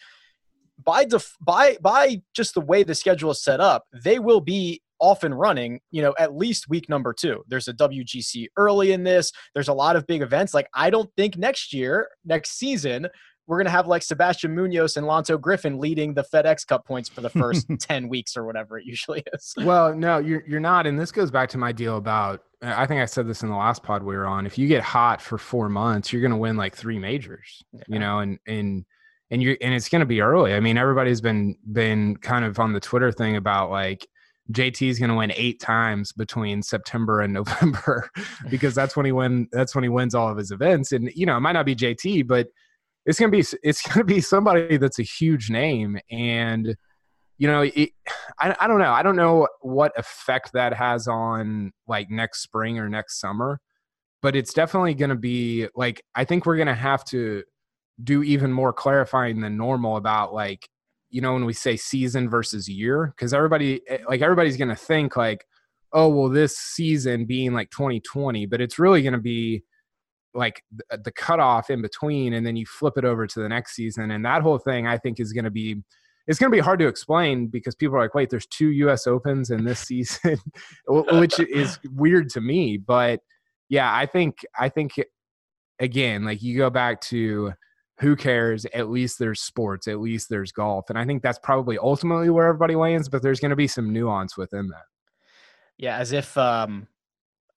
By 0.85 1.04
def- 1.04 1.37
by 1.40 1.76
by 1.81 2.22
just 2.35 2.54
the 2.54 2.61
way 2.61 2.83
the 2.85 2.94
schedule 2.94 3.31
is 3.31 3.42
set 3.42 3.61
up, 3.61 3.85
they 3.92 4.18
will 4.18 4.40
be 4.40 4.83
off 5.00 5.22
and 5.22 5.38
running, 5.38 5.81
you 5.90 6.02
know, 6.02 6.14
at 6.18 6.35
least 6.35 6.68
week 6.68 6.88
number 6.88 7.12
two. 7.12 7.44
There's 7.48 7.68
a 7.68 7.72
WGC 7.72 8.48
early 8.57 8.92
in 8.92 9.04
this. 9.04 9.33
There's 9.54 9.68
a 9.68 9.72
lot 9.72 9.96
of 9.96 10.07
big 10.07 10.22
events. 10.22 10.54
Like, 10.54 10.68
I 10.74 10.90
don't 10.90 11.11
think 11.16 11.37
next 11.37 11.72
year, 11.72 12.09
next 12.24 12.59
season, 12.59 13.07
we're 13.49 13.57
going 13.57 13.65
to 13.65 13.71
have 13.71 13.87
like 13.87 14.03
Sebastian 14.03 14.55
Munoz 14.55 14.99
and 14.99 15.07
Lanto 15.07 15.41
Griffin 15.41 15.79
leading 15.79 16.13
the 16.13 16.23
FedEx 16.23 16.67
Cup 16.67 16.85
points 16.85 17.09
for 17.09 17.23
the 17.23 17.31
first 17.31 17.67
10 17.81 18.09
weeks 18.09 18.37
or 18.37 18.45
whatever 18.45 18.79
it 18.79 18.85
usually 18.85 19.25
is. 19.33 19.55
Well, 19.57 19.95
no, 19.95 20.19
you're, 20.19 20.45
you're 20.47 20.61
not. 20.61 20.87
And 20.87 21.01
this 21.01 21.11
goes 21.11 21.31
back 21.31 21.49
to 21.51 21.59
my 21.59 21.73
deal 21.73 21.97
about, 21.97 22.43
I 22.61 22.85
think 22.85 23.01
I 23.01 23.07
said 23.07 23.27
this 23.27 23.43
in 23.43 23.49
the 23.49 23.57
last 23.57 23.83
pod 23.83 24.03
we 24.03 24.15
were 24.15 24.27
on. 24.27 24.45
If 24.45 24.59
you 24.59 24.69
get 24.69 24.83
hot 24.83 25.23
for 25.23 25.39
four 25.39 25.71
months, 25.71 26.13
you're 26.13 26.21
going 26.21 26.31
to 26.31 26.37
win 26.37 26.59
like 26.59 26.77
three 26.77 26.99
majors, 26.99 27.65
yeah. 27.73 27.85
you 27.89 27.99
know, 27.99 28.19
and, 28.19 28.39
and, 28.47 28.85
and 29.31 29.43
you 29.43 29.57
and 29.61 29.75
it's 29.75 29.89
going 29.89 30.01
to 30.01 30.07
be 30.07 30.21
early. 30.21 30.55
I 30.55 30.61
mean, 30.61 30.79
everybody's 30.79 31.21
been 31.21 31.55
been 31.71 32.17
kind 32.17 32.47
of 32.47 32.59
on 32.59 32.73
the 32.73 32.81
Twitter 32.81 33.13
thing 33.13 33.37
about 33.37 33.71
like 33.71 34.07
JT 34.53 34.89
is 34.89 34.99
going 34.99 35.11
to 35.11 35.17
win 35.17 35.33
eight 35.37 35.61
times 35.61 36.13
between 36.13 36.63
September 36.63 37.21
and 37.21 37.33
November 37.35 38.09
because 38.49 38.75
that's 38.75 38.97
when 38.97 39.05
he 39.05 39.13
win. 39.13 39.47
That's 39.53 39.75
when 39.75 39.85
he 39.85 39.91
wins 39.91 40.15
all 40.15 40.31
of 40.31 40.39
his 40.39 40.51
events. 40.51 40.93
And 40.93 41.11
you 41.15 41.27
know, 41.27 41.37
it 41.37 41.41
might 41.41 41.53
not 41.53 41.67
be 41.67 41.77
JT, 41.77 42.27
but 42.27 42.49
it's 43.09 43.18
to 43.33 43.37
be 43.37 43.44
it's 43.62 43.83
to 43.94 44.05
be 44.05 44.21
somebody 44.21 44.77
that's 44.77 44.99
a 44.99 45.03
huge 45.03 45.49
name. 45.49 45.99
And 46.11 46.77
you 47.38 47.49
know, 47.49 47.62
it, 47.62 47.90
I 48.38 48.55
I 48.61 48.68
don't 48.68 48.79
know. 48.79 48.92
I 48.92 49.03
don't 49.03 49.16
know 49.16 49.49
what 49.62 49.99
effect 49.99 50.53
that 50.53 50.75
has 50.75 51.09
on 51.09 51.73
like 51.88 52.11
next 52.11 52.42
spring 52.42 52.79
or 52.79 52.88
next 52.88 53.18
summer, 53.18 53.61
but 54.21 54.37
it's 54.37 54.53
definitely 54.53 54.94
to 55.09 55.16
be 55.16 55.68
like 55.75 56.03
I 56.14 56.25
think 56.25 56.44
we're 56.44 56.57
to 56.68 56.75
have 56.75 57.03
to 57.07 57.44
do 58.05 58.23
even 58.23 58.53
more 58.53 58.75
clarifying 58.75 59.40
than 59.40 59.57
normal 59.57 59.97
about 59.97 60.35
like 60.35 60.68
you 61.09 61.23
know 61.23 61.33
when 61.33 61.47
we 61.47 61.55
say 61.55 61.77
season 61.77 62.29
versus 62.29 62.68
year 62.68 63.14
because 63.16 63.33
everybody 63.33 63.81
eh, 63.88 63.99
like 64.07 64.21
everybody's 64.21 64.59
to 64.68 64.77
think 64.77 65.16
like 65.16 65.47
oh 65.94 66.09
well 66.09 66.29
this 66.29 66.57
season 66.57 67.25
being 67.25 67.53
like 67.53 67.71
2020 67.71 68.47
but 68.47 68.61
it's 68.61 68.79
really 68.79 69.03
to 69.14 69.18
be 69.18 69.64
like 70.35 70.62
the, 70.71 70.99
the 70.99 71.12
cutoff 71.12 71.71
in 71.71 71.83
between 71.83 72.35
and 72.35 72.47
then 72.47 72.57
you 72.57 72.67
flip 72.67 72.95
it 72.97 73.05
over 73.05 73.27
to 73.27 73.41
the 73.41 73.49
next 73.49 73.75
season 73.75 74.11
and 74.11 74.25
that 74.25 74.43
whole 74.43 74.59
thing 74.59 74.87
i 74.87 74.97
think 74.97 75.21
is 75.21 75.33
going 75.33 75.45
to 75.45 75.51
be 75.51 75.77
it's 76.27 76.38
going 76.38 76.51
to 76.51 76.57
be 76.57 76.61
hard 76.61 76.79
to 76.79 76.87
explain 76.87 77.47
because 77.47 77.75
people 77.75 77.97
are 77.97 78.01
like 78.01 78.14
wait 78.14 78.31
there's 78.31 78.47
two 78.47 78.71
us 78.88 79.07
opens 79.07 79.51
in 79.51 79.64
this 79.64 79.81
season 79.87 80.38
which 80.87 81.38
is 81.41 81.79
weird 81.95 82.29
to 82.29 82.41
me 82.41 82.77
but 82.77 83.21
yeah 83.69 83.95
i 83.95 84.07
think 84.07 84.45
i 84.59 84.69
think 84.69 84.93
again 85.81 86.25
like 86.25 86.43
you 86.43 86.57
go 86.57 86.71
back 86.71 87.01
to 87.01 87.53
who 88.01 88.14
cares? 88.14 88.64
At 88.67 88.91
least 88.91 89.19
there's 89.19 89.41
sports, 89.41 89.88
at 89.88 90.01
least 90.01 90.29
there's 90.29 90.53
golf. 90.53 90.88
And 90.88 90.99
I 90.99 91.05
think 91.05 91.23
that's 91.23 91.38
probably 91.38 91.79
ultimately 91.79 92.31
where 92.31 92.47
everybody 92.47 92.77
lands, 92.77 93.09
but 93.09 93.23
there's 93.23 93.41
going 93.41 93.51
to 93.51 93.57
be 93.57 93.67
some 93.67 93.93
nuance 93.93 94.37
within 94.37 94.69
that. 94.69 94.85
Yeah, 95.77 95.97
as 95.97 96.12
if 96.12 96.37
um 96.37 96.88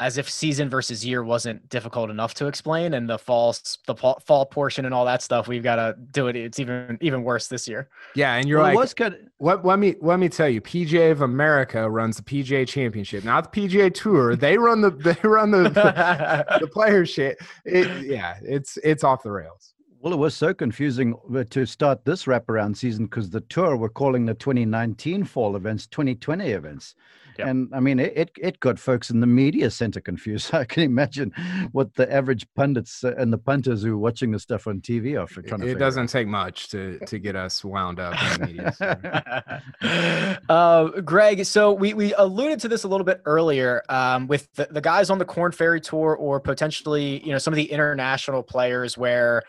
as 0.01 0.17
if 0.17 0.29
season 0.29 0.69
versus 0.69 1.05
year 1.05 1.23
wasn't 1.23 1.69
difficult 1.69 2.09
enough 2.09 2.33
to 2.33 2.47
explain 2.47 2.95
and 2.95 3.07
the 3.07 3.17
fall 3.17 3.55
the 3.85 3.95
fall 3.95 4.45
portion 4.45 4.85
and 4.85 4.93
all 4.93 5.05
that 5.05 5.21
stuff 5.21 5.47
we've 5.47 5.63
got 5.63 5.75
to 5.75 5.95
do 6.11 6.27
it 6.27 6.35
it's 6.35 6.59
even 6.59 6.97
even 7.01 7.23
worse 7.23 7.47
this 7.47 7.67
year. 7.67 7.87
Yeah 8.15 8.35
and 8.35 8.47
you're 8.47 8.59
well, 8.59 8.67
like 8.67 8.75
what's 8.75 8.93
good 8.93 9.29
let, 9.39 9.63
let 9.63 9.79
me 9.79 9.95
let 10.01 10.19
me 10.19 10.27
tell 10.27 10.49
you 10.49 10.59
pga 10.59 11.11
of 11.11 11.21
america 11.21 11.89
runs 11.89 12.17
the 12.17 12.23
pga 12.23 12.67
championship 12.67 13.23
not 13.23 13.53
the 13.53 13.61
pga 13.61 13.93
tour. 13.93 14.35
They 14.41 14.57
run 14.57 14.81
the 14.81 14.89
they 14.89 15.17
run 15.27 15.51
the 15.51 15.63
the, 15.63 16.57
the 16.61 16.67
player 16.67 17.05
shit. 17.05 17.37
It, 17.63 18.05
yeah 18.05 18.37
it's 18.41 18.77
it's 18.83 19.03
off 19.03 19.21
the 19.21 19.31
rails. 19.31 19.73
Well, 20.01 20.13
it 20.13 20.17
was 20.17 20.33
so 20.33 20.51
confusing 20.51 21.13
uh, 21.35 21.43
to 21.51 21.67
start 21.67 22.05
this 22.05 22.25
wraparound 22.25 22.75
season 22.75 23.05
because 23.05 23.29
the 23.29 23.41
tour 23.41 23.77
were 23.77 23.87
calling 23.87 24.25
the 24.25 24.33
2019 24.33 25.25
fall 25.25 25.55
events 25.55 25.85
2020 25.85 26.49
events. 26.49 26.95
Yep. 27.37 27.47
And 27.47 27.69
I 27.73 27.79
mean, 27.79 27.99
it, 27.99 28.31
it 28.37 28.59
got 28.59 28.79
folks 28.79 29.09
in 29.09 29.19
the 29.19 29.27
media 29.27 29.69
center 29.71 30.01
confused. 30.01 30.53
I 30.53 30.65
can 30.65 30.83
imagine 30.83 31.31
what 31.71 31.93
the 31.95 32.11
average 32.11 32.45
pundits 32.55 33.03
uh, 33.03 33.13
and 33.17 33.31
the 33.31 33.37
punters 33.37 33.83
who 33.83 33.93
are 33.93 33.97
watching 33.97 34.31
the 34.31 34.39
stuff 34.39 34.67
on 34.67 34.81
TV 34.81 35.19
are 35.19 35.27
trying 35.27 35.61
it, 35.61 35.65
to. 35.65 35.71
It 35.71 35.79
doesn't 35.79 36.03
out. 36.03 36.09
take 36.09 36.27
much 36.27 36.69
to 36.69 36.99
to 36.99 37.19
get 37.19 37.35
us 37.35 37.63
wound 37.63 37.99
up 37.99 38.15
in 38.23 38.41
the 38.41 38.47
media. 38.47 40.41
uh, 40.49 41.01
Greg, 41.01 41.45
so 41.45 41.71
we 41.71 41.93
we 41.93 42.13
alluded 42.15 42.59
to 42.61 42.67
this 42.67 42.83
a 42.83 42.87
little 42.87 43.05
bit 43.05 43.21
earlier 43.25 43.83
um, 43.89 44.27
with 44.27 44.51
the, 44.53 44.67
the 44.71 44.81
guys 44.81 45.09
on 45.09 45.17
the 45.17 45.25
Corn 45.25 45.51
Ferry 45.51 45.81
Tour 45.81 46.15
or 46.15 46.39
potentially 46.39 47.23
you 47.25 47.31
know 47.31 47.37
some 47.37 47.53
of 47.53 47.57
the 47.57 47.71
international 47.71 48.43
players 48.43 48.97
where 48.97 49.43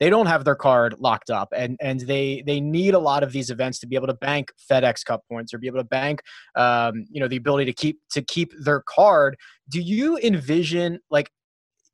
they 0.00 0.10
don't 0.10 0.26
have 0.26 0.44
their 0.44 0.54
card 0.54 0.94
locked 0.98 1.30
up 1.30 1.48
and 1.56 1.76
and 1.80 2.00
they 2.00 2.42
they 2.46 2.60
need 2.60 2.94
a 2.94 2.98
lot 2.98 3.22
of 3.22 3.32
these 3.32 3.50
events 3.50 3.78
to 3.80 3.86
be 3.86 3.96
able 3.96 4.06
to 4.06 4.14
bank 4.14 4.50
FedEx 4.70 5.04
Cup 5.04 5.22
points 5.30 5.54
or 5.54 5.58
be 5.58 5.66
able 5.66 5.78
to 5.78 5.84
bank 5.84 6.20
um, 6.56 7.06
you 7.10 7.20
know 7.20 7.28
the 7.28 7.36
ability 7.36 7.64
to 7.66 7.72
keep 7.72 7.98
to 8.10 8.22
keep 8.22 8.52
their 8.58 8.82
card. 8.86 9.36
Do 9.68 9.80
you 9.80 10.18
envision 10.18 11.00
like 11.10 11.30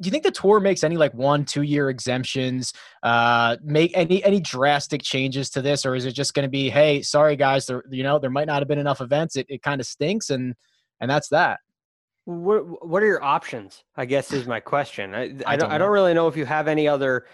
do 0.01 0.09
you 0.09 0.11
think 0.11 0.25
the 0.25 0.33
tour 0.33 0.59
makes 0.59 0.83
any 0.83 0.97
like 0.97 1.15
one 1.15 1.45
two 1.45 1.63
year 1.63 1.89
exemptions 1.89 2.73
uh 3.03 3.57
make 3.63 3.93
any 3.95 4.23
any 4.25 4.41
drastic 4.41 5.03
changes 5.03 5.49
to 5.51 5.63
this 5.63 5.87
or 5.87 5.95
is 5.95 6.05
it 6.05 6.13
just 6.13 6.35
going 6.35 6.45
to 6.45 6.51
be 6.51 6.69
hey 6.69 7.03
sorry 7.03 7.37
guys 7.37 7.67
there 7.67 7.85
you 7.89 8.03
know 8.03 8.19
there 8.19 8.31
might 8.31 8.47
not 8.47 8.61
have 8.61 8.69
been 8.69 8.79
enough 8.79 9.01
events. 9.01 9.37
It, 9.37 9.47
it 9.49 9.63
kind 9.63 9.81
of 9.81 9.87
stinks 9.87 10.31
and 10.31 10.55
and 11.01 11.11
that's 11.11 11.29
that? 11.29 11.61
What 12.25 12.87
what 12.87 13.03
are 13.03 13.07
your 13.07 13.23
options 13.23 13.83
i 13.97 14.05
guess 14.05 14.33
is 14.33 14.47
my 14.47 14.61
question. 14.61 15.15
I, 15.15 15.23
I, 15.23 15.29
I 15.47 15.57
don't, 15.57 15.73
I 15.73 15.79
don't 15.79 15.91
really 15.91 16.15
know 16.15 16.29
if 16.29 16.37
you 16.37 16.45
have 16.47 16.69
any 16.69 16.87
other 16.87 17.27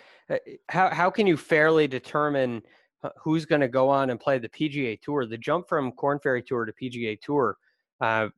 how 0.69 0.91
how 0.91 1.11
can 1.11 1.27
you 1.27 1.37
fairly 1.37 1.87
determine 1.87 2.63
uh, 3.03 3.11
who's 3.19 3.47
going 3.47 3.61
to 3.61 3.69
go 3.69 3.89
on 3.89 4.11
and 4.11 4.21
play 4.21 4.39
the 4.39 4.49
PGA 4.49 5.01
Tour? 5.01 5.27
The 5.27 5.39
jump 5.39 5.69
from 5.69 5.93
Corn 5.93 6.19
Ferry 6.23 6.43
Tour 6.43 6.65
to 6.65 6.73
PGA 6.73 7.21
Tour, 7.21 7.57
uh, 8.01 8.29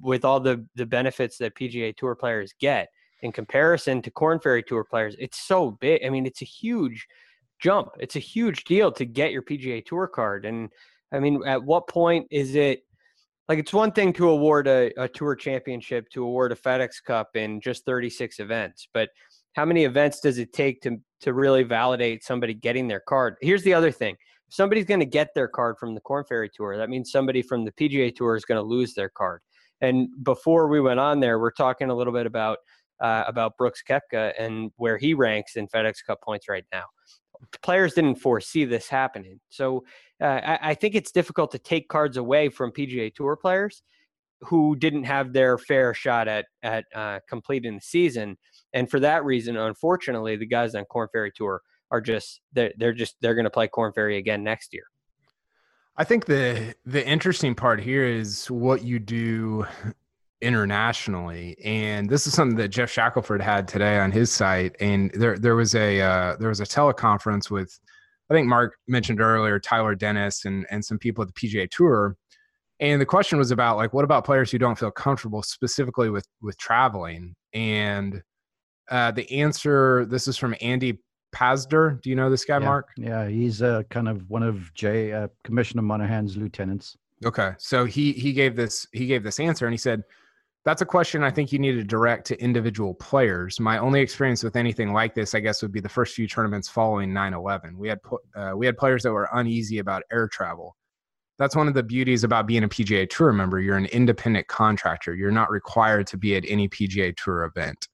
with 0.00 0.24
all 0.24 0.40
the 0.40 0.64
the 0.76 0.86
benefits 0.86 1.38
that 1.38 1.54
PGA 1.54 1.96
Tour 1.96 2.14
players 2.14 2.54
get, 2.60 2.88
in 3.22 3.32
comparison 3.32 4.02
to 4.02 4.10
Corn 4.10 4.40
Ferry 4.40 4.62
Tour 4.62 4.84
players, 4.84 5.16
it's 5.18 5.38
so 5.38 5.72
big. 5.72 6.04
I 6.04 6.10
mean, 6.10 6.26
it's 6.26 6.42
a 6.42 6.46
huge 6.46 7.06
jump. 7.58 7.90
It's 7.98 8.16
a 8.16 8.20
huge 8.20 8.64
deal 8.64 8.90
to 8.92 9.04
get 9.04 9.32
your 9.32 9.42
PGA 9.42 9.84
Tour 9.84 10.06
card. 10.06 10.44
And 10.44 10.70
I 11.12 11.20
mean, 11.20 11.42
at 11.46 11.62
what 11.62 11.88
point 11.88 12.26
is 12.30 12.54
it 12.54 12.84
like 13.48 13.58
it's 13.58 13.72
one 13.72 13.90
thing 13.90 14.12
to 14.12 14.28
award 14.28 14.68
a, 14.68 14.92
a 14.96 15.08
tour 15.08 15.34
championship, 15.34 16.08
to 16.10 16.22
award 16.22 16.52
a 16.52 16.54
FedEx 16.54 17.02
Cup 17.04 17.34
in 17.34 17.60
just 17.60 17.84
36 17.84 18.38
events, 18.38 18.86
but 18.94 19.10
how 19.54 19.64
many 19.64 19.84
events 19.84 20.20
does 20.20 20.38
it 20.38 20.52
take 20.52 20.80
to 20.82 20.98
to 21.20 21.32
really 21.34 21.62
validate 21.62 22.24
somebody 22.24 22.54
getting 22.54 22.88
their 22.88 23.00
card? 23.00 23.36
Here's 23.40 23.62
the 23.62 23.74
other 23.74 23.90
thing. 23.90 24.16
If 24.48 24.54
somebody's 24.54 24.86
going 24.86 25.00
to 25.00 25.06
get 25.06 25.28
their 25.34 25.48
card 25.48 25.76
from 25.78 25.94
the 25.94 26.00
Corn 26.00 26.24
Ferry 26.28 26.50
Tour, 26.52 26.76
that 26.76 26.88
means 26.88 27.12
somebody 27.12 27.42
from 27.42 27.64
the 27.64 27.72
PGA 27.72 28.14
Tour 28.14 28.36
is 28.36 28.44
going 28.44 28.56
to 28.56 28.66
lose 28.66 28.94
their 28.94 29.08
card. 29.08 29.42
And 29.80 30.08
before 30.22 30.68
we 30.68 30.80
went 30.80 31.00
on 31.00 31.20
there, 31.20 31.38
we're 31.38 31.52
talking 31.52 31.90
a 31.90 31.94
little 31.94 32.12
bit 32.12 32.26
about 32.26 32.58
uh, 33.00 33.24
about 33.26 33.56
Brooks 33.56 33.82
Koepka 33.88 34.34
and 34.38 34.70
where 34.76 34.98
he 34.98 35.14
ranks 35.14 35.56
in 35.56 35.66
FedEx 35.68 36.04
Cup 36.06 36.20
points 36.20 36.48
right 36.48 36.64
now. 36.72 36.84
Players 37.62 37.94
didn't 37.94 38.16
foresee 38.16 38.66
this 38.66 38.88
happening, 38.88 39.40
so 39.48 39.84
uh, 40.20 40.40
I, 40.44 40.58
I 40.62 40.74
think 40.74 40.94
it's 40.94 41.10
difficult 41.10 41.50
to 41.52 41.58
take 41.58 41.88
cards 41.88 42.18
away 42.18 42.50
from 42.50 42.70
PGA 42.70 43.14
Tour 43.14 43.36
players 43.36 43.82
who 44.42 44.76
didn't 44.76 45.04
have 45.04 45.32
their 45.32 45.58
fair 45.58 45.94
shot 45.94 46.28
at 46.28 46.46
at 46.62 46.84
uh, 46.94 47.20
completing 47.28 47.76
the 47.76 47.80
season. 47.80 48.36
And 48.72 48.90
for 48.90 49.00
that 49.00 49.24
reason, 49.24 49.56
unfortunately, 49.56 50.36
the 50.36 50.46
guys 50.46 50.74
on 50.74 50.84
Corn 50.84 51.08
Ferry 51.12 51.32
Tour 51.34 51.62
are 51.90 52.00
just 52.00 52.40
they're, 52.52 52.72
they're 52.78 52.92
just 52.92 53.16
they're 53.20 53.34
going 53.34 53.44
to 53.44 53.50
play 53.50 53.68
Corn 53.68 53.92
Ferry 53.92 54.16
again 54.16 54.44
next 54.44 54.72
year. 54.72 54.84
I 55.96 56.04
think 56.04 56.26
the 56.26 56.74
the 56.86 57.06
interesting 57.06 57.54
part 57.54 57.80
here 57.80 58.04
is 58.04 58.50
what 58.50 58.84
you 58.84 58.98
do 58.98 59.66
internationally, 60.40 61.56
and 61.64 62.08
this 62.08 62.26
is 62.26 62.32
something 62.32 62.56
that 62.56 62.68
Geoff 62.68 62.90
Shackelford 62.90 63.42
had 63.42 63.68
today 63.68 63.98
on 63.98 64.12
his 64.12 64.32
site. 64.32 64.76
And 64.80 65.10
there 65.14 65.38
there 65.38 65.56
was 65.56 65.74
a 65.74 66.00
uh, 66.00 66.36
there 66.36 66.48
was 66.48 66.60
a 66.60 66.64
teleconference 66.64 67.50
with 67.50 67.78
I 68.30 68.34
think 68.34 68.46
Mark 68.46 68.76
mentioned 68.86 69.20
earlier 69.20 69.58
Tyler 69.58 69.94
Dennis 69.94 70.44
and 70.44 70.66
and 70.70 70.84
some 70.84 70.98
people 70.98 71.22
at 71.22 71.34
the 71.34 71.34
PGA 71.34 71.68
Tour. 71.68 72.16
And 72.78 72.98
the 72.98 73.06
question 73.06 73.38
was 73.38 73.50
about 73.50 73.76
like 73.76 73.92
what 73.92 74.04
about 74.04 74.24
players 74.24 74.50
who 74.50 74.58
don't 74.58 74.78
feel 74.78 74.90
comfortable 74.90 75.42
specifically 75.42 76.08
with 76.08 76.26
with 76.40 76.56
traveling? 76.56 77.34
And 77.52 78.22
uh, 78.90 79.10
the 79.12 79.30
answer 79.32 80.04
this 80.04 80.28
is 80.28 80.36
from 80.36 80.54
Andy 80.60 80.98
Pazder. 81.32 82.00
Do 82.02 82.10
you 82.10 82.16
know 82.16 82.30
this 82.30 82.44
guy, 82.44 82.58
yeah, 82.58 82.64
Mark? 82.64 82.88
Yeah, 82.96 83.28
he's 83.28 83.62
uh, 83.62 83.82
kind 83.90 84.08
of 84.08 84.28
one 84.28 84.42
of 84.42 84.72
Jay 84.74 85.12
uh, 85.12 85.28
Commissioner 85.44 85.82
Monahan's 85.82 86.36
lieutenants. 86.36 86.96
Okay, 87.24 87.52
so 87.58 87.84
he 87.84 88.12
he 88.12 88.32
gave 88.32 88.56
this 88.56 88.86
he 88.92 89.06
gave 89.06 89.22
this 89.22 89.38
answer, 89.38 89.66
and 89.66 89.72
he 89.72 89.78
said, 89.78 90.02
"That's 90.64 90.82
a 90.82 90.86
question 90.86 91.22
I 91.22 91.30
think 91.30 91.52
you 91.52 91.58
need 91.58 91.72
to 91.72 91.84
direct 91.84 92.26
to 92.28 92.42
individual 92.42 92.94
players. 92.94 93.60
My 93.60 93.78
only 93.78 94.00
experience 94.00 94.42
with 94.42 94.56
anything 94.56 94.92
like 94.92 95.14
this, 95.14 95.34
I 95.34 95.40
guess, 95.40 95.62
would 95.62 95.72
be 95.72 95.80
the 95.80 95.88
first 95.88 96.14
few 96.14 96.26
tournaments 96.26 96.68
following 96.68 97.10
9/11. 97.10 97.76
We 97.76 97.88
had 97.88 98.00
uh, 98.34 98.52
we 98.56 98.66
had 98.66 98.76
players 98.76 99.02
that 99.02 99.12
were 99.12 99.28
uneasy 99.32 99.78
about 99.78 100.02
air 100.10 100.28
travel. 100.28 100.76
That's 101.38 101.56
one 101.56 101.68
of 101.68 101.74
the 101.74 101.82
beauties 101.82 102.24
about 102.24 102.46
being 102.46 102.64
a 102.64 102.68
PGA 102.68 103.08
Tour 103.08 103.32
member. 103.32 103.60
You're 103.60 103.76
an 103.76 103.86
independent 103.86 104.48
contractor. 104.48 105.14
You're 105.14 105.30
not 105.30 105.50
required 105.50 106.06
to 106.08 106.18
be 106.18 106.36
at 106.36 106.44
any 106.48 106.68
PGA 106.68 107.14
Tour 107.16 107.44
event." 107.44 107.86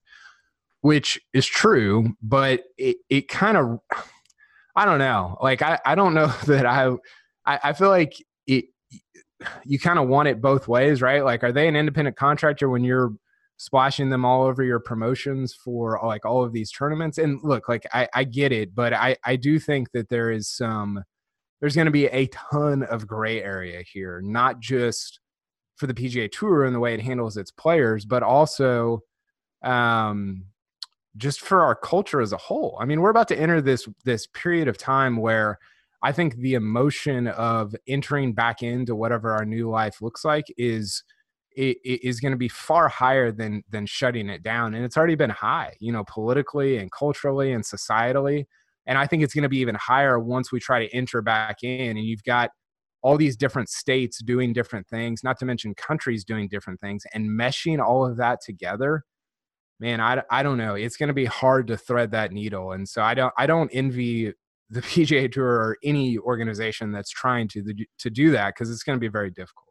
Which 0.81 1.19
is 1.33 1.45
true, 1.45 2.15
but 2.21 2.63
it, 2.77 2.97
it 3.09 3.27
kind 3.27 3.57
of, 3.57 3.79
I 4.75 4.85
don't 4.85 4.99
know. 4.99 5.37
Like, 5.41 5.61
I, 5.61 5.79
I 5.85 5.95
don't 5.95 6.13
know 6.13 6.27
that 6.47 6.65
I, 6.65 6.89
I, 7.45 7.59
I 7.65 7.73
feel 7.73 7.89
like 7.89 8.13
it, 8.45 8.65
you 9.65 9.79
kind 9.79 9.99
of 9.99 10.07
want 10.07 10.27
it 10.27 10.41
both 10.41 10.67
ways, 10.67 11.01
right? 11.01 11.23
Like, 11.23 11.43
are 11.43 11.51
they 11.51 11.67
an 11.67 11.75
independent 11.75 12.15
contractor 12.15 12.69
when 12.69 12.83
you're 12.83 13.13
splashing 13.57 14.09
them 14.09 14.23
all 14.23 14.43
over 14.43 14.63
your 14.63 14.79
promotions 14.79 15.53
for 15.53 15.99
like 16.03 16.25
all 16.25 16.43
of 16.43 16.53
these 16.53 16.71
tournaments? 16.71 17.17
And 17.17 17.39
look, 17.43 17.67
like, 17.67 17.85
I, 17.93 18.07
I 18.13 18.23
get 18.23 18.51
it, 18.51 18.75
but 18.75 18.93
I, 18.93 19.17
I 19.23 19.35
do 19.35 19.59
think 19.59 19.91
that 19.91 20.09
there 20.09 20.31
is 20.31 20.47
some, 20.47 21.03
there's 21.59 21.75
going 21.75 21.85
to 21.85 21.91
be 21.91 22.05
a 22.05 22.27
ton 22.27 22.83
of 22.83 23.07
gray 23.07 23.41
area 23.41 23.81
here, 23.91 24.21
not 24.23 24.59
just 24.59 25.19
for 25.75 25.87
the 25.87 25.93
PGA 25.93 26.31
Tour 26.31 26.65
and 26.65 26.75
the 26.75 26.79
way 26.79 26.93
it 26.93 27.01
handles 27.01 27.37
its 27.37 27.51
players, 27.51 28.05
but 28.05 28.23
also, 28.23 29.01
um, 29.63 30.45
just 31.17 31.41
for 31.41 31.61
our 31.61 31.75
culture 31.75 32.21
as 32.21 32.31
a 32.31 32.37
whole. 32.37 32.77
I 32.79 32.85
mean, 32.85 33.01
we're 33.01 33.09
about 33.09 33.27
to 33.29 33.39
enter 33.39 33.61
this 33.61 33.87
this 34.05 34.27
period 34.27 34.67
of 34.67 34.77
time 34.77 35.17
where 35.17 35.59
I 36.03 36.11
think 36.11 36.35
the 36.35 36.53
emotion 36.53 37.27
of 37.27 37.75
entering 37.87 38.33
back 38.33 38.61
into 38.61 38.95
whatever 38.95 39.33
our 39.33 39.45
new 39.45 39.69
life 39.69 40.01
looks 40.01 40.23
like 40.23 40.45
is 40.57 41.03
it, 41.55 41.77
it 41.83 42.07
is 42.07 42.19
going 42.19 42.33
to 42.33 42.37
be 42.37 42.49
far 42.49 42.87
higher 42.87 43.31
than 43.31 43.63
than 43.69 43.85
shutting 43.85 44.29
it 44.29 44.43
down. 44.43 44.75
And 44.75 44.85
it's 44.85 44.97
already 44.97 45.15
been 45.15 45.31
high 45.31 45.75
you 45.79 45.91
know 45.91 46.03
politically 46.07 46.77
and 46.77 46.91
culturally 46.91 47.51
and 47.51 47.63
societally. 47.63 48.45
And 48.85 48.97
i 48.97 49.05
think 49.05 49.23
it's 49.23 49.33
going 49.33 49.43
to 49.43 49.49
be 49.49 49.59
even 49.59 49.75
higher 49.75 50.19
once 50.19 50.51
we 50.51 50.59
try 50.59 50.85
to 50.85 50.95
enter 50.95 51.21
back 51.21 51.63
in. 51.63 51.97
And 51.97 52.05
you've 52.05 52.23
got 52.23 52.51
all 53.01 53.17
these 53.17 53.37
different 53.37 53.69
states 53.69 54.19
doing 54.23 54.53
different 54.53 54.87
things 54.87 55.23
not 55.23 55.37
to 55.39 55.45
mention 55.45 55.73
countries 55.75 56.23
doing 56.25 56.47
different 56.47 56.79
things 56.79 57.03
and 57.13 57.29
meshing 57.29 57.79
all 57.83 58.05
of 58.05 58.17
that 58.17 58.39
together 58.41 59.03
man, 59.79 60.01
I, 60.01 60.21
I 60.29 60.43
don't 60.43 60.57
know. 60.57 60.75
It's 60.75 60.97
going 60.97 61.07
to 61.07 61.13
be 61.13 61.25
hard 61.25 61.67
to 61.67 61.77
thread 61.77 62.11
that 62.11 62.31
needle, 62.31 62.71
and 62.71 62.87
so 62.87 63.01
I 63.01 63.13
don't 63.13 63.33
I 63.37 63.45
don't 63.45 63.69
envy 63.73 64.33
the 64.69 64.81
PGA 64.83 65.31
Tour 65.31 65.47
or 65.47 65.77
any 65.83 66.17
organization 66.17 66.91
that's 66.91 67.09
trying 67.09 67.47
to 67.49 67.63
to 67.99 68.09
do 68.09 68.31
that 68.31 68.53
because 68.55 68.69
it's 68.69 68.83
going 68.83 68.97
to 68.97 69.01
be 69.01 69.09
very 69.09 69.29
difficult. 69.29 69.63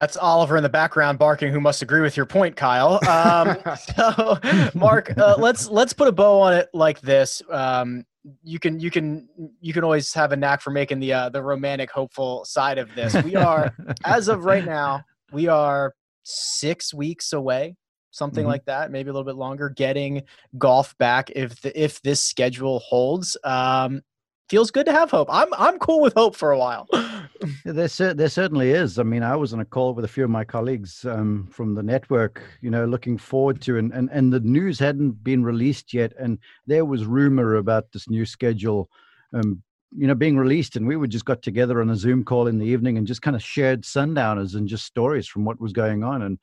That's 0.00 0.16
Oliver 0.16 0.56
in 0.56 0.62
the 0.62 0.70
background 0.70 1.18
barking, 1.18 1.52
who 1.52 1.60
must 1.60 1.82
agree 1.82 2.00
with 2.00 2.16
your 2.16 2.24
point, 2.24 2.56
Kyle. 2.56 2.98
Um, 3.06 3.58
so, 3.96 4.38
Mark, 4.74 5.16
uh, 5.18 5.36
let's 5.38 5.68
let's 5.68 5.92
put 5.92 6.08
a 6.08 6.12
bow 6.12 6.40
on 6.40 6.54
it 6.54 6.68
like 6.72 7.00
this. 7.02 7.42
Um, 7.50 8.06
you 8.42 8.58
can 8.58 8.80
you 8.80 8.90
can 8.90 9.28
you 9.60 9.72
can 9.74 9.84
always 9.84 10.12
have 10.14 10.32
a 10.32 10.36
knack 10.36 10.62
for 10.62 10.70
making 10.70 11.00
the 11.00 11.12
uh, 11.12 11.28
the 11.28 11.42
romantic, 11.42 11.90
hopeful 11.90 12.46
side 12.46 12.78
of 12.78 12.94
this. 12.94 13.14
We 13.24 13.36
are, 13.36 13.74
as 14.04 14.28
of 14.28 14.44
right 14.44 14.64
now, 14.64 15.02
we 15.32 15.48
are 15.48 15.94
six 16.22 16.94
weeks 16.94 17.34
away 17.34 17.76
something 18.10 18.42
mm-hmm. 18.42 18.50
like 18.50 18.64
that, 18.66 18.90
maybe 18.90 19.10
a 19.10 19.12
little 19.12 19.24
bit 19.24 19.36
longer, 19.36 19.68
getting 19.68 20.22
golf 20.58 20.96
back 20.98 21.30
if 21.34 21.60
the, 21.62 21.80
if 21.80 22.02
this 22.02 22.22
schedule 22.22 22.80
holds. 22.80 23.36
Um, 23.44 24.02
feels 24.50 24.72
good 24.72 24.84
to 24.86 24.92
have 24.92 25.10
hope. 25.10 25.28
I'm 25.30 25.48
I'm 25.54 25.78
cool 25.78 26.02
with 26.02 26.12
hope 26.14 26.34
for 26.34 26.50
a 26.50 26.58
while. 26.58 26.88
there, 27.64 27.88
there 27.88 28.28
certainly 28.28 28.70
is. 28.72 28.98
I 28.98 29.04
mean, 29.04 29.22
I 29.22 29.36
was 29.36 29.52
on 29.52 29.60
a 29.60 29.64
call 29.64 29.94
with 29.94 30.04
a 30.04 30.08
few 30.08 30.24
of 30.24 30.30
my 30.30 30.44
colleagues 30.44 31.04
um, 31.04 31.48
from 31.50 31.74
the 31.74 31.82
network, 31.82 32.42
you 32.60 32.70
know, 32.70 32.84
looking 32.84 33.16
forward 33.16 33.62
to, 33.62 33.78
and, 33.78 33.92
and 33.92 34.10
and 34.12 34.32
the 34.32 34.40
news 34.40 34.78
hadn't 34.78 35.22
been 35.22 35.44
released 35.44 35.94
yet, 35.94 36.12
and 36.18 36.38
there 36.66 36.84
was 36.84 37.06
rumor 37.06 37.54
about 37.54 37.92
this 37.92 38.10
new 38.10 38.26
schedule. 38.26 38.90
Um, 39.32 39.62
you 39.96 40.06
know, 40.06 40.14
being 40.14 40.36
released, 40.36 40.76
and 40.76 40.86
we 40.86 40.96
would 40.96 41.10
just 41.10 41.24
got 41.24 41.42
together 41.42 41.80
on 41.80 41.90
a 41.90 41.96
Zoom 41.96 42.24
call 42.24 42.46
in 42.46 42.58
the 42.58 42.66
evening 42.66 42.96
and 42.96 43.08
just 43.08 43.22
kind 43.22 43.34
of 43.34 43.42
shared 43.42 43.84
sundowners 43.84 44.54
and 44.54 44.68
just 44.68 44.84
stories 44.84 45.26
from 45.26 45.44
what 45.44 45.60
was 45.60 45.72
going 45.72 46.04
on. 46.04 46.22
And 46.22 46.38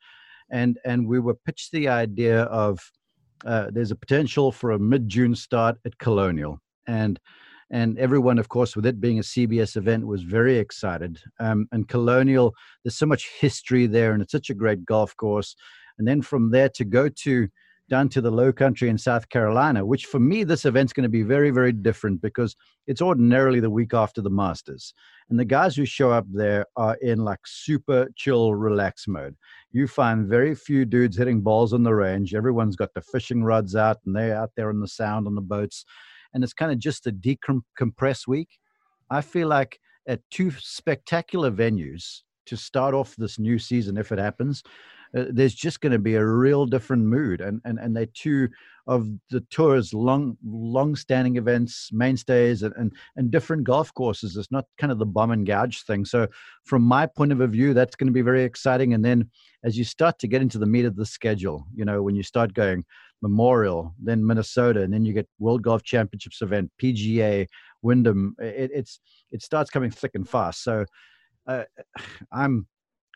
and 0.50 0.78
and 0.84 1.06
we 1.06 1.20
were 1.20 1.34
pitched 1.34 1.72
the 1.72 1.88
idea 1.88 2.42
of 2.44 2.80
uh, 3.46 3.70
there's 3.72 3.90
a 3.90 3.96
potential 3.96 4.50
for 4.50 4.72
a 4.72 4.78
mid-June 4.78 5.34
start 5.34 5.76
at 5.84 5.98
Colonial, 5.98 6.60
and 6.86 7.18
and 7.70 7.98
everyone, 7.98 8.38
of 8.38 8.48
course, 8.48 8.74
with 8.74 8.86
it 8.86 9.00
being 9.00 9.18
a 9.18 9.22
CBS 9.22 9.76
event, 9.76 10.06
was 10.06 10.22
very 10.22 10.56
excited. 10.56 11.20
Um, 11.38 11.68
and 11.70 11.86
Colonial, 11.86 12.54
there's 12.82 12.96
so 12.96 13.06
much 13.06 13.28
history 13.38 13.86
there, 13.86 14.12
and 14.12 14.22
it's 14.22 14.32
such 14.32 14.48
a 14.48 14.54
great 14.54 14.84
golf 14.86 15.14
course. 15.16 15.54
And 15.98 16.08
then 16.08 16.22
from 16.22 16.50
there 16.50 16.70
to 16.70 16.84
go 16.84 17.08
to 17.08 17.48
down 17.88 18.08
to 18.10 18.20
the 18.20 18.30
low 18.30 18.52
country 18.52 18.88
in 18.88 18.98
South 18.98 19.28
Carolina, 19.28 19.84
which 19.84 20.06
for 20.06 20.20
me, 20.20 20.44
this 20.44 20.64
event's 20.64 20.92
going 20.92 21.04
to 21.04 21.08
be 21.08 21.22
very, 21.22 21.50
very 21.50 21.72
different 21.72 22.20
because 22.20 22.54
it's 22.86 23.02
ordinarily 23.02 23.60
the 23.60 23.70
week 23.70 23.94
after 23.94 24.20
the 24.20 24.30
Masters. 24.30 24.92
And 25.30 25.38
the 25.38 25.44
guys 25.44 25.74
who 25.74 25.84
show 25.84 26.10
up 26.10 26.26
there 26.30 26.66
are 26.76 26.96
in 26.96 27.24
like 27.24 27.40
super 27.46 28.08
chill, 28.16 28.54
relax 28.54 29.08
mode. 29.08 29.36
You 29.72 29.86
find 29.86 30.28
very 30.28 30.54
few 30.54 30.84
dudes 30.84 31.16
hitting 31.16 31.40
balls 31.40 31.72
on 31.72 31.82
the 31.82 31.94
range. 31.94 32.34
Everyone's 32.34 32.76
got 32.76 32.94
the 32.94 33.00
fishing 33.00 33.42
rods 33.42 33.74
out 33.74 33.98
and 34.04 34.14
they're 34.14 34.36
out 34.36 34.50
there 34.56 34.70
in 34.70 34.80
the 34.80 34.88
sound 34.88 35.26
on 35.26 35.34
the 35.34 35.40
boats. 35.40 35.84
And 36.34 36.44
it's 36.44 36.52
kind 36.52 36.72
of 36.72 36.78
just 36.78 37.06
a 37.06 37.12
decompress 37.12 38.26
week. 38.26 38.58
I 39.10 39.22
feel 39.22 39.48
like 39.48 39.78
at 40.06 40.20
two 40.30 40.50
spectacular 40.50 41.50
venues 41.50 42.20
to 42.46 42.56
start 42.56 42.94
off 42.94 43.14
this 43.16 43.38
new 43.38 43.58
season, 43.58 43.96
if 43.96 44.12
it 44.12 44.18
happens, 44.18 44.62
uh, 45.16 45.24
there's 45.30 45.54
just 45.54 45.80
going 45.80 45.92
to 45.92 45.98
be 45.98 46.14
a 46.14 46.24
real 46.24 46.66
different 46.66 47.04
mood. 47.04 47.40
And, 47.40 47.60
and, 47.64 47.78
and 47.78 47.96
they're 47.96 48.06
two 48.06 48.48
of 48.86 49.08
the 49.30 49.40
tour's 49.50 49.92
long, 49.92 50.36
long-standing 50.44 51.36
events, 51.36 51.90
mainstays, 51.92 52.62
and, 52.62 52.74
and, 52.76 52.92
and 53.16 53.30
different 53.30 53.64
golf 53.64 53.92
courses. 53.94 54.36
It's 54.36 54.50
not 54.50 54.64
kind 54.78 54.90
of 54.90 54.98
the 54.98 55.06
bomb 55.06 55.30
and 55.30 55.46
gouge 55.46 55.82
thing. 55.84 56.04
So 56.04 56.28
from 56.64 56.82
my 56.82 57.06
point 57.06 57.32
of 57.32 57.38
view, 57.50 57.74
that's 57.74 57.96
going 57.96 58.06
to 58.06 58.12
be 58.12 58.22
very 58.22 58.44
exciting. 58.44 58.94
And 58.94 59.04
then 59.04 59.30
as 59.64 59.76
you 59.76 59.84
start 59.84 60.18
to 60.20 60.28
get 60.28 60.42
into 60.42 60.58
the 60.58 60.66
meat 60.66 60.84
of 60.84 60.96
the 60.96 61.06
schedule, 61.06 61.66
you 61.74 61.84
know, 61.84 62.02
when 62.02 62.16
you 62.16 62.22
start 62.22 62.54
going 62.54 62.84
Memorial, 63.20 63.94
then 64.02 64.24
Minnesota, 64.24 64.82
and 64.82 64.92
then 64.92 65.04
you 65.04 65.12
get 65.12 65.28
World 65.38 65.62
Golf 65.62 65.82
Championships 65.82 66.40
event, 66.40 66.70
PGA, 66.80 67.46
Wyndham, 67.82 68.36
it, 68.38 68.70
it's, 68.72 69.00
it 69.32 69.42
starts 69.42 69.70
coming 69.70 69.90
thick 69.90 70.12
and 70.14 70.28
fast. 70.28 70.62
So 70.62 70.84
uh, 71.46 71.64
I'm 72.32 72.66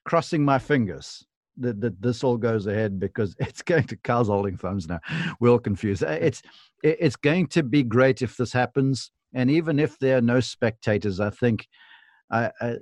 crossing 0.04 0.44
my 0.44 0.58
fingers 0.58 1.24
that, 1.58 1.80
that 1.80 2.00
this 2.00 2.24
all 2.24 2.36
goes 2.36 2.66
ahead 2.66 2.98
because 2.98 3.34
it's 3.40 3.62
going 3.62 3.84
to 3.84 3.96
Kyle's 3.96 4.28
holding 4.28 4.56
thumbs 4.56 4.88
now. 4.88 5.00
We're 5.40 5.50
all 5.50 5.58
confused. 5.58 6.04
Uh, 6.04 6.18
it's 6.20 6.42
it's 6.82 7.16
going 7.16 7.46
to 7.48 7.62
be 7.62 7.82
great 7.82 8.22
if 8.22 8.36
this 8.36 8.52
happens, 8.52 9.10
and 9.34 9.50
even 9.50 9.78
if 9.78 9.98
there 9.98 10.18
are 10.18 10.22
no 10.22 10.40
spectators, 10.40 11.20
I 11.20 11.30
think 11.30 11.66
I 12.30 12.50
I, 12.60 12.76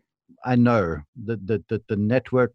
I 0.44 0.56
know 0.56 1.00
that 1.24 1.46
that 1.46 1.68
that 1.68 1.86
the 1.88 1.96
network 1.96 2.54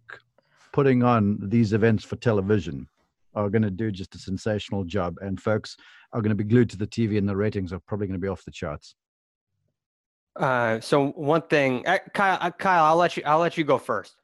putting 0.71 1.03
on 1.03 1.37
these 1.41 1.73
events 1.73 2.03
for 2.03 2.17
television 2.17 2.87
are 3.33 3.49
going 3.49 3.61
to 3.61 3.71
do 3.71 3.91
just 3.91 4.15
a 4.15 4.19
sensational 4.19 4.83
job, 4.83 5.15
and 5.21 5.41
folks 5.41 5.77
are 6.13 6.21
going 6.21 6.29
to 6.29 6.43
be 6.43 6.43
glued 6.43 6.69
to 6.71 6.77
the 6.77 6.87
TV, 6.87 7.17
and 7.17 7.27
the 7.27 7.35
ratings 7.35 7.73
are 7.73 7.79
probably 7.87 8.07
going 8.07 8.19
to 8.19 8.23
be 8.23 8.29
off 8.29 8.45
the 8.45 8.51
charts. 8.51 8.95
Uh, 10.35 10.79
so 10.81 11.07
one 11.11 11.41
thing, 11.43 11.85
uh, 11.87 11.97
Kyle, 12.13 12.37
uh, 12.41 12.51
Kyle, 12.51 12.85
I'll 12.85 12.97
let 12.97 13.15
you. 13.15 13.23
I'll 13.25 13.39
let 13.39 13.57
you 13.57 13.63
go 13.63 13.77
first. 13.77 14.15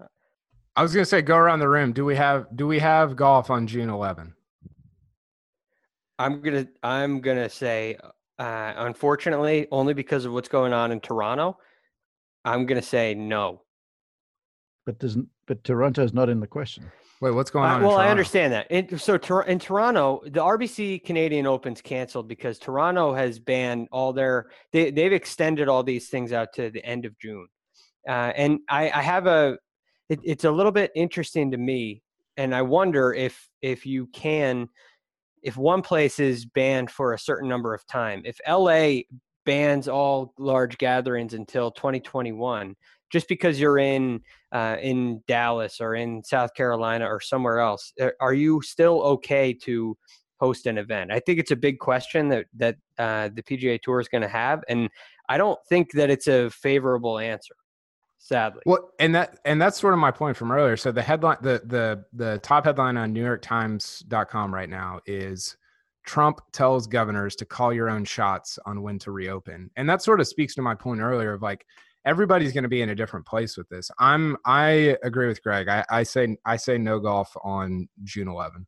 I 0.76 0.84
was 0.84 0.94
gonna 0.94 1.06
say 1.06 1.22
go 1.22 1.36
around 1.36 1.60
the 1.60 1.68
room. 1.70 1.92
Do 1.94 2.06
we 2.06 2.16
have 2.16 2.48
do 2.56 2.66
we 2.68 2.80
have 2.80 3.16
golf 3.16 3.50
on 3.50 3.68
June 3.68 3.90
11? 3.90 4.34
I'm 6.18 6.42
gonna 6.42 6.68
I'm 6.82 7.20
gonna 7.20 7.50
say, 7.50 7.98
uh, 8.40 8.74
unfortunately, 8.78 9.68
only 9.72 9.94
because 9.94 10.26
of 10.26 10.34
what's 10.34 10.50
going 10.50 10.72
on 10.74 10.92
in 10.92 11.00
Toronto, 11.02 11.58
I'm 12.46 12.66
gonna 12.66 12.82
say 12.82 13.14
no. 13.14 13.64
But 14.86 15.00
doesn't 15.00 15.28
but 15.48 15.64
Toronto's 15.64 16.14
not 16.14 16.30
in 16.30 16.40
the 16.40 16.48
question. 16.48 16.90
Wait, 17.20 17.32
what's 17.32 17.52
going 17.52 17.70
Uh, 17.70 17.76
on? 17.76 17.82
well, 17.84 18.00
in 18.00 18.08
I 18.08 18.10
understand 18.10 18.52
that. 18.54 18.72
In, 18.72 18.98
so 18.98 19.16
Tor- 19.18 19.44
in 19.44 19.60
Toronto, 19.60 20.22
the 20.24 20.40
RBC 20.40 21.04
Canadian 21.04 21.46
Open's 21.46 21.82
canceled 21.82 22.28
because 22.28 22.58
Toronto 22.58 23.14
has 23.14 23.38
banned 23.40 23.90
all 23.92 24.14
their. 24.14 24.50
They 24.72 24.90
they've 24.90 25.14
extended 25.14 25.68
all 25.68 25.84
these 25.84 26.10
things 26.10 26.32
out 26.32 26.54
to 26.54 26.72
the 26.72 26.84
end 26.86 27.06
of 27.06 27.18
June, 27.20 27.48
uh, 28.08 28.32
and 28.36 28.60
I, 28.70 28.90
I 28.90 29.02
have 29.02 29.28
a. 29.28 29.58
It, 30.12 30.20
it's 30.26 30.44
a 30.44 30.52
little 30.52 30.74
bit 30.74 30.92
interesting 30.94 31.52
to 31.52 31.58
me, 31.58 32.04
and 32.36 32.54
I 32.54 32.62
wonder 32.64 33.14
if 33.14 33.50
if 33.62 33.86
you 33.86 34.08
can, 34.08 34.68
if 35.42 35.56
one 35.56 35.82
place 35.82 36.20
is 36.20 36.46
banned 36.46 36.92
for 36.92 37.14
a 37.14 37.18
certain 37.18 37.48
number 37.48 37.74
of 37.74 37.88
time, 37.88 38.22
if 38.26 38.38
LA 38.46 39.04
bans 39.46 39.88
all 39.88 40.34
large 40.38 40.78
gatherings 40.78 41.34
until 41.34 41.72
2021 41.72 42.76
just 43.10 43.30
because 43.30 43.58
you're 43.58 43.78
in 43.78 44.20
uh, 44.52 44.76
in 44.82 45.24
Dallas 45.30 45.80
or 45.80 45.96
in 45.96 46.22
South 46.26 46.54
Carolina 46.56 47.06
or 47.06 47.22
somewhere 47.22 47.60
else, 47.60 47.94
are 48.20 48.34
you 48.34 48.62
still 48.62 49.02
okay 49.04 49.54
to 49.54 49.98
host 50.42 50.66
an 50.66 50.78
event? 50.78 51.10
I 51.14 51.22
think 51.22 51.40
it's 51.40 51.52
a 51.52 51.56
big 51.56 51.80
question 51.80 52.28
that 52.28 52.48
that 52.58 52.76
uh, 52.98 53.30
the 53.34 53.44
PGA 53.44 53.82
Tour 53.82 54.02
is 54.02 54.10
going 54.10 54.24
to 54.24 54.28
have, 54.28 54.62
and 54.68 54.90
I 55.30 55.38
don't 55.38 55.60
think 55.70 55.94
that 55.94 56.10
it's 56.10 56.28
a 56.28 56.50
favorable 56.50 57.18
answer. 57.18 57.56
Sadly, 58.24 58.62
Well, 58.68 58.92
and 59.00 59.16
that 59.16 59.40
and 59.46 59.60
that's 59.60 59.80
sort 59.80 59.96
of 59.96 60.00
my 60.00 60.12
point 60.12 60.38
from 60.38 60.52
earlier. 60.52 60.78
So 60.78 60.92
the 60.92 61.02
headline, 61.02 61.38
the 61.42 61.62
the 61.66 62.06
the 62.14 62.40
top 62.44 62.66
headline 62.66 62.96
on 62.96 63.16
NewYorkTimes.com 63.16 64.54
right 64.54 64.70
now 64.70 65.00
is 65.08 65.58
Trump 66.06 66.40
tells 66.52 66.86
governors 66.86 67.36
to 67.38 67.46
call 67.46 67.74
your 67.74 67.90
own 67.90 68.06
shots 68.06 68.60
on 68.68 68.84
when 68.84 69.00
to 69.00 69.12
reopen, 69.12 69.72
and 69.76 69.90
that 69.90 70.04
sort 70.04 70.20
of 70.20 70.28
speaks 70.28 70.54
to 70.56 70.62
my 70.62 70.76
point 70.76 71.02
earlier 71.02 71.34
of 71.34 71.42
like 71.42 71.66
everybody's 72.06 72.54
going 72.54 72.64
to 72.64 72.70
be 72.70 72.84
in 72.84 72.90
a 72.90 72.96
different 72.96 73.26
place 73.26 73.58
with 73.58 73.68
this. 73.70 73.90
I'm 73.98 74.38
I 74.46 74.98
agree 75.02 75.28
with 75.28 75.42
Greg. 75.42 75.68
I, 75.68 75.84
I 75.90 76.04
say 76.04 76.38
I 76.46 76.58
say 76.58 76.78
no 76.78 77.00
golf 77.00 77.36
on 77.44 77.90
June 78.04 78.28
11. 78.28 78.68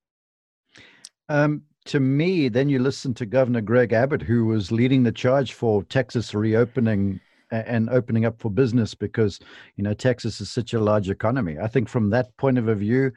Um, 1.30 1.62
to 1.86 2.00
me, 2.00 2.50
then 2.50 2.70
you 2.70 2.80
listen 2.80 3.14
to 3.16 3.26
Governor 3.28 3.62
Greg 3.62 3.94
Abbott, 3.94 4.24
who 4.24 4.46
was 4.46 4.72
leading 4.72 5.04
the 5.04 5.12
charge 5.12 5.54
for 5.54 5.84
Texas 5.84 6.34
reopening 6.34 7.20
a- 7.20 7.20
and 7.54 7.90
opening 7.90 8.26
up 8.26 8.40
for 8.40 8.50
business 8.50 8.94
because 8.94 9.40
you 9.76 9.84
know 9.84 9.94
Texas 9.94 10.42
is 10.42 10.50
such 10.50 10.74
a 10.74 10.80
large 10.80 11.10
economy. 11.10 11.58
I 11.62 11.68
think 11.68 11.90
from 11.90 12.10
that 12.10 12.36
point 12.38 12.58
of 12.58 12.66
view, 12.78 13.12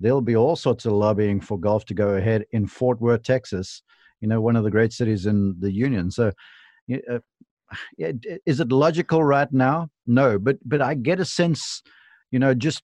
there'll 0.00 0.20
be 0.20 0.36
all 0.36 0.56
sorts 0.56 0.86
of 0.86 0.92
lobbying 0.92 1.40
for 1.40 1.58
golf 1.58 1.84
to 1.86 1.94
go 1.94 2.10
ahead 2.10 2.44
in 2.52 2.66
Fort 2.66 3.00
Worth, 3.00 3.22
Texas. 3.22 3.82
You 4.20 4.28
know, 4.28 4.40
one 4.40 4.56
of 4.56 4.64
the 4.64 4.70
great 4.70 4.92
cities 4.92 5.26
in 5.26 5.56
the 5.58 5.72
union. 5.72 6.10
So, 6.10 6.32
uh, 6.92 7.18
is 8.46 8.60
it 8.60 8.70
logical 8.70 9.24
right 9.24 9.52
now? 9.52 9.88
No, 10.06 10.38
but 10.38 10.58
but 10.64 10.82
I 10.82 10.94
get 10.94 11.20
a 11.20 11.24
sense, 11.24 11.82
you 12.30 12.38
know, 12.38 12.54
just 12.54 12.82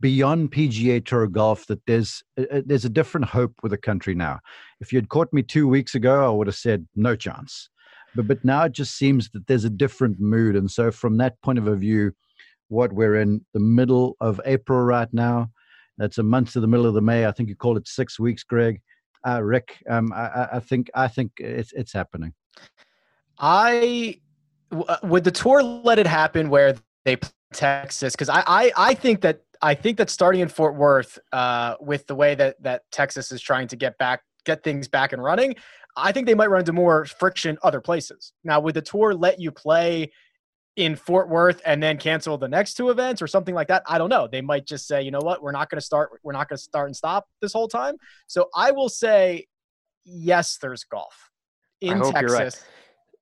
beyond 0.00 0.50
PGA 0.50 1.04
Tour 1.04 1.26
golf 1.26 1.66
that 1.66 1.84
there's 1.86 2.22
uh, 2.38 2.44
uh, 2.50 2.62
there's 2.64 2.84
a 2.84 2.90
different 2.90 3.26
hope 3.26 3.52
with 3.62 3.70
the 3.70 3.78
country 3.78 4.14
now. 4.14 4.40
If 4.80 4.92
you'd 4.92 5.08
caught 5.08 5.32
me 5.32 5.42
two 5.42 5.68
weeks 5.68 5.94
ago, 5.94 6.26
I 6.26 6.30
would 6.30 6.46
have 6.46 6.56
said 6.56 6.86
no 6.96 7.16
chance. 7.16 7.68
But 8.14 8.26
but 8.26 8.44
now 8.44 8.64
it 8.64 8.72
just 8.72 8.96
seems 8.96 9.30
that 9.30 9.46
there's 9.46 9.64
a 9.64 9.70
different 9.70 10.20
mood, 10.20 10.56
and 10.56 10.70
so 10.70 10.90
from 10.90 11.16
that 11.18 11.40
point 11.42 11.58
of 11.58 11.78
view, 11.78 12.12
what 12.68 12.92
we're 12.92 13.16
in 13.16 13.44
the 13.52 13.60
middle 13.60 14.16
of 14.20 14.40
April 14.44 14.80
right 14.80 15.12
now. 15.12 15.50
That's 15.98 16.18
a 16.18 16.22
month 16.22 16.52
to 16.52 16.60
the 16.60 16.66
middle 16.66 16.86
of 16.86 16.94
the 16.94 17.02
May. 17.02 17.26
I 17.26 17.32
think 17.32 17.50
you 17.50 17.56
called 17.56 17.76
it 17.76 17.86
six 17.86 18.18
weeks, 18.18 18.42
Greg. 18.42 18.80
Uh, 19.26 19.42
Rick, 19.42 19.82
um, 19.90 20.12
I, 20.14 20.48
I- 20.54 20.60
think 20.60 20.90
I 20.94 21.08
think 21.08 21.32
it's 21.36 21.72
it's 21.72 21.92
happening. 21.92 22.32
I 23.38 24.20
uh, 24.72 24.96
would 25.02 25.24
the 25.24 25.30
tour 25.30 25.62
let 25.62 25.98
it 25.98 26.06
happen 26.06 26.48
where 26.48 26.76
they 27.04 27.16
play 27.16 27.30
Texas 27.52 28.14
because 28.14 28.30
I, 28.30 28.42
I 28.46 28.72
I 28.76 28.94
think 28.94 29.20
that 29.22 29.42
I 29.60 29.74
think 29.74 29.98
that 29.98 30.08
starting 30.08 30.40
in 30.40 30.48
Fort 30.48 30.74
Worth 30.74 31.18
uh, 31.32 31.74
with 31.80 32.06
the 32.06 32.14
way 32.14 32.34
that 32.34 32.62
that 32.62 32.82
Texas 32.90 33.30
is 33.30 33.42
trying 33.42 33.68
to 33.68 33.76
get 33.76 33.98
back 33.98 34.22
get 34.46 34.62
things 34.62 34.88
back 34.88 35.12
and 35.12 35.22
running, 35.22 35.54
I 35.96 36.12
think 36.12 36.26
they 36.26 36.34
might 36.34 36.50
run 36.50 36.60
into 36.60 36.72
more 36.72 37.04
friction 37.06 37.58
other 37.62 37.80
places. 37.80 38.32
Now, 38.44 38.60
would 38.60 38.74
the 38.74 38.82
tour 38.82 39.14
let 39.14 39.40
you 39.40 39.50
play 39.50 40.12
in 40.76 40.96
Fort 40.96 41.28
Worth 41.28 41.60
and 41.66 41.82
then 41.82 41.98
cancel 41.98 42.38
the 42.38 42.48
next 42.48 42.74
two 42.74 42.90
events 42.90 43.20
or 43.20 43.26
something 43.26 43.54
like 43.54 43.68
that? 43.68 43.82
I 43.86 43.98
don't 43.98 44.08
know. 44.08 44.28
They 44.30 44.40
might 44.40 44.66
just 44.66 44.86
say, 44.86 45.02
you 45.02 45.10
know 45.10 45.20
what, 45.20 45.42
we're 45.42 45.52
not 45.52 45.68
going 45.70 45.78
to 45.78 45.84
start. 45.84 46.10
We're 46.22 46.32
not 46.32 46.48
going 46.48 46.56
to 46.56 46.62
start 46.62 46.88
and 46.88 46.96
stop 46.96 47.28
this 47.40 47.52
whole 47.52 47.68
time. 47.68 47.96
So 48.26 48.48
I 48.54 48.70
will 48.70 48.88
say, 48.88 49.46
yes, 50.04 50.58
there's 50.60 50.84
golf 50.84 51.30
in 51.80 52.00
Texas 52.12 52.32
right. 52.32 52.54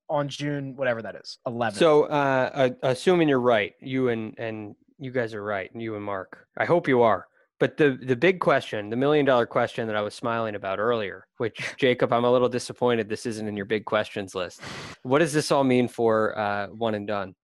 on 0.08 0.28
June, 0.28 0.76
whatever 0.76 1.02
that 1.02 1.14
is, 1.16 1.38
11. 1.46 1.78
so 1.78 2.04
uh, 2.04 2.70
assuming 2.82 3.28
you're 3.28 3.40
right, 3.40 3.74
you 3.80 4.08
and 4.08 4.34
and 4.38 4.74
you 4.98 5.12
guys 5.12 5.32
are 5.32 5.42
right, 5.42 5.72
and 5.72 5.80
you 5.80 5.94
and 5.94 6.04
Mark, 6.04 6.46
I 6.56 6.64
hope 6.64 6.88
you 6.88 7.02
are. 7.02 7.27
But 7.60 7.76
the 7.76 7.98
the 8.00 8.16
big 8.16 8.38
question, 8.40 8.88
the 8.88 8.96
million 8.96 9.26
dollar 9.26 9.46
question 9.46 9.86
that 9.88 9.96
I 9.96 10.00
was 10.00 10.14
smiling 10.14 10.54
about 10.54 10.78
earlier, 10.78 11.26
which 11.38 11.74
Jacob, 11.76 12.12
I'm 12.12 12.24
a 12.24 12.30
little 12.30 12.48
disappointed 12.48 13.08
this 13.08 13.26
isn't 13.26 13.46
in 13.46 13.56
your 13.56 13.66
big 13.66 13.84
questions 13.84 14.34
list. 14.34 14.60
What 15.02 15.18
does 15.18 15.32
this 15.32 15.50
all 15.50 15.64
mean 15.64 15.88
for 15.88 16.38
uh, 16.38 16.66
one 16.68 16.94
and 16.94 17.06
done? 17.06 17.34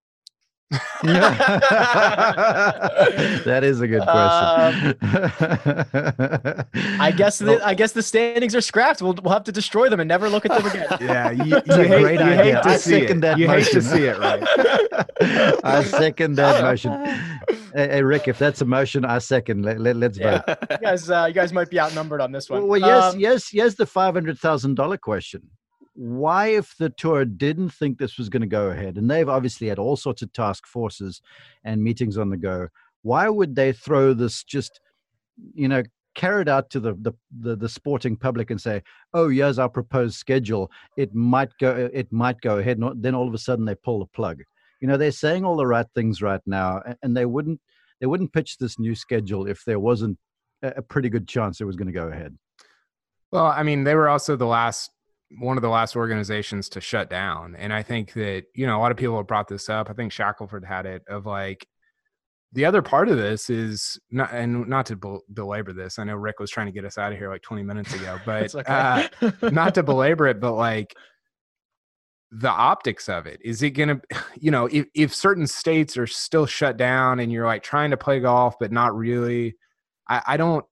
that 3.45 3.61
is 3.63 3.81
a 3.81 3.87
good 3.89 4.01
Um, 4.01 4.95
question. 4.95 4.97
I 7.01 7.13
guess 7.17 7.39
the, 7.39 7.61
I 7.65 7.75
guess 7.75 7.93
the 7.93 8.03
standings 8.03 8.55
are 8.55 8.61
scrapped. 8.61 9.01
We'll, 9.03 9.15
we'll 9.23 9.33
have 9.33 9.45
to 9.45 9.53
destroy 9.53 9.89
them 9.89 10.01
and 10.01 10.09
never 10.09 10.29
look 10.29 10.45
at 10.47 10.53
them 10.53 10.67
again. 10.67 10.87
Yeah, 11.05 11.31
you, 11.31 11.45
you 11.45 11.57
a 11.69 11.85
hate, 11.85 12.01
great 12.03 12.21
you 12.21 12.27
idea. 12.27 12.43
hate 12.55 12.63
to 12.63 12.69
I 12.69 12.77
see 12.77 13.01
second 13.01 13.19
it. 13.19 13.21
that 13.23 13.39
you 13.39 13.49
hate 13.49 13.67
to 13.67 13.83
see 13.83 14.05
it, 14.05 14.19
right? 14.19 14.43
I 15.65 15.83
second 15.85 16.35
that 16.37 16.63
motion. 16.63 16.93
Hey, 17.75 17.89
hey, 17.89 18.03
Rick, 18.03 18.29
if 18.29 18.39
that's 18.39 18.61
a 18.63 18.65
motion, 18.65 19.05
I 19.05 19.19
second. 19.19 19.65
Let, 19.65 19.81
let, 19.81 19.97
let's 19.97 20.19
vote. 20.19 20.43
You 20.71 20.79
guys, 20.79 21.11
uh, 21.11 21.27
you 21.29 21.35
guys 21.35 21.53
might 21.53 21.69
be 21.71 21.79
outnumbered 21.81 22.21
on 22.21 22.33
this 22.33 22.49
one. 22.49 22.67
Well, 22.67 22.81
yes, 22.81 23.15
Um, 23.15 23.21
yes, 23.21 23.53
yes. 23.53 23.75
The 23.75 23.87
five 23.87 24.15
hundred 24.15 24.39
thousand 24.39 24.75
dollar 24.77 24.97
question. 24.97 25.43
Why, 25.95 26.49
if 26.49 26.77
the 26.77 26.91
tour 26.91 27.25
didn't 27.25 27.71
think 27.71 27.99
this 27.99 28.19
was 28.19 28.29
going 28.29 28.43
to 28.43 28.47
go 28.49 28.69
ahead, 28.69 28.97
and 28.97 29.11
they've 29.11 29.29
obviously 29.29 29.69
had 29.69 29.79
all 29.79 29.97
sorts 29.97 30.23
of 30.23 30.33
task 30.33 30.67
forces 30.67 31.23
and 31.65 31.83
meetings 31.83 32.19
on 32.19 32.31
the 32.31 32.37
go, 32.37 32.69
why 33.03 33.29
would 33.29 33.55
they 33.55 33.73
throw 33.73 34.13
this 34.13 34.43
just, 34.43 34.81
you 35.55 35.69
know, 35.69 35.83
carried 36.15 36.49
out 36.49 36.71
to 36.71 36.81
the 36.81 36.95
the 36.95 37.13
the, 37.41 37.57
the 37.57 37.69
sporting 37.69 38.17
public 38.17 38.51
and 38.51 38.61
say, 38.61 38.83
"Oh, 39.13 39.29
here's 39.29 39.59
our 39.59 39.69
proposed 39.69 40.17
schedule. 40.17 40.71
It 40.97 41.15
might 41.15 41.51
go. 41.61 41.91
It 41.93 42.13
might 42.13 42.41
go 42.41 42.59
ahead." 42.59 42.79
And 42.79 43.03
then 43.03 43.15
all 43.15 43.29
of 43.29 43.35
a 43.35 43.39
sudden 43.39 43.65
they 43.65 43.75
pull 43.75 44.01
the 44.01 44.07
plug. 44.07 44.43
You 44.81 44.89
know, 44.89 44.97
they're 44.97 45.13
saying 45.13 45.45
all 45.45 45.57
the 45.57 45.67
right 45.67 45.87
things 45.95 46.23
right 46.23 46.41
now, 46.47 46.83
and 47.03 47.17
they 47.17 47.27
wouldn't 47.27 47.61
they 48.01 48.07
wouldn't 48.07 48.33
pitch 48.33 48.59
this 48.59 48.79
new 48.79 48.95
schedule 48.95 49.47
if 49.47 49.65
there 49.65 49.81
wasn't 49.81 50.19
a 50.63 50.83
pretty 50.83 51.09
good 51.09 51.29
chance 51.29 51.61
it 51.61 51.65
was 51.65 51.77
going 51.77 51.87
to 51.87 51.93
go 51.93 52.09
ahead. 52.09 52.37
Well, 53.31 53.47
I 53.47 53.63
mean, 53.63 53.85
they 53.85 53.95
were 53.95 54.09
also 54.09 54.37
the 54.37 54.47
last 54.47 54.91
one 55.39 55.57
of 55.57 55.63
the 55.63 55.69
last 55.69 55.97
organizations 55.97 56.69
to 56.71 56.81
shut 56.81 57.11
down. 57.11 57.57
And 57.57 57.73
I 57.73 57.83
think 57.83 58.13
that, 58.15 58.45
you 58.55 58.67
know, 58.67 58.79
a 58.79 58.81
lot 58.81 58.91
of 58.91 58.97
people 58.97 59.17
have 59.17 59.27
brought 59.27 59.49
this 59.49 59.69
up. 59.69 59.91
I 59.91 59.93
think 59.93 60.13
Shackelford 60.13 60.65
had 60.65 60.87
it 60.87 61.03
of 61.09 61.27
like 61.27 61.67
the 62.53 62.65
other 62.65 62.83
part 62.83 63.09
of 63.09 63.17
this 63.17 63.51
is 63.51 63.99
not 64.11 64.33
and 64.33 64.69
not 64.69 64.87
to 64.87 64.97
bel- 64.97 65.25
belabor 65.33 65.73
this. 65.73 65.99
I 65.99 66.05
know 66.05 66.15
Rick 66.15 66.39
was 66.39 66.51
trying 66.51 66.67
to 66.67 66.73
get 66.73 66.85
us 66.85 66.99
out 66.99 67.13
of 67.13 67.19
here 67.19 67.29
like 67.29 67.43
20 67.43 67.63
minutes 67.65 67.93
ago, 67.95 68.19
but 68.27 68.55
uh, 68.69 69.09
not 69.43 69.75
to 69.75 69.83
belabor 69.85 70.29
it, 70.29 70.41
but 70.41 70.53
like 70.53 70.95
the 72.31 72.51
optics 72.51 73.09
of 73.09 73.27
it. 73.27 73.41
Is 73.45 73.63
it 73.63 73.71
gonna, 73.71 74.01
you 74.37 74.51
know, 74.51 74.67
if, 74.67 74.87
if 74.95 75.15
certain 75.15 75.47
states 75.47 75.97
are 75.97 76.07
still 76.07 76.47
shut 76.47 76.77
down 76.77 77.21
and 77.21 77.33
you're 77.33 77.47
like 77.47 77.63
trying 77.63 77.91
to 77.91 77.97
play 77.97 78.21
golf, 78.21 78.55
but 78.61 78.73
not 78.73 78.97
really, 78.97 79.57
I, 80.09 80.23
I 80.27 80.37
don't 80.37 80.65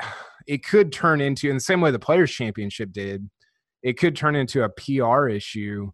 it 0.46 0.64
could 0.64 0.92
turn 0.92 1.20
into 1.20 1.48
in 1.48 1.56
the 1.56 1.60
same 1.60 1.80
way 1.80 1.90
the 1.90 1.98
players 1.98 2.30
championship 2.30 2.92
did, 2.92 3.28
it 3.82 3.98
could 3.98 4.16
turn 4.16 4.36
into 4.36 4.64
a 4.64 4.68
PR 4.68 5.28
issue 5.28 5.90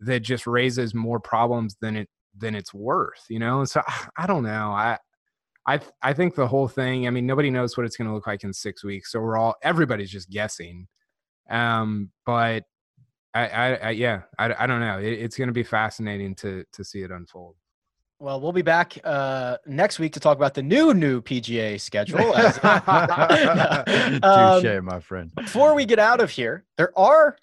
that 0.00 0.20
just 0.20 0.46
raises 0.46 0.94
more 0.94 1.20
problems 1.20 1.76
than 1.80 1.96
it 1.96 2.08
than 2.36 2.54
it's 2.54 2.72
worth, 2.72 3.24
you 3.28 3.38
know? 3.38 3.60
And 3.60 3.68
so 3.68 3.82
I 4.16 4.26
don't 4.26 4.44
know. 4.44 4.70
I 4.72 4.98
I 5.66 5.80
I 6.02 6.12
think 6.12 6.34
the 6.34 6.48
whole 6.48 6.68
thing. 6.68 7.06
I 7.06 7.10
mean, 7.10 7.26
nobody 7.26 7.50
knows 7.50 7.76
what 7.76 7.86
it's 7.86 7.96
going 7.96 8.08
to 8.08 8.14
look 8.14 8.26
like 8.26 8.44
in 8.44 8.52
six 8.52 8.82
weeks, 8.84 9.12
so 9.12 9.20
we're 9.20 9.36
all 9.36 9.56
everybody's 9.62 10.10
just 10.10 10.30
guessing. 10.30 10.88
Um, 11.50 12.10
but 12.26 12.64
I, 13.34 13.48
I, 13.48 13.74
I 13.74 13.90
yeah, 13.90 14.22
I, 14.38 14.54
I 14.64 14.66
don't 14.66 14.80
know. 14.80 14.98
It, 14.98 15.12
it's 15.12 15.36
going 15.36 15.48
to 15.48 15.54
be 15.54 15.62
fascinating 15.62 16.34
to 16.36 16.64
to 16.72 16.84
see 16.84 17.02
it 17.02 17.10
unfold. 17.10 17.56
Well, 18.20 18.38
we'll 18.38 18.52
be 18.52 18.60
back 18.60 18.98
uh, 19.02 19.56
next 19.66 19.98
week 19.98 20.12
to 20.12 20.20
talk 20.20 20.36
about 20.36 20.52
the 20.52 20.62
new 20.62 20.92
new 20.92 21.22
PGA 21.22 21.80
schedule. 21.80 22.36
As, 22.36 22.58
Touche, 24.20 24.78
Um, 24.78 24.84
my 24.84 25.00
friend. 25.00 25.34
before 25.34 25.74
we 25.74 25.86
get 25.86 25.98
out 25.98 26.20
of 26.20 26.30
here, 26.30 26.66
there 26.76 26.96
are 26.98 27.38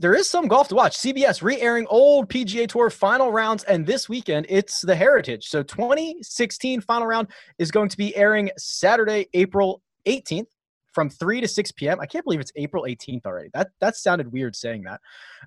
there 0.00 0.12
is 0.12 0.28
some 0.28 0.48
golf 0.48 0.66
to 0.68 0.74
watch. 0.74 0.98
CBS 0.98 1.40
re-airing 1.40 1.86
old 1.88 2.28
PGA 2.28 2.66
Tour 2.68 2.90
final 2.90 3.30
rounds, 3.30 3.62
and 3.62 3.86
this 3.86 4.08
weekend 4.08 4.46
it's 4.48 4.80
the 4.80 4.96
Heritage. 4.96 5.46
So 5.46 5.62
2016 5.62 6.80
final 6.80 7.06
round 7.06 7.28
is 7.58 7.70
going 7.70 7.88
to 7.88 7.96
be 7.96 8.14
airing 8.16 8.50
Saturday, 8.58 9.28
April 9.34 9.82
18th 10.08 10.48
from 10.92 11.10
3 11.10 11.40
to 11.40 11.48
6 11.48 11.72
p.m. 11.72 12.00
I 12.00 12.06
can't 12.06 12.24
believe 12.24 12.40
it's 12.40 12.52
April 12.56 12.84
18th 12.84 13.26
already. 13.26 13.50
That 13.54 13.70
that 13.80 13.96
sounded 13.96 14.32
weird 14.32 14.54
saying 14.54 14.82
that. 14.84 15.00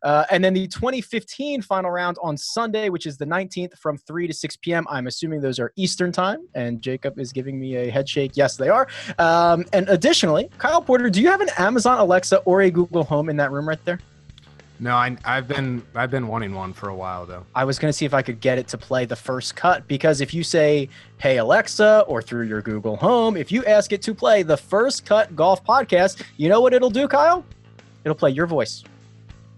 Uh, 0.04 0.26
and 0.32 0.44
then 0.44 0.54
the 0.54 0.68
2015 0.68 1.62
final 1.62 1.92
round 1.92 2.18
on 2.22 2.38
Sunday, 2.38 2.90
which 2.90 3.06
is 3.06 3.18
the 3.18 3.26
19th 3.26 3.78
from 3.78 3.98
3 3.98 4.28
to 4.28 4.34
6 4.34 4.58
p.m. 4.58 4.86
I'm 4.90 5.08
assuming 5.08 5.42
those 5.42 5.60
are 5.60 5.72
Eastern 5.76 6.12
time. 6.12 6.48
And 6.56 6.82
Jacob 6.82 7.20
is 7.20 7.32
giving 7.32 7.60
me 7.60 7.76
a 7.76 7.90
head 7.90 8.08
shake. 8.08 8.32
Yes, 8.36 8.58
they 8.58 8.70
are. 8.70 8.88
Um, 9.20 9.66
and 9.74 9.88
additionally, 9.90 10.50
Kyle 10.58 10.82
Porter, 10.82 11.10
do 11.10 11.22
you 11.22 11.30
have 11.30 11.42
an 11.42 11.50
Amazon 11.58 12.00
Alexa 12.00 12.38
or 12.40 12.62
a 12.62 12.72
Google 12.72 13.04
Home 13.04 13.30
in 13.30 13.38
that 13.38 13.52
room 13.52 13.68
right 13.68 13.84
there? 13.86 14.00
No, 14.80 14.94
I, 14.96 15.16
I've 15.24 15.48
been 15.48 15.84
I've 15.96 16.12
been 16.12 16.28
wanting 16.28 16.54
one 16.54 16.74
for 16.74 16.90
a 16.90 16.96
while 16.96 17.26
though. 17.26 17.46
I 17.56 17.64
was 17.64 17.80
going 17.80 17.90
to 17.90 17.94
see 17.98 18.06
if 18.06 18.14
I 18.14 18.22
could 18.22 18.42
get 18.42 18.58
it 18.58 18.68
to 18.70 18.78
play 18.78 19.06
the 19.06 19.16
first 19.16 19.56
cut 19.56 19.88
because 19.88 20.20
if 20.22 20.34
you 20.34 20.44
say, 20.44 20.90
Hey, 21.18 21.38
Alexa, 21.38 22.04
or 22.08 22.22
through 22.22 22.48
your 22.48 22.62
Google 22.62 22.98
Home, 22.98 23.38
if 23.38 23.52
you 23.52 23.64
ask 23.66 23.94
it 23.94 24.02
to 24.04 24.14
play 24.14 24.44
the 24.44 24.58
first 24.58 25.06
cut 25.06 25.36
golf 25.36 25.64
podcast, 25.64 26.24
you 26.38 26.50
know 26.50 26.60
what 26.60 26.74
it'll 26.74 26.90
do, 26.90 27.08
Kyle? 27.08 27.46
It'll 28.04 28.16
play 28.16 28.32
your 28.32 28.48
voice. 28.48 28.84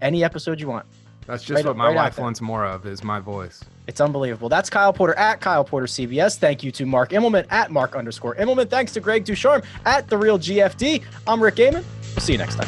Any 0.01 0.23
episode 0.23 0.59
you 0.59 0.67
want. 0.67 0.85
That's 1.25 1.43
just 1.43 1.57
Right 1.57 1.65
what 1.65 1.75
my 1.75 1.87
right 1.87 1.95
wife 1.95 2.19
wants 2.19 2.39
more 2.39 2.65
of 2.65 2.85
is 2.85 3.03
my 3.03 3.19
voice. 3.19 3.63
It's 3.87 3.99
unbelievable. 3.99 4.49
That's 4.49 4.69
Kyle 4.69 4.93
Porter 4.93 5.15
at 5.15 5.41
Kyle 5.41 5.63
Porter 5.63 5.87
CBS. 5.87 6.37
Thank 6.37 6.63
you 6.63 6.71
to 6.71 6.85
Mark 6.85 7.09
Immelman 7.11 7.45
at 7.49 7.71
Mark 7.71 7.95
underscore 7.95 8.35
Immelman. 8.35 8.69
Thanks 8.69 8.93
to 8.93 8.99
Greg 8.99 9.25
Ducharme 9.25 9.63
at 9.85 10.07
The 10.07 10.17
Real 10.17 10.37
GFD. 10.37 11.03
I'm 11.25 11.41
Rick 11.41 11.55
Gehman. 11.55 11.83
We'll 12.15 12.21
see 12.21 12.33
you 12.33 12.37
next 12.37 12.55
time. 12.55 12.67